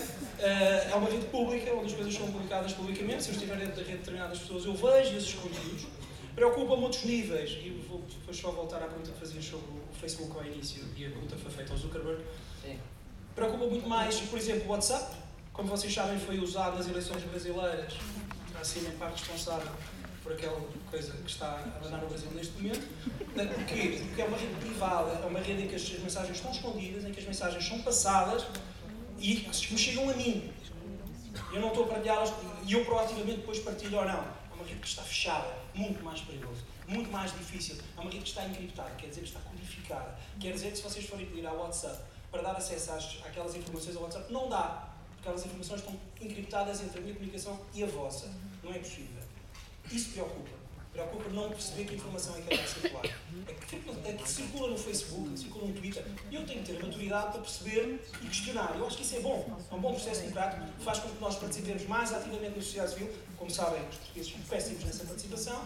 É 0.45 0.95
uma 0.97 1.09
rede 1.09 1.27
pública, 1.27 1.73
onde 1.73 1.87
as 1.87 1.93
coisas 1.93 2.13
são 2.13 2.27
publicadas 2.33 2.73
publicamente, 2.73 3.23
se 3.23 3.29
eu 3.29 3.35
estiver 3.35 3.57
dentro 3.57 3.77
da 3.77 3.83
rede 3.83 3.93
de 3.93 3.99
determinadas 3.99 4.41
pessoas, 4.41 4.65
eu 4.65 4.75
vejo 4.75 5.17
esses 5.17 5.35
conteúdos. 5.35 5.87
Preocupa-me 6.35 6.83
outros 6.83 7.05
níveis, 7.05 7.51
e 7.63 7.71
vou 7.89 8.01
depois 8.01 8.37
só 8.37 8.51
voltar 8.51 8.79
à 8.79 8.87
pergunta 8.87 9.13
que 9.13 9.21
fazias 9.21 9.45
sobre 9.45 9.67
o 9.67 9.95
Facebook 10.01 10.37
ao 10.37 10.45
início, 10.45 10.83
e 10.97 11.07
a 11.07 11.11
pergunta 11.11 11.37
foi 11.37 11.51
feita 11.51 11.73
ao 11.73 11.79
Zuckerberg. 11.79 12.25
Preocupa 13.37 13.67
muito 13.67 13.89
mais, 13.89 14.19
por 14.21 14.39
exemplo, 14.39 14.67
o 14.67 14.71
WhatsApp, 14.73 15.15
como 15.53 15.69
vocês 15.69 15.95
sabem, 15.95 16.19
foi 16.19 16.41
usado 16.41 16.77
nas 16.77 16.89
eleições 16.89 17.23
brasileiras, 17.23 17.95
assim 18.61 18.81
em 18.81 18.91
parte 18.93 19.21
responsável 19.21 19.71
por 20.25 20.33
aquela 20.33 20.61
coisa 20.91 21.13
que 21.13 21.31
está 21.31 21.47
a 21.47 21.87
andar 21.87 21.99
no 21.99 22.09
Brasil 22.09 22.31
neste 22.33 22.53
momento. 22.55 22.87
Porquê? 23.35 24.01
Porque 24.07 24.23
é 24.23 24.25
uma 24.25 24.39
rede 24.39 24.55
privada, 24.55 25.21
é 25.23 25.27
uma 25.27 25.41
rede 25.41 25.63
em 25.63 25.69
que 25.69 25.75
as 25.75 25.89
mensagens 25.99 26.37
estão 26.37 26.51
escondidas, 26.51 27.05
em 27.05 27.13
que 27.13 27.21
as 27.21 27.27
mensagens 27.27 27.65
são 27.65 27.81
passadas 27.83 28.45
e 29.23 29.49
me 29.49 29.79
chegam 29.79 30.11
a 30.11 30.15
mim. 30.15 30.53
Eu 31.53 31.61
não 31.61 31.69
estou 31.69 31.85
a 31.85 31.89
partilhá-las 31.89 32.33
e 32.67 32.73
eu 32.73 32.85
proativamente 32.85 33.39
depois 33.39 33.61
partilho 33.61 33.99
ou 33.99 34.05
não. 34.05 34.19
É 34.19 34.55
uma 34.55 34.65
rede 34.65 34.81
que 34.81 34.89
está 34.89 35.03
fechada, 35.03 35.55
muito 35.75 36.03
mais 36.03 36.21
perigoso, 36.21 36.63
muito 36.89 37.11
mais 37.11 37.33
difícil. 37.33 37.77
É 37.97 38.01
uma 38.01 38.11
rede 38.11 38.25
que 38.25 38.29
está 38.31 38.45
encriptada, 38.45 38.91
quer 38.97 39.07
dizer 39.07 39.21
que 39.21 39.29
está 39.29 39.41
codificada. 39.41 40.19
Quer 40.41 40.53
dizer 40.53 40.73
que 40.73 40.77
se 40.77 40.83
vocês 40.83 41.07
forem 41.07 41.27
pedir 41.27 41.47
ao 41.47 41.57
WhatsApp 41.57 42.03
para 42.33 42.43
dar 42.43 42.57
acesso 42.57 42.93
às, 42.93 43.05
àquelas 43.25 43.55
informações 43.55 43.97
ao 43.97 44.03
WhatsApp, 44.03 44.33
não 44.33 44.49
dá 44.49 44.89
aquelas 45.21 45.47
informações 45.47 45.81
estão 45.81 45.97
encriptadas 46.21 46.83
entre 46.83 46.99
a 46.99 47.01
minha 47.01 47.15
comunicação 47.15 47.61
e 47.73 47.85
a 47.85 47.87
vossa. 47.87 48.29
Não 48.63 48.73
é 48.73 48.79
possível. 48.79 49.23
Isso 49.91 50.11
preocupa. 50.11 50.62
Preocupa 50.93 51.31
não 51.31 51.49
perceber 51.49 51.87
que 51.87 51.95
informação 51.95 52.37
é 52.37 52.43
que 52.43 52.53
ela 52.53 52.67
circular. 52.67 53.05
É 53.07 53.53
que, 53.55 53.77
é 54.05 54.13
que 54.13 54.29
circula 54.29 54.69
no 54.69 54.77
Facebook, 54.77 55.31
que 55.31 55.39
circula 55.39 55.67
no 55.69 55.73
Twitter. 55.73 56.05
E 56.31 56.35
eu 56.35 56.47
tenho 56.47 56.63
que 56.63 56.73
ter 56.73 56.85
maturidade 56.85 57.33
para 57.33 57.41
perceber 57.41 58.05
e 58.21 58.27
questionar. 58.27 58.77
Eu 58.77 58.87
acho 58.87 58.99
que 58.99 59.03
isso 59.03 59.17
é 59.17 59.21
bom. 59.21 59.59
É 59.71 59.75
um 59.75 59.81
bom 59.81 59.95
processo 59.95 60.21
democrático. 60.21 60.67
Faz 60.81 60.99
com 60.99 61.09
que 61.09 61.19
nós 61.19 61.37
participemos 61.37 61.87
mais 61.87 62.13
ativamente 62.13 62.57
na 62.57 62.63
sociedade 62.63 62.93
civil. 62.93 63.11
Como 63.39 63.51
sabem, 63.51 63.81
os 63.81 63.97
portugueses 63.97 64.33
são 64.33 64.41
péssimos 64.43 64.85
nessa 64.85 65.05
participação. 65.07 65.65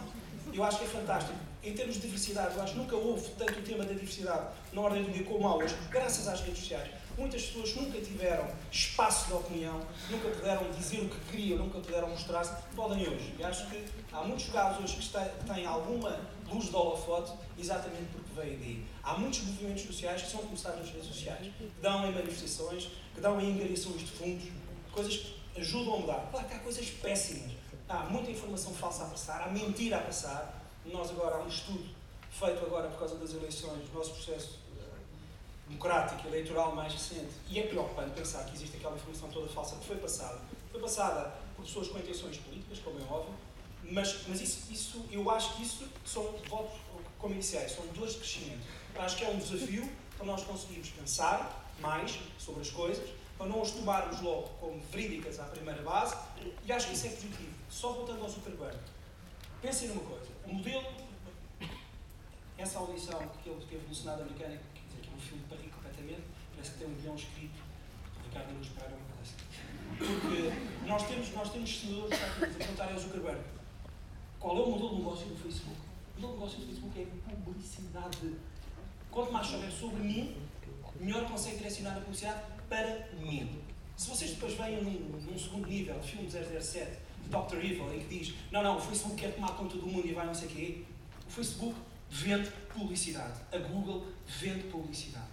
Eu 0.53 0.63
acho 0.63 0.77
que 0.77 0.85
é 0.85 0.87
fantástico. 0.87 1.37
Em 1.61 1.73
termos 1.73 1.95
de 1.95 2.01
diversidade, 2.01 2.55
eu 2.55 2.63
acho 2.63 2.71
que 2.73 2.79
nunca 2.79 2.95
houve 2.95 3.29
tanto 3.31 3.59
o 3.59 3.61
tema 3.61 3.83
da 3.83 3.91
diversidade 3.91 4.47
na 4.71 4.81
ordem 4.81 5.03
do 5.03 5.11
dia 5.11 5.25
como 5.25 5.45
há 5.45 5.57
hoje, 5.57 5.75
graças 5.91 6.25
às 6.25 6.39
redes 6.39 6.59
sociais. 6.59 6.89
Muitas 7.17 7.47
pessoas 7.47 7.75
nunca 7.75 7.99
tiveram 7.99 8.47
espaço 8.71 9.25
de 9.25 9.33
opinião, 9.33 9.81
nunca 10.07 10.29
puderam 10.29 10.71
dizer 10.71 11.01
o 11.01 11.09
que 11.09 11.19
queriam, 11.31 11.57
nunca 11.57 11.79
puderam 11.79 12.09
mostrar-se, 12.09 12.53
podem 12.75 13.09
hoje. 13.09 13.33
E 13.39 13.43
acho 13.43 13.67
que 13.71 13.83
há 14.13 14.21
muitos 14.21 14.45
casos 14.49 14.83
hoje 14.83 15.09
que 15.09 15.51
têm 15.51 15.65
alguma 15.65 16.19
luz 16.47 16.65
de 16.65 16.75
holofote, 16.75 17.33
exatamente 17.57 18.11
porque 18.11 18.39
veio 18.39 18.59
daí. 18.59 18.85
Há 19.01 19.15
muitos 19.15 19.41
movimentos 19.41 19.83
sociais 19.83 20.21
que 20.21 20.29
são 20.29 20.41
começados 20.41 20.79
nas 20.79 20.89
redes 20.91 21.07
sociais, 21.07 21.51
que 21.57 21.71
dão 21.81 22.07
em 22.07 22.13
manifestações, 22.13 22.87
que 23.15 23.19
dão 23.19 23.41
em 23.41 23.49
engarições 23.49 24.01
de 24.01 24.11
fundos, 24.11 24.43
coisas 24.91 25.17
que 25.17 25.59
ajudam 25.59 25.95
a 25.95 25.97
mudar. 25.97 26.27
Claro 26.29 26.47
que 26.47 26.53
há 26.53 26.59
coisas 26.59 26.87
péssimas. 26.87 27.51
Há 27.89 28.03
muita 28.03 28.29
informação 28.29 28.71
falsa 28.73 29.05
a 29.05 29.07
passar, 29.07 29.41
há 29.41 29.47
mentira 29.47 29.97
a 29.97 30.01
passar. 30.01 30.63
Nós 30.85 31.09
agora, 31.09 31.37
há 31.37 31.39
um 31.39 31.47
estudo 31.47 31.83
feito 32.29 32.63
agora 32.63 32.89
por 32.89 32.99
causa 32.99 33.15
das 33.15 33.33
eleições, 33.33 33.91
nosso 33.91 34.11
processo 34.11 34.59
democrático, 35.67 36.27
eleitoral 36.27 36.75
mais 36.75 36.93
recente, 36.93 37.33
e 37.49 37.59
é 37.59 37.63
preocupante 37.63 38.11
pensar 38.11 38.45
que 38.45 38.55
existe 38.55 38.77
aquela 38.77 38.95
informação 38.95 39.29
toda 39.29 39.47
falsa 39.49 39.75
que 39.75 39.85
foi 39.85 39.97
passada, 39.97 40.39
foi 40.71 40.81
passada 40.81 41.33
por 41.55 41.65
pessoas 41.65 41.87
com 41.89 41.99
intenções 41.99 42.37
políticas, 42.37 42.79
como 42.79 42.99
é 42.99 43.03
óbvio, 43.03 43.33
mas, 43.83 44.27
mas 44.27 44.41
isso, 44.41 44.71
isso, 44.71 45.05
eu 45.11 45.29
acho 45.29 45.55
que 45.55 45.63
isso 45.63 45.87
são 46.05 46.23
votos, 46.49 46.77
como 47.17 47.33
iniciais, 47.33 47.71
são 47.71 47.85
dores 47.87 48.13
de 48.13 48.19
crescimento. 48.19 48.61
Acho 48.95 49.17
que 49.17 49.25
é 49.25 49.29
um 49.29 49.37
desafio 49.37 49.89
para 50.17 50.25
nós 50.25 50.43
conseguirmos 50.43 50.89
pensar 50.89 51.71
mais 51.79 52.19
sobre 52.37 52.61
as 52.61 52.69
coisas, 52.69 53.09
para 53.37 53.47
não 53.47 53.61
as 53.61 53.71
tomarmos 53.71 54.19
logo 54.21 54.49
como 54.59 54.79
verídicas 54.91 55.39
à 55.39 55.43
primeira 55.43 55.81
base, 55.83 56.17
e 56.65 56.71
acho 56.71 56.87
que 56.87 56.93
isso 56.93 57.07
é 57.07 57.09
positivo. 57.09 57.53
Só 57.69 57.93
voltando 57.93 58.23
ao 58.23 58.29
Zuckerberg, 58.29 58.77
pensem 59.61 59.89
numa 59.89 60.01
coisa, 60.01 60.27
o 60.45 60.53
modelo, 60.53 60.85
essa 62.57 62.79
audição 62.79 63.19
que 63.43 63.49
ele 63.49 63.65
teve 63.69 63.87
no 63.87 63.93
Senado 63.93 64.23
americano, 64.23 64.59
para 65.47 65.57
rir 65.57 65.69
completamente, 65.69 66.23
parece 66.53 66.71
que 66.71 66.77
tem 66.79 66.87
um 66.87 66.95
guião 66.95 67.15
escrito 67.15 67.59
por 68.13 68.23
Ricardo 68.25 68.57
Luz 68.57 68.67
para 68.69 68.87
uma 68.87 69.05
coisa. 69.15 69.33
Porque 69.97 70.87
nós 70.87 71.07
temos, 71.07 71.33
nós 71.33 71.51
temos 71.51 71.79
senadores 71.79 72.17
que 72.17 72.43
a 72.43 72.47
perguntar 72.47 72.91
ao 72.91 72.99
Zuckerberg 72.99 73.41
qual 74.39 74.57
é 74.57 74.61
o 74.61 74.69
modelo 74.71 74.89
de 74.89 74.95
negócio 74.97 75.27
do 75.27 75.35
Facebook. 75.35 75.77
O 76.17 76.21
modelo 76.21 76.33
de 76.33 76.39
negócio 76.39 76.59
do 76.59 76.65
Facebook 76.67 76.99
é 77.01 77.05
publicidade. 77.35 78.35
Quanto 79.11 79.31
mais 79.31 79.47
souber 79.47 79.71
sobre 79.71 80.03
mim, 80.03 80.35
melhor 80.99 81.25
consegue 81.29 81.57
direcionar 81.57 81.97
a 81.97 82.01
publicidade 82.01 82.41
para 82.69 83.07
mim. 83.19 83.61
Se 83.95 84.09
vocês 84.09 84.31
depois 84.31 84.53
venham 84.53 84.83
num, 84.83 84.91
num 84.91 85.39
segundo 85.39 85.67
nível, 85.67 86.01
filme 86.03 86.29
007, 86.29 86.97
de 87.23 87.29
Dr. 87.29 87.57
Evil, 87.57 87.93
em 87.93 87.99
que 87.99 88.19
diz 88.19 88.35
não, 88.51 88.61
não, 88.61 88.77
o 88.77 88.81
Facebook 88.81 89.15
quer 89.15 89.33
tomar 89.33 89.55
conta 89.55 89.75
do 89.77 89.87
mundo 89.87 90.07
e 90.07 90.13
vai 90.13 90.25
não 90.25 90.33
sei 90.33 90.47
o 90.47 90.51
quê, 90.51 90.83
o 91.27 91.31
Facebook 91.31 91.75
vende 92.09 92.49
publicidade. 92.73 93.39
A 93.51 93.57
Google 93.57 94.07
vende 94.27 94.63
publicidade. 94.67 95.27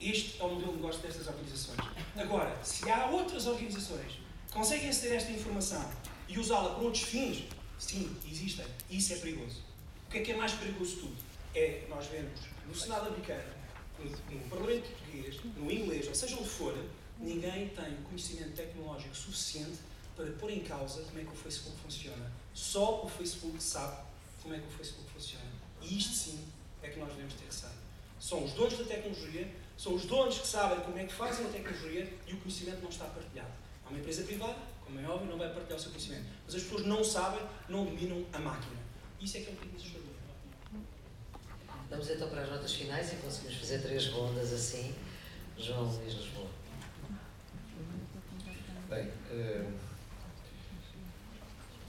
Este 0.00 0.40
é 0.40 0.44
o 0.44 0.50
modelo 0.50 0.72
de 0.72 0.76
negócio 0.76 1.02
destas 1.02 1.26
organizações. 1.26 1.78
Agora, 2.16 2.56
se 2.64 2.88
há 2.90 3.06
outras 3.06 3.46
organizações 3.46 4.12
que 4.46 4.52
conseguem 4.52 4.88
aceder 4.88 5.14
a 5.14 5.16
esta 5.16 5.32
informação 5.32 5.90
e 6.28 6.38
usá-la 6.38 6.74
para 6.74 6.84
outros 6.84 7.02
fins, 7.02 7.44
sim, 7.78 8.16
existem. 8.30 8.66
E 8.88 8.98
isso 8.98 9.12
é 9.12 9.16
perigoso. 9.16 9.62
O 10.06 10.10
que 10.10 10.18
é 10.18 10.22
que 10.22 10.32
é 10.32 10.36
mais 10.36 10.52
perigoso 10.52 10.94
de 10.94 11.00
tudo? 11.00 11.16
É 11.54 11.84
nós 11.88 12.06
vermos 12.06 12.40
no 12.66 12.74
Senado 12.74 13.08
americano, 13.08 13.52
no, 13.98 14.04
no 14.10 14.48
Parlamento 14.48 14.88
português, 14.88 15.40
no 15.56 15.70
inglês, 15.70 16.06
ou 16.06 16.14
seja 16.14 16.36
onde 16.36 16.48
for, 16.48 16.76
ninguém 17.18 17.68
tem 17.68 17.94
o 17.94 18.02
conhecimento 18.02 18.54
tecnológico 18.54 19.14
suficiente 19.14 19.78
para 20.14 20.30
pôr 20.32 20.50
em 20.50 20.60
causa 20.60 21.02
como 21.02 21.18
é 21.20 21.24
que 21.24 21.32
o 21.32 21.36
Facebook 21.36 21.76
funciona. 21.80 22.32
Só 22.54 23.04
o 23.04 23.08
Facebook 23.08 23.62
sabe 23.62 24.02
como 24.42 24.54
é 24.54 24.58
que 24.58 24.66
o 24.66 24.70
Facebook 24.70 25.10
funciona. 25.10 25.37
E 25.82 25.98
isto 25.98 26.14
sim 26.14 26.44
é 26.82 26.88
que 26.88 26.98
nós 26.98 27.08
devemos 27.10 27.34
ter 27.34 27.44
receio. 27.46 27.72
São 28.20 28.44
os 28.44 28.52
donos 28.52 28.78
da 28.78 28.84
tecnologia, 28.84 29.48
são 29.76 29.94
os 29.94 30.04
donos 30.06 30.38
que 30.38 30.46
sabem 30.46 30.80
como 30.80 30.98
é 30.98 31.04
que 31.04 31.12
fazem 31.12 31.46
a 31.46 31.48
tecnologia 31.50 32.12
e 32.26 32.34
o 32.34 32.36
conhecimento 32.38 32.82
não 32.82 32.88
está 32.88 33.04
partilhado. 33.04 33.52
Há 33.84 33.90
uma 33.90 33.98
empresa 33.98 34.24
privada, 34.24 34.58
como 34.84 35.00
é 35.00 35.08
óbvio, 35.08 35.30
não 35.30 35.38
vai 35.38 35.52
partilhar 35.52 35.78
o 35.78 35.80
seu 35.80 35.90
conhecimento. 35.90 36.26
Mas 36.44 36.54
as 36.54 36.62
pessoas 36.62 36.84
não 36.84 37.04
sabem, 37.04 37.40
não 37.68 37.84
dominam 37.84 38.24
a 38.32 38.38
máquina. 38.38 38.76
Isso 39.20 39.36
é 39.36 39.40
que 39.40 39.50
é 39.50 39.52
um 39.52 39.56
perigo 39.56 39.76
assustador. 39.76 40.08
Vamos 41.90 42.10
então 42.10 42.28
para 42.28 42.42
as 42.42 42.50
notas 42.50 42.72
finais 42.72 43.12
e 43.12 43.16
conseguimos 43.16 43.56
fazer 43.56 43.80
três 43.80 44.08
rondas 44.08 44.52
assim. 44.52 44.94
João 45.56 45.84
Luís 45.84 46.14
Lisboa. 46.14 46.48
Bem, 48.88 49.10
eh, 49.30 49.70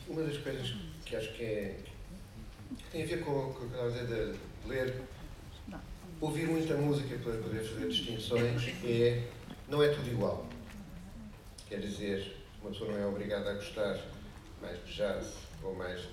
uma 0.08 0.24
das 0.24 0.38
coisas 0.38 0.76
que 1.06 1.16
acho 1.16 1.34
que 1.34 1.44
é 1.44 1.80
que 1.84 1.89
tem 2.92 3.04
a 3.04 3.06
ver 3.06 3.24
com, 3.24 3.32
o 3.32 3.54
que 3.54 3.62
eu 3.62 3.68
estava 3.68 3.88
a 3.88 3.90
dizer 3.90 4.34
de 4.34 4.70
ler, 4.70 5.02
ouvir 6.22 6.48
muita 6.48 6.76
música 6.76 7.18
para 7.18 7.38
poder 7.38 7.64
fazer 7.64 7.88
distinções 7.88 8.68
é 8.84 9.28
não 9.68 9.84
é 9.84 9.90
tudo 9.90 10.10
igual. 10.10 10.46
Quer 11.68 11.80
dizer, 11.80 12.36
uma 12.62 12.72
pessoa 12.72 12.92
não 12.92 13.00
é 13.00 13.06
obrigada 13.06 13.52
a 13.52 13.54
gostar 13.54 14.00
mais 14.62 14.84
de 14.86 14.94
jazz 14.94 15.34
ou 15.64 15.76
mais 15.76 16.02
de 16.02 16.10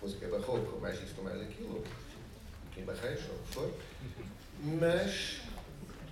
música 0.00 0.26
barroca 0.28 0.70
ou 0.72 0.80
mais 0.80 1.00
isto 1.02 1.18
ou 1.18 1.24
mais 1.24 1.40
aquilo, 1.40 1.76
ou 1.76 1.84
Kim 2.74 2.84
Barreiros 2.84 3.24
ou 3.28 3.34
o 3.34 3.38
que 3.38 3.54
for, 3.54 3.74
mas 4.80 5.42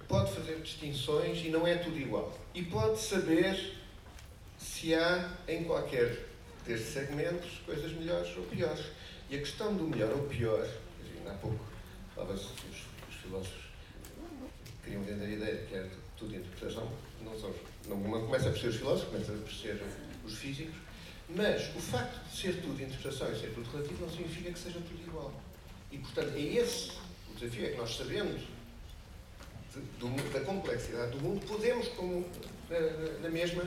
pode 0.06 0.32
fazer 0.32 0.60
distinções 0.60 1.44
e 1.44 1.48
não 1.48 1.66
é 1.66 1.76
tudo 1.76 1.98
igual. 1.98 2.38
E 2.54 2.62
pode 2.62 3.00
saber 3.00 3.76
se 4.58 4.94
há 4.94 5.36
em 5.48 5.64
qualquer 5.64 6.26
destes 6.66 6.92
segmentos 6.92 7.60
coisas 7.64 7.92
melhores 7.92 8.36
ou 8.36 8.44
piores. 8.44 8.86
E 9.30 9.36
a 9.36 9.38
questão 9.38 9.76
do 9.76 9.84
melhor 9.84 10.10
ou 10.10 10.26
pior, 10.26 10.68
há 11.24 11.34
pouco 11.34 11.64
falava-se 12.12 12.48
que 12.48 12.68
os, 12.68 12.78
os, 13.08 13.22
filósofos 13.22 13.62
queriam 14.82 15.04
vender 15.04 15.24
a 15.24 15.30
ideia 15.30 15.56
de 15.56 15.66
que 15.66 15.74
era 15.76 15.88
tudo 16.16 16.34
interpretação, 16.34 16.90
não, 17.22 17.38
são, 17.38 17.54
não, 17.86 17.96
não 17.96 18.26
começa 18.26 18.50
por 18.50 18.58
ser 18.58 18.66
os 18.66 18.76
filósofos, 18.76 19.08
começa 19.12 19.32
por 19.32 19.52
ser 19.52 19.80
os 20.26 20.34
físicos, 20.34 20.74
mas 21.28 21.74
o 21.76 21.80
facto 21.80 22.28
de 22.28 22.36
ser 22.36 22.60
tudo 22.60 22.82
interpretação 22.82 23.32
e 23.32 23.38
ser 23.38 23.54
tudo 23.54 23.70
relativo 23.70 24.04
não 24.04 24.10
significa 24.10 24.50
que 24.50 24.58
seja 24.58 24.80
tudo 24.80 25.00
igual. 25.00 25.32
E, 25.92 25.98
portanto, 25.98 26.32
é 26.34 26.40
esse 26.40 26.90
o 27.30 27.34
desafio, 27.34 27.66
é 27.66 27.70
que 27.70 27.76
nós 27.76 27.94
sabemos 27.94 28.42
de, 29.72 29.80
do, 30.00 30.32
da 30.32 30.40
complexidade 30.40 31.16
do 31.16 31.22
mundo, 31.22 31.46
podemos, 31.46 31.86
como 31.90 32.28
na, 32.68 32.80
na 33.22 33.30
mesma, 33.30 33.62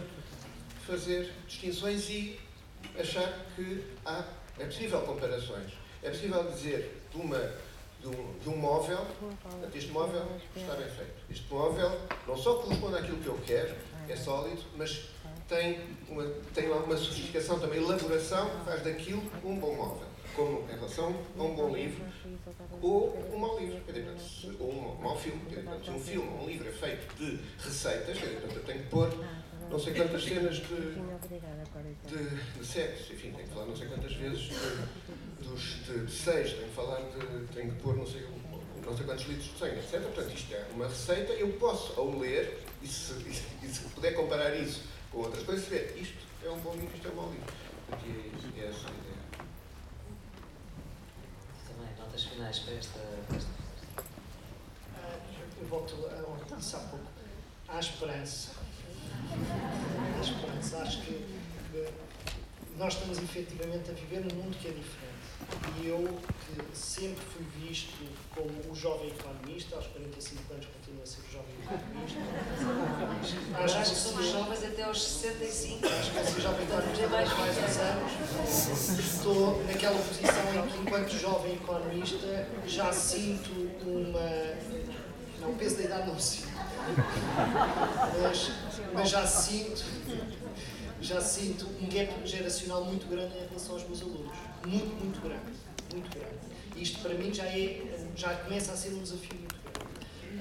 fazer 0.85 1.31
distinções 1.47 2.09
e 2.09 2.37
achar 2.99 3.45
que 3.55 3.81
há, 4.05 4.27
é 4.59 4.65
possível 4.65 5.01
comparações. 5.01 5.71
É 6.01 6.09
possível 6.09 6.43
dizer 6.51 7.01
de, 7.11 7.17
uma, 7.21 7.39
de, 8.01 8.07
um, 8.07 8.37
de 8.39 8.49
um 8.49 8.57
móvel, 8.57 9.05
este 9.73 9.91
móvel 9.91 10.27
está 10.55 10.75
bem 10.75 10.89
feito. 10.89 11.13
Este 11.29 11.53
móvel 11.53 11.91
não 12.27 12.37
só 12.37 12.55
corresponde 12.55 12.97
àquilo 12.97 13.17
que 13.17 13.27
eu 13.27 13.39
quero, 13.45 13.73
é 14.07 14.15
sólido, 14.15 14.61
mas 14.75 15.09
tem 15.47 15.79
uma, 16.09 16.23
tem 16.53 16.69
uma 16.69 16.97
sofisticação 16.97 17.59
também, 17.59 17.81
elaboração, 17.81 18.49
faz 18.65 18.83
daquilo 18.83 19.23
um 19.43 19.57
bom 19.57 19.75
móvel. 19.75 20.07
Como 20.35 20.67
em 20.67 20.73
relação 20.73 21.15
a 21.37 21.43
um 21.43 21.55
bom 21.55 21.69
livro 21.75 22.03
ou 22.81 23.15
um 23.31 23.37
mau 23.37 23.59
livro, 23.59 23.79
ou 24.59 24.71
um 24.71 24.95
mau 25.01 25.15
filme. 25.17 25.39
um 25.91 25.99
filme 25.99 26.27
ou 26.27 26.43
um 26.43 26.47
livro 26.47 26.67
é 26.67 26.71
feito 26.71 27.15
de 27.15 27.39
receitas, 27.63 28.17
eu 28.19 28.63
tenho 28.63 28.79
que 28.79 28.89
pôr 28.89 29.09
não 29.69 29.79
sei 29.79 29.93
quantas 29.93 30.23
cenas 30.23 30.55
de, 30.57 30.63
de, 32.07 32.59
de 32.59 32.65
sexo, 32.65 33.13
enfim, 33.13 33.31
tenho 33.31 33.47
que 33.47 33.53
falar 33.53 33.65
não 33.65 33.75
sei 33.75 33.87
quantas 33.87 34.13
vezes 34.13 34.39
de, 34.39 35.43
dos, 35.43 35.61
de, 35.85 36.05
de 36.05 36.11
seis, 36.11 36.53
tenho 36.53 36.67
que 36.69 36.75
falar 36.75 37.01
de. 37.01 37.47
tenho 37.53 37.71
que 37.71 37.81
pôr 37.81 37.95
não 37.95 38.05
sei, 38.05 38.27
não 38.85 38.95
sei 38.95 39.05
quantos 39.05 39.25
litros 39.27 39.51
de 39.51 39.57
sangue, 39.57 39.79
etc. 39.79 40.01
Portanto, 40.01 40.33
isto 40.33 40.53
é 40.53 40.67
uma 40.73 40.87
receita, 40.87 41.33
eu 41.33 41.53
posso, 41.53 41.99
ao 41.99 42.17
ler, 42.17 42.59
e 42.81 42.87
se, 42.87 43.13
e 43.63 43.67
se 43.67 43.81
puder 43.89 44.13
comparar 44.13 44.55
isso 44.55 44.83
com 45.11 45.19
outras 45.19 45.43
coisas, 45.43 45.65
ver 45.67 45.95
isto 45.99 46.17
é 46.45 46.49
um 46.49 46.59
bom 46.59 46.73
livro, 46.73 46.95
isto 46.95 47.07
é 47.07 47.11
um 47.11 47.15
mau 47.15 47.29
livro. 47.31 47.53
Portanto, 47.87 48.05
é, 48.09 48.59
é 48.59 48.69
essa 48.69 48.87
a 48.87 48.91
ideia. 48.91 49.13
Também, 51.67 51.95
notas 51.97 52.23
finais 52.23 52.59
para 52.59 52.73
esta. 52.73 52.99
Ah, 54.95 55.19
eu 55.59 55.67
volto 55.67 55.95
ao 55.95 56.45
que 56.45 56.55
disse 56.55 56.75
há 56.75 56.79
pouco. 56.79 57.05
Há 57.67 57.79
esperança 57.79 58.62
esperança. 60.21 60.77
Acho 60.77 61.01
que 61.01 61.33
nós 62.77 62.93
estamos 62.93 63.17
efetivamente 63.19 63.91
a 63.91 63.93
viver 63.93 64.21
num 64.21 64.35
mundo 64.43 64.57
que 64.57 64.67
é 64.67 64.71
diferente. 64.71 65.13
E 65.81 65.87
eu, 65.87 66.19
que 66.45 66.77
sempre 66.77 67.23
fui 67.25 67.45
visto 67.67 67.93
como 68.33 68.49
o 68.71 68.75
jovem 68.75 69.09
economista, 69.09 69.75
aos 69.75 69.87
45 69.87 70.53
anos 70.53 70.65
continuo 70.67 71.03
a 71.03 71.05
ser 71.05 71.21
o 71.21 71.31
jovem 71.31 71.55
economista. 71.61 72.19
Acho, 73.63 73.77
acho 73.77 73.91
que 73.91 73.99
somos 73.99 74.25
jovens 74.31 74.63
até 74.63 74.83
aos 74.83 75.01
65. 75.01 75.85
Acho 75.85 76.11
que 76.11 76.31
sou 76.31 76.41
jovem 76.41 76.65
economista 76.65 77.07
mais 77.07 77.29
mais 77.37 77.57
uns 77.57 77.77
anos. 77.77 78.99
Estou 78.99 79.63
naquela 79.65 79.97
posição 79.99 80.55
em 80.55 80.67
que, 80.67 80.77
enquanto 80.79 81.11
jovem 81.11 81.53
economista, 81.55 82.47
já 82.65 82.91
sinto 82.93 83.51
uma. 83.85 84.21
Não, 85.41 85.51
o 85.51 85.55
peso 85.55 85.77
da 85.77 85.83
idade 85.83 86.07
não 86.07 86.19
sinto. 86.19 86.53
Mas, 88.21 88.51
mas 88.93 89.09
já 89.09 89.25
sinto 89.25 89.83
já 91.03 91.19
sinto 91.19 91.65
um 91.81 91.89
gap 91.89 92.25
geracional 92.25 92.85
muito 92.85 93.07
grande 93.07 93.35
em 93.37 93.47
relação 93.47 93.75
aos 93.75 93.83
meus 93.83 94.01
alunos. 94.01 94.37
Muito, 94.65 94.95
muito 95.03 95.21
grande. 95.21 95.51
Muito 95.91 96.09
grande. 96.09 96.81
Isto 96.81 96.99
para 97.01 97.13
mim 97.13 97.33
já, 97.33 97.45
é, 97.45 97.81
já 98.15 98.33
começa 98.35 98.71
a 98.71 98.77
ser 98.77 98.93
um 98.93 99.03
desafio 99.03 99.37
muito 99.37 99.55
grande. 99.55 99.73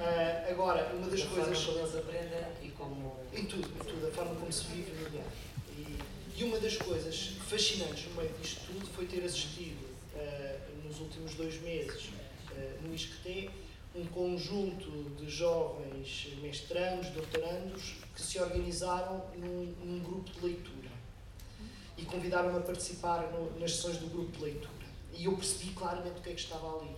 Uh, 0.01 0.51
agora, 0.51 0.95
uma 0.95 1.09
das 1.09 1.21
a 1.21 1.27
coisas. 1.27 1.59
Forma 1.59 1.73
como 1.73 1.79
eles 1.81 1.97
aprendem 1.97 2.45
e 2.63 2.69
como. 2.71 3.17
Em 3.35 3.45
tudo, 3.45 3.69
em 3.69 3.85
tudo, 3.85 4.07
a 4.07 4.11
forma 4.11 4.35
como 4.37 4.53
se 4.53 4.65
vive 4.67 4.93
no 4.93 5.11
dia. 5.11 5.25
E, 5.77 5.99
e 6.37 6.45
uma 6.45 6.59
das 6.59 6.77
coisas 6.77 7.33
fascinantes 7.49 8.07
no 8.07 8.15
meio 8.15 8.33
disto 8.41 8.61
tudo 8.67 8.87
foi 8.95 9.07
ter 9.07 9.25
assistido 9.25 9.85
uh, 10.15 10.87
nos 10.87 11.01
últimos 11.01 11.35
dois 11.35 11.61
meses 11.61 12.05
uh, 12.53 12.87
no 12.87 12.95
ISCTE 12.95 13.51
um 13.95 14.07
conjunto 14.07 14.91
de 15.17 15.29
jovens 15.29 16.33
mestrandos, 16.41 17.09
doutorandos, 17.09 17.97
que 18.15 18.23
se 18.23 18.41
organizaram 18.41 19.23
num, 19.37 19.75
num 19.85 20.01
grupo 20.01 20.31
de 20.31 20.47
leitura 20.47 20.91
e 21.97 22.05
convidaram-me 22.05 22.59
a 22.59 22.63
participar 22.63 23.31
no, 23.31 23.59
nas 23.61 23.77
sessões 23.77 23.99
do 23.99 24.09
grupo 24.09 24.33
de 24.33 24.45
leitura. 24.45 24.73
E 25.13 25.27
eu 25.27 25.37
percebi 25.37 25.71
claramente 25.73 26.19
o 26.19 26.23
que 26.23 26.31
é 26.31 26.35
que 26.35 26.41
estava 26.41 26.79
ali. 26.79 26.97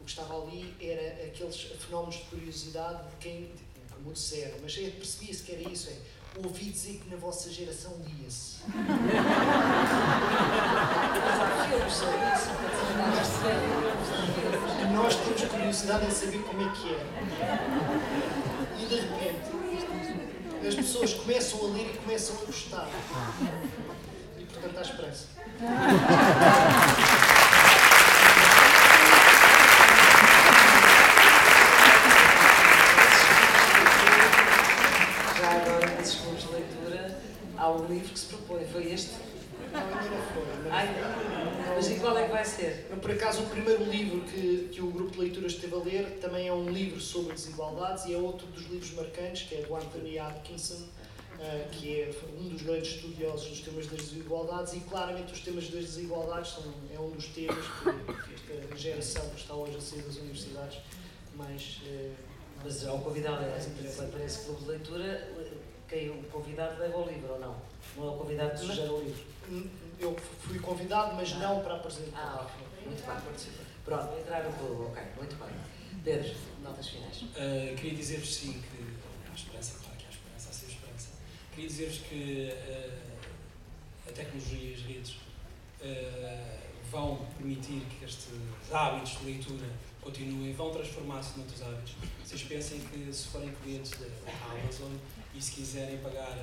O 0.00 0.04
que 0.04 0.10
estava 0.10 0.42
ali 0.42 0.74
era 0.80 1.26
aqueles 1.26 1.62
fenómenos 1.62 2.16
de 2.16 2.24
curiosidade 2.24 3.08
de 3.10 3.16
quem, 3.16 3.50
como 3.90 4.12
disseram, 4.12 4.58
mas 4.62 4.74
percebia-se 4.74 5.42
que 5.42 5.52
era 5.52 5.72
isso, 5.72 5.88
é, 5.88 5.96
ouvi 6.44 6.66
dizer 6.66 6.98
que 6.98 7.08
na 7.08 7.16
vossa 7.16 7.50
geração 7.50 7.96
lia-se. 8.04 8.58
E 14.60 14.63
nós 14.94 15.16
temos 15.16 15.42
curiosidade 15.42 16.06
em 16.06 16.10
saber 16.10 16.38
como 16.38 16.62
é 16.62 16.72
que 16.72 16.94
é. 16.94 17.04
E 18.80 18.86
de 18.86 18.94
repente, 18.94 20.66
as 20.66 20.74
pessoas 20.74 21.12
começam 21.14 21.60
a 21.60 21.72
ler 21.72 21.90
e 21.92 21.98
começam 21.98 22.36
a 22.40 22.44
gostar. 22.46 22.88
E 24.38 24.44
portanto 24.44 24.78
há 24.78 24.82
esperança. 24.82 25.26
Já 35.40 35.50
agora, 35.50 35.86
nesses 35.98 36.20
clubes 36.20 36.42
de 36.44 36.52
leitura, 36.52 37.20
há 37.58 37.70
um 37.70 37.86
livro 37.86 38.08
que 38.08 38.18
se 38.18 38.26
propõe. 38.26 38.64
Foi 38.72 38.92
este? 38.92 39.10
Não, 39.72 39.80
ainda 39.80 39.94
não 39.94 40.22
foi. 40.32 40.70
Ai, 40.70 40.88
mas 41.74 41.90
e 41.90 41.94
qual 41.96 42.16
é 42.16 42.24
que 42.24 42.32
vai 42.32 42.44
ser? 42.44 42.86
Por 43.00 43.10
acaso, 43.10 43.42
o 43.42 43.46
primeiro 43.46 43.84
livro 43.84 44.20
que, 44.22 44.68
que 44.72 44.80
o 44.80 44.90
grupo 44.90 45.12
de 45.12 45.20
leituras 45.20 45.52
esteve 45.52 45.74
a 45.74 45.78
ler 45.78 46.18
também 46.20 46.48
é 46.48 46.52
um 46.52 46.68
livro 46.70 47.00
sobre 47.00 47.34
desigualdades 47.34 48.06
e 48.06 48.14
é 48.14 48.16
outro 48.16 48.46
dos 48.48 48.64
livros 48.68 48.92
marcantes, 48.92 49.48
que 49.48 49.56
é 49.56 49.62
do 49.62 49.74
Anthony 49.74 50.18
Atkinson, 50.18 50.84
uh, 50.84 51.68
que 51.72 52.00
é 52.00 52.10
um 52.38 52.48
dos 52.48 52.62
grandes 52.62 52.94
estudiosos 52.94 53.48
dos 53.48 53.60
temas 53.60 53.86
das 53.86 54.00
desigualdades 54.08 54.72
e 54.74 54.80
claramente 54.80 55.32
os 55.32 55.40
temas 55.40 55.68
das 55.68 55.84
desigualdades 55.84 56.52
são, 56.52 56.62
é 56.94 56.98
um 56.98 57.10
dos 57.10 57.26
temas 57.26 57.64
que, 57.82 58.44
que 58.44 58.52
esta 58.52 58.76
geração 58.76 59.28
que 59.30 59.40
está 59.40 59.54
hoje 59.54 59.76
a 59.76 59.80
sair 59.80 60.02
das 60.02 60.16
universidades 60.16 60.78
mais... 61.34 61.80
Uh, 61.86 62.12
mas 62.64 62.86
ao 62.86 62.98
convidá-la 63.00 63.38
para 64.10 64.24
esse 64.24 64.44
clube 64.46 64.62
de 64.62 64.68
leitura, 64.70 65.28
quem 65.86 66.08
o 66.08 66.22
convidado 66.24 66.80
leva 66.80 66.98
o 66.98 67.06
livro 67.06 67.34
ou 67.34 67.38
não? 67.38 67.56
Não 67.96 68.08
é 68.08 68.10
o 68.10 68.16
convidado 68.16 68.52
que 68.52 68.58
sugere 68.58 68.88
o 68.88 69.00
livro? 69.00 69.70
Eu 69.98 70.16
fui 70.40 70.58
convidado, 70.58 71.14
mas 71.14 71.32
não 71.34 71.60
para 71.60 71.76
apresentar. 71.76 72.18
Ah, 72.18 72.42
ok. 72.42 72.86
Muito 72.86 73.06
bem. 73.06 73.64
Pronto, 73.84 74.18
entraram 74.18 74.52
por. 74.52 74.86
Ok, 74.86 75.02
muito 75.16 75.36
bem. 75.36 75.54
Pedro, 76.02 76.34
notas 76.62 76.88
finais. 76.88 77.22
Uh, 77.22 77.74
queria 77.76 77.94
dizer-vos 77.94 78.34
sim 78.34 78.52
que 78.52 79.30
há 79.30 79.34
esperança, 79.34 79.78
claro 79.78 79.96
que 79.96 80.06
há 80.06 80.10
esperança, 80.10 80.50
há 80.50 80.52
sempre 80.52 80.74
esperança. 80.74 81.08
Queria 81.52 81.68
dizer-vos 81.68 81.98
que 81.98 82.52
uh, 82.52 84.08
a 84.08 84.12
tecnologia 84.12 84.70
e 84.70 84.74
as 84.74 84.80
redes 84.80 85.10
uh, 85.12 86.64
vão 86.90 87.26
permitir 87.38 87.80
que 87.86 88.04
estes 88.04 88.28
hábitos 88.70 89.18
de 89.18 89.24
leitura 89.24 89.66
continuem, 90.02 90.52
vão 90.52 90.70
transformar-se 90.70 91.38
noutros 91.38 91.62
hábitos. 91.62 91.94
Vocês 92.22 92.42
pensem 92.42 92.80
que 92.80 93.12
se 93.12 93.28
forem 93.28 93.50
clientes 93.62 93.92
da 93.92 94.06
Amazon 94.52 94.92
e 95.34 95.40
se 95.40 95.52
quiserem 95.52 95.98
pagar 95.98 96.38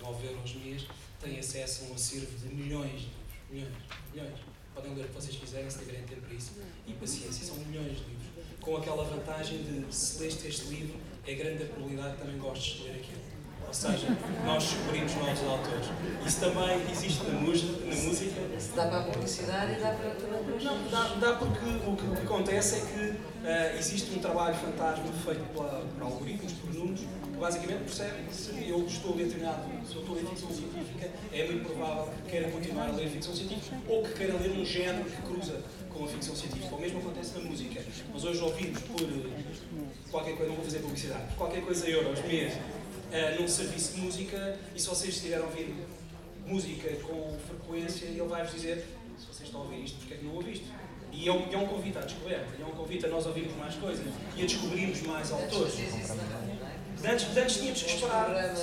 9 0.00 0.26
euros 0.26 0.54
mês, 0.54 0.86
têm 1.24 1.38
acesso 1.38 1.84
a 1.84 1.88
um 1.88 1.94
acervo 1.94 2.38
de 2.38 2.54
milhões 2.54 3.00
de 3.00 3.06
livros. 3.06 3.14
Milhões, 3.50 3.72
milhões. 4.12 4.40
Podem 4.74 4.94
ler 4.94 5.04
o 5.04 5.08
que 5.08 5.14
vocês 5.14 5.36
quiserem, 5.36 5.70
se 5.70 5.78
tiverem 5.78 6.02
tempo 6.02 6.20
para 6.22 6.34
isso. 6.34 6.52
E 6.86 6.92
paciência, 6.92 7.46
são 7.46 7.56
milhões 7.56 7.96
de 7.98 8.04
livros. 8.04 8.28
Com 8.60 8.76
aquela 8.76 9.04
vantagem 9.04 9.62
de, 9.62 9.94
se 9.94 10.22
leste 10.22 10.46
este 10.46 10.66
livro, 10.66 10.98
é 11.26 11.34
grande 11.34 11.62
a 11.62 11.66
probabilidade 11.66 12.16
que 12.16 12.22
também 12.22 12.38
gostes 12.38 12.76
de 12.76 12.82
ler 12.84 12.96
aquilo. 12.96 13.23
Ou 13.66 13.74
seja, 13.74 14.06
nós 14.44 14.62
descobrimos 14.62 15.14
novos 15.16 15.42
autores. 15.42 15.86
Isso 16.24 16.40
também 16.40 16.90
existe 16.90 17.24
na, 17.24 17.40
música. 17.40 17.86
Na 17.86 17.94
música. 17.94 18.40
Se 18.58 18.72
dá 18.76 18.86
para 18.86 18.98
a 19.00 19.02
publicidade 19.04 19.72
e 19.72 19.76
dá 19.76 19.90
para 19.90 20.10
também 20.10 20.44
para 20.44 20.64
Não, 20.64 20.88
dá, 20.90 21.14
dá 21.20 21.32
porque 21.36 21.58
o 21.86 21.96
que, 21.96 22.06
o 22.06 22.16
que 22.16 22.22
acontece 22.22 22.76
é 22.76 22.80
que 22.80 23.10
uh, 23.10 23.78
existe 23.78 24.16
um 24.16 24.20
trabalho 24.20 24.54
fantasma 24.54 25.12
feito 25.24 25.42
pela, 25.52 25.84
por 25.98 26.02
algoritmos, 26.02 26.52
por 26.52 26.72
números, 26.72 27.00
que 27.00 27.38
basicamente 27.38 27.84
percebem 27.84 28.24
que 28.26 28.34
se 28.34 28.68
eu 28.68 28.86
estou 28.86 29.12
a 29.12 29.16
ler 29.16 29.24
determinado, 29.24 29.62
se 29.86 29.94
eu 29.96 30.00
estou 30.00 30.16
a 30.16 30.20
ler 30.20 30.26
ficção 30.28 30.50
científica, 30.50 31.10
é 31.32 31.44
muito 31.46 31.66
provável 31.66 32.12
que 32.24 32.30
queira 32.30 32.50
continuar 32.50 32.88
a 32.88 32.92
ler 32.92 33.08
ficção 33.08 33.34
científica 33.34 33.76
ou 33.88 34.02
que 34.02 34.12
queira 34.14 34.34
ler 34.34 34.50
um 34.52 34.64
género 34.64 35.04
que 35.04 35.22
cruza 35.22 35.60
com 35.92 36.04
a 36.04 36.08
ficção 36.08 36.34
científica. 36.34 36.74
O 36.74 36.80
mesmo 36.80 36.98
acontece 36.98 37.38
na 37.38 37.44
música. 37.44 37.80
Mas 38.12 38.24
hoje 38.24 38.40
ouvimos 38.40 38.80
por 38.80 39.00
eh, 39.02 39.86
qualquer 40.10 40.36
coisa, 40.36 40.48
não 40.50 40.56
vou 40.56 40.64
fazer 40.64 40.78
publicidade, 40.78 41.22
por 41.28 41.36
qualquer 41.36 41.62
coisa 41.62 41.88
euros 41.88 42.20
mês 42.24 42.54
uh, 43.12 43.40
num 43.40 43.48
serviço 43.48 43.94
de 43.94 44.00
música 44.00 44.58
e 44.74 44.80
se 44.80 44.88
vocês 44.88 45.14
estiverem 45.14 45.44
a 45.44 45.46
ouvir 45.46 45.74
música 46.46 46.88
com 47.06 47.36
frequência, 47.46 48.06
ele 48.06 48.22
vai-vos 48.22 48.52
dizer 48.52 48.84
se 49.18 49.26
vocês 49.26 49.48
estão 49.48 49.60
a 49.60 49.64
ouvir 49.64 49.84
isto, 49.84 49.98
porque 49.98 50.14
é 50.14 50.16
que 50.18 50.24
não 50.24 50.34
ouviste? 50.34 50.66
E 51.12 51.28
é 51.28 51.32
um, 51.32 51.52
é 51.52 51.56
um 51.56 51.66
convite 51.66 51.96
à 51.96 52.00
descoberta, 52.00 52.46
é 52.60 52.64
um 52.64 52.72
convite 52.72 53.06
a 53.06 53.08
nós 53.08 53.24
ouvirmos 53.26 53.56
mais 53.56 53.74
coisas 53.76 54.04
e 54.36 54.42
a 54.42 54.46
descobrirmos 54.46 55.00
mais 55.02 55.30
autores. 55.30 55.74
Antes, 57.04 57.36
antes 57.36 57.56
tínhamos 57.56 57.82
que 57.82 57.94
esperar. 57.94 58.54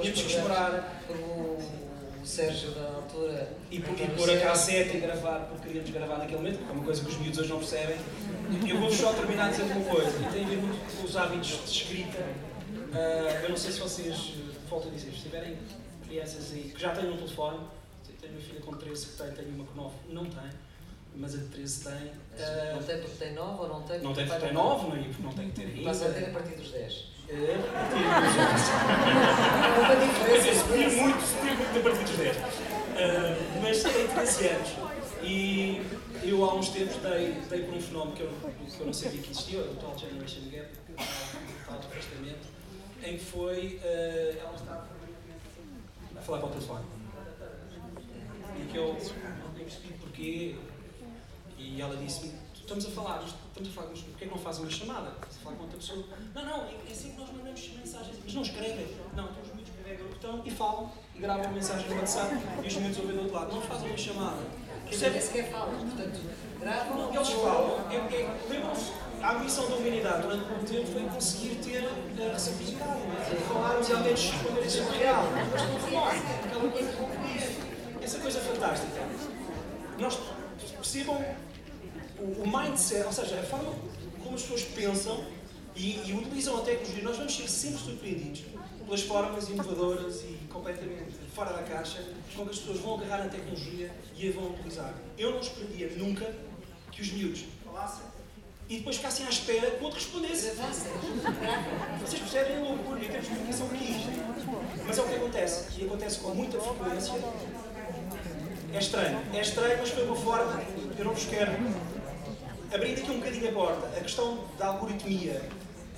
tínhamos 0.00 0.22
que 0.22 0.28
esperar. 0.28 1.02
O, 1.10 1.88
Sérgio 2.24 2.72
da 2.72 2.82
altura. 2.82 3.56
E, 3.70 3.80
por, 3.80 3.98
e 3.98 4.06
pôr 4.08 4.30
a 4.30 4.38
cassete 4.38 4.98
e 4.98 5.00
gravar, 5.00 5.46
porque 5.48 5.68
queríamos 5.68 5.90
gravar 5.90 6.18
naquele 6.18 6.36
momento, 6.36 6.58
que 6.58 6.68
é 6.68 6.72
uma 6.72 6.84
coisa 6.84 7.02
que 7.02 7.08
os 7.08 7.16
miúdos 7.16 7.38
hoje 7.38 7.48
não 7.48 7.58
percebem. 7.58 7.96
Eu 8.68 8.78
vou 8.78 8.90
só 8.90 9.14
terminar 9.14 9.50
dizer 9.50 9.62
uma 9.62 9.84
coisa, 9.84 10.10
e 10.10 10.32
tem 10.32 10.44
a 10.44 10.48
ver 10.48 10.56
muito 10.58 10.96
com 10.96 11.06
os 11.06 11.16
hábitos 11.16 11.64
de 11.64 11.70
escrita 11.70 12.22
Uh, 12.88 13.42
eu 13.44 13.48
não 13.50 13.56
sei 13.56 13.72
se 13.72 13.80
vocês, 13.80 14.34
volto 14.68 14.88
a 14.88 14.90
dizer, 14.90 15.12
se 15.12 15.22
tiverem 15.22 15.58
crianças 16.06 16.52
aí 16.52 16.72
que 16.74 16.80
já 16.80 16.94
têm 16.94 17.10
um 17.10 17.16
telefone, 17.16 17.60
tenho 18.20 18.32
uma 18.32 18.40
filha 18.40 18.60
com 18.60 18.72
13 18.74 19.06
que 19.06 19.12
tem, 19.12 19.30
tenho 19.32 19.54
uma 19.54 19.64
com 19.64 19.74
9, 19.74 19.94
não 20.08 20.24
tem, 20.24 20.50
mas 21.14 21.34
a 21.34 21.38
de 21.38 21.44
13 21.44 21.84
tem. 21.84 21.92
Uh, 21.92 22.74
não 22.74 22.82
tem 22.82 22.98
porque 22.98 23.16
tem 23.24 23.34
9 23.34 23.62
ou 23.62 23.68
não 23.68 23.82
tem 23.82 24.00
não 24.00 24.14
tem, 24.14 24.26
porque 24.26 24.46
tem 24.46 24.52
9, 24.54 24.82
não, 24.82 25.04
porque 25.04 25.22
não 25.22 25.32
tem 25.32 25.50
que 25.50 25.60
ter 25.60 25.66
ainda. 25.66 25.84
Passa 25.84 26.06
a 26.06 26.12
ter 26.12 26.24
a 26.24 26.30
partir 26.30 26.56
dos 26.56 26.70
10. 26.70 27.04
É, 27.28 27.34
a 27.34 27.86
partir 29.86 30.08
dos 30.08 30.44
10. 30.44 30.56
Subi 30.56 30.78
muito, 30.96 31.20
subi 31.26 31.50
muito 31.56 31.78
a 31.78 31.82
partir 31.82 32.04
dos 32.04 32.16
10. 32.16 32.36
Uh, 32.36 32.40
mas 33.62 33.82
tem 33.82 34.06
13 34.08 34.48
anos. 34.48 34.70
E 35.22 35.82
eu 36.22 36.44
há 36.44 36.54
uns 36.54 36.68
tempos 36.70 36.96
dei, 36.96 37.32
dei 37.50 37.62
por 37.64 37.74
um 37.74 37.80
fenómeno 37.80 38.16
que 38.16 38.22
eu, 38.22 38.30
que 38.30 38.80
eu 38.80 38.86
não 38.86 38.94
sabia 38.94 39.20
que 39.20 39.30
existia, 39.30 39.60
o 39.60 39.76
tal 39.76 39.98
Generation 39.98 40.48
Gap, 40.50 40.68
o 40.90 41.66
tal 41.66 41.78
afastamento 41.78 42.57
em 43.02 43.18
que 43.18 43.24
foi. 43.24 43.80
Uh, 43.82 44.38
ela 44.40 44.54
estava 44.54 44.88
a 46.16 46.20
falar 46.20 46.38
para 46.38 46.48
o 46.48 46.52
telefone. 46.52 46.84
E 48.56 48.66
que 48.70 48.76
eu 48.76 48.92
não 48.92 49.52
tenho 49.54 49.64
percebido 49.64 49.98
porquê. 50.00 50.56
E 51.56 51.80
ela 51.80 51.96
disse-me: 51.96 52.32
Estamos 52.54 52.86
a 52.86 52.90
falar, 52.90 53.24
estamos 53.24 53.70
a 53.70 53.72
falar, 53.72 53.88
mas 53.88 54.00
porquê 54.02 54.26
que 54.26 54.30
não 54.30 54.38
fazem 54.38 54.62
uma 54.62 54.70
chamada? 54.70 55.10
Estás 55.10 55.36
a 55.36 55.38
falar 55.40 55.56
com 55.56 55.62
outra 55.62 55.78
pessoa? 55.78 56.04
Não, 56.34 56.44
não, 56.44 56.64
é 56.66 56.92
assim 56.92 57.12
que 57.12 57.20
nós 57.20 57.30
mandamos 57.30 57.68
mensagens. 57.70 58.16
Mas 58.22 58.34
não 58.34 58.42
escrevem. 58.42 58.86
Não, 59.16 59.24
então 59.24 59.42
os 59.42 59.54
miúdos 59.54 59.72
pegam 59.82 60.06
o 60.06 60.08
botão 60.10 60.42
e 60.44 60.50
falam 60.50 60.92
e 61.14 61.18
gravam 61.18 61.46
a 61.46 61.48
mensagem 61.48 61.88
no 61.88 61.96
WhatsApp 61.96 62.34
e 62.62 62.66
os 62.66 62.74
miúdos 62.76 62.98
ouvem 62.98 63.16
do 63.16 63.22
outro 63.22 63.34
lado. 63.34 63.54
Não 63.54 63.62
fazem 63.62 63.88
uma 63.88 63.96
chamada. 63.96 64.42
Percebe? 64.84 65.12
Nem 65.12 65.20
sequer 65.20 65.50
falam, 65.50 65.74
portanto, 65.78 66.20
gravam. 66.60 67.14
Eles 67.14 67.28
falam. 67.30 67.90
É, 67.90 67.96
é, 67.96 68.48
Lembram-se 68.48 68.92
a 69.22 69.34
missão 69.34 69.68
da 69.68 69.76
humanidade 69.76 70.22
durante 70.22 70.48
muito 70.48 70.70
tempo 70.70 70.86
foi 70.86 71.02
conseguir 71.02 71.56
ter 71.56 71.84
a 71.86 72.32
reciprocidade, 72.32 73.00
falarmos 73.48 73.88
e 73.88 73.92
ao 73.92 74.00
menos 74.00 74.20
responder 74.20 74.60
é 74.60 74.98
real. 74.98 75.24
Mas 75.52 75.62
não 75.68 75.78
falar, 75.80 76.14
aquela 76.44 76.70
coisa 76.70 76.92
Essa 78.02 78.18
coisa 78.18 78.40
fantástica. 78.40 79.08
Nós 79.98 80.18
percebam 80.74 81.24
o, 82.18 82.42
o 82.42 82.46
mindset, 82.46 83.04
ou 83.06 83.12
seja, 83.12 83.40
a 83.40 83.42
forma 83.42 83.72
como 84.22 84.36
as 84.36 84.42
pessoas 84.42 84.62
pensam 84.64 85.24
e, 85.74 86.08
e 86.08 86.12
utilizam 86.12 86.58
a 86.58 86.60
tecnologia. 86.62 87.02
Nós 87.02 87.16
vamos 87.16 87.36
ser 87.36 87.48
sempre 87.48 87.78
surpreendidos 87.78 88.44
pelas 88.84 89.02
formas 89.02 89.48
inovadoras 89.48 90.22
e 90.22 90.38
completamente 90.48 91.12
fora 91.34 91.52
da 91.52 91.62
caixa 91.62 92.02
com 92.34 92.44
que 92.44 92.50
as 92.50 92.58
pessoas 92.58 92.78
vão 92.78 92.94
agarrar 92.94 93.24
a 93.24 93.28
tecnologia 93.28 93.90
e 94.16 94.28
a 94.28 94.32
vão 94.32 94.50
utilizar. 94.50 94.94
Eu 95.18 95.32
não 95.32 95.40
esperaria 95.40 95.90
nunca 95.96 96.32
que 96.92 97.02
os 97.02 97.12
miúdos 97.12 97.44
falassem 97.64 98.17
e 98.68 98.76
depois 98.78 98.96
ficassem 98.96 99.24
à 99.24 99.30
espera 99.30 99.70
que 99.70 99.80
o 99.80 99.84
outro 99.84 99.98
respondesse. 99.98 100.52
Vocês 102.00 102.20
percebem 102.20 102.56
a 102.58 102.60
loucura 102.60 103.02
em 103.02 103.08
termos 103.08 103.28
de 103.28 103.34
comunicação 103.34 103.68
que 103.68 103.76
é 103.76 103.90
isto. 103.90 104.08
Mas 104.86 104.98
é 104.98 105.02
o 105.02 105.08
que 105.08 105.14
acontece, 105.14 105.80
e 105.80 105.84
acontece 105.84 106.20
com 106.20 106.34
muita 106.34 106.60
frequência. 106.60 107.14
É 108.72 108.78
estranho, 108.78 109.20
é 109.32 109.40
estranho, 109.40 109.78
mas 109.78 109.90
foi 109.90 110.04
uma 110.04 110.16
forma, 110.16 110.62
eu 110.98 111.04
não 111.04 111.14
vos 111.14 111.24
quero. 111.24 111.52
Abrindo 112.72 112.98
aqui 112.98 113.10
um 113.10 113.18
bocadinho 113.18 113.48
a 113.48 113.52
porta, 113.52 113.86
a 113.86 114.00
questão 114.00 114.44
da 114.58 114.66
algoritmia, 114.66 115.42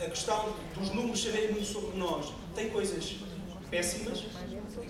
a 0.01 0.09
questão 0.09 0.55
dos 0.77 0.91
números 0.91 1.23
saberem 1.23 1.53
muito 1.53 1.67
sobre 1.67 1.99
nós, 1.99 2.33
tem 2.55 2.71
coisas 2.71 3.17
péssimas, 3.69 4.25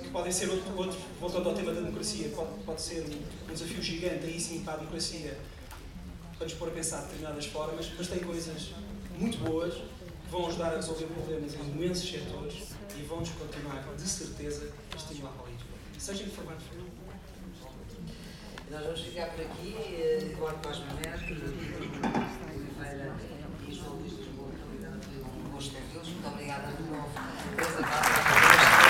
que 0.02 0.10
podem 0.10 0.30
ser 0.30 0.50
outro, 0.50 0.76
outro 0.76 0.98
voltando 1.18 1.48
ao 1.48 1.54
tema 1.54 1.72
da 1.72 1.80
democracia, 1.80 2.28
pode, 2.34 2.50
pode 2.66 2.82
ser 2.82 3.00
um, 3.00 3.50
um 3.50 3.54
desafio 3.54 3.82
gigante 3.82 4.26
aí 4.26 4.38
sim 4.38 4.60
para 4.62 4.74
a 4.74 4.76
democracia, 4.76 5.38
para 6.40 6.48
nos 6.48 6.56
pôr 6.56 6.68
a 6.68 6.70
pensar 6.70 7.00
de 7.00 7.02
determinadas 7.08 7.44
formas, 7.44 7.92
mas 7.98 8.08
tem 8.08 8.18
coisas 8.20 8.72
muito 9.18 9.36
boas 9.44 9.74
que 9.74 10.30
vão 10.30 10.46
ajudar 10.46 10.72
a 10.72 10.76
resolver 10.76 11.04
problemas 11.04 11.54
em 11.54 11.60
imensos 11.70 12.10
setores 12.10 12.68
e 12.96 13.02
vão-nos 13.02 13.28
continuar, 13.28 13.84
de 13.94 14.08
certeza, 14.08 14.72
a 14.90 14.96
estimular 14.96 15.32
para 15.32 15.42
a 15.42 15.48
leitura. 15.48 15.70
Seja 15.98 16.24
for. 16.30 16.44
Nós 18.70 18.84
vamos 18.84 19.00
ficar 19.00 19.26
por 19.26 19.44
aqui, 19.44 19.74
Eduardo 20.32 20.60
Paz 20.60 20.78
Mamer, 20.78 21.18
Oliveira 22.54 23.14
e 23.68 23.74
João 23.74 23.96
Luís 23.96 24.12
Lisboa, 24.12 24.48
foi 24.56 25.42
um 25.44 25.50
gosto 25.52 25.76
ouvi-los. 25.76 26.08
Muito 26.08 26.26
obrigada 26.26 26.72
de 26.72 26.82
novo. 26.84 27.10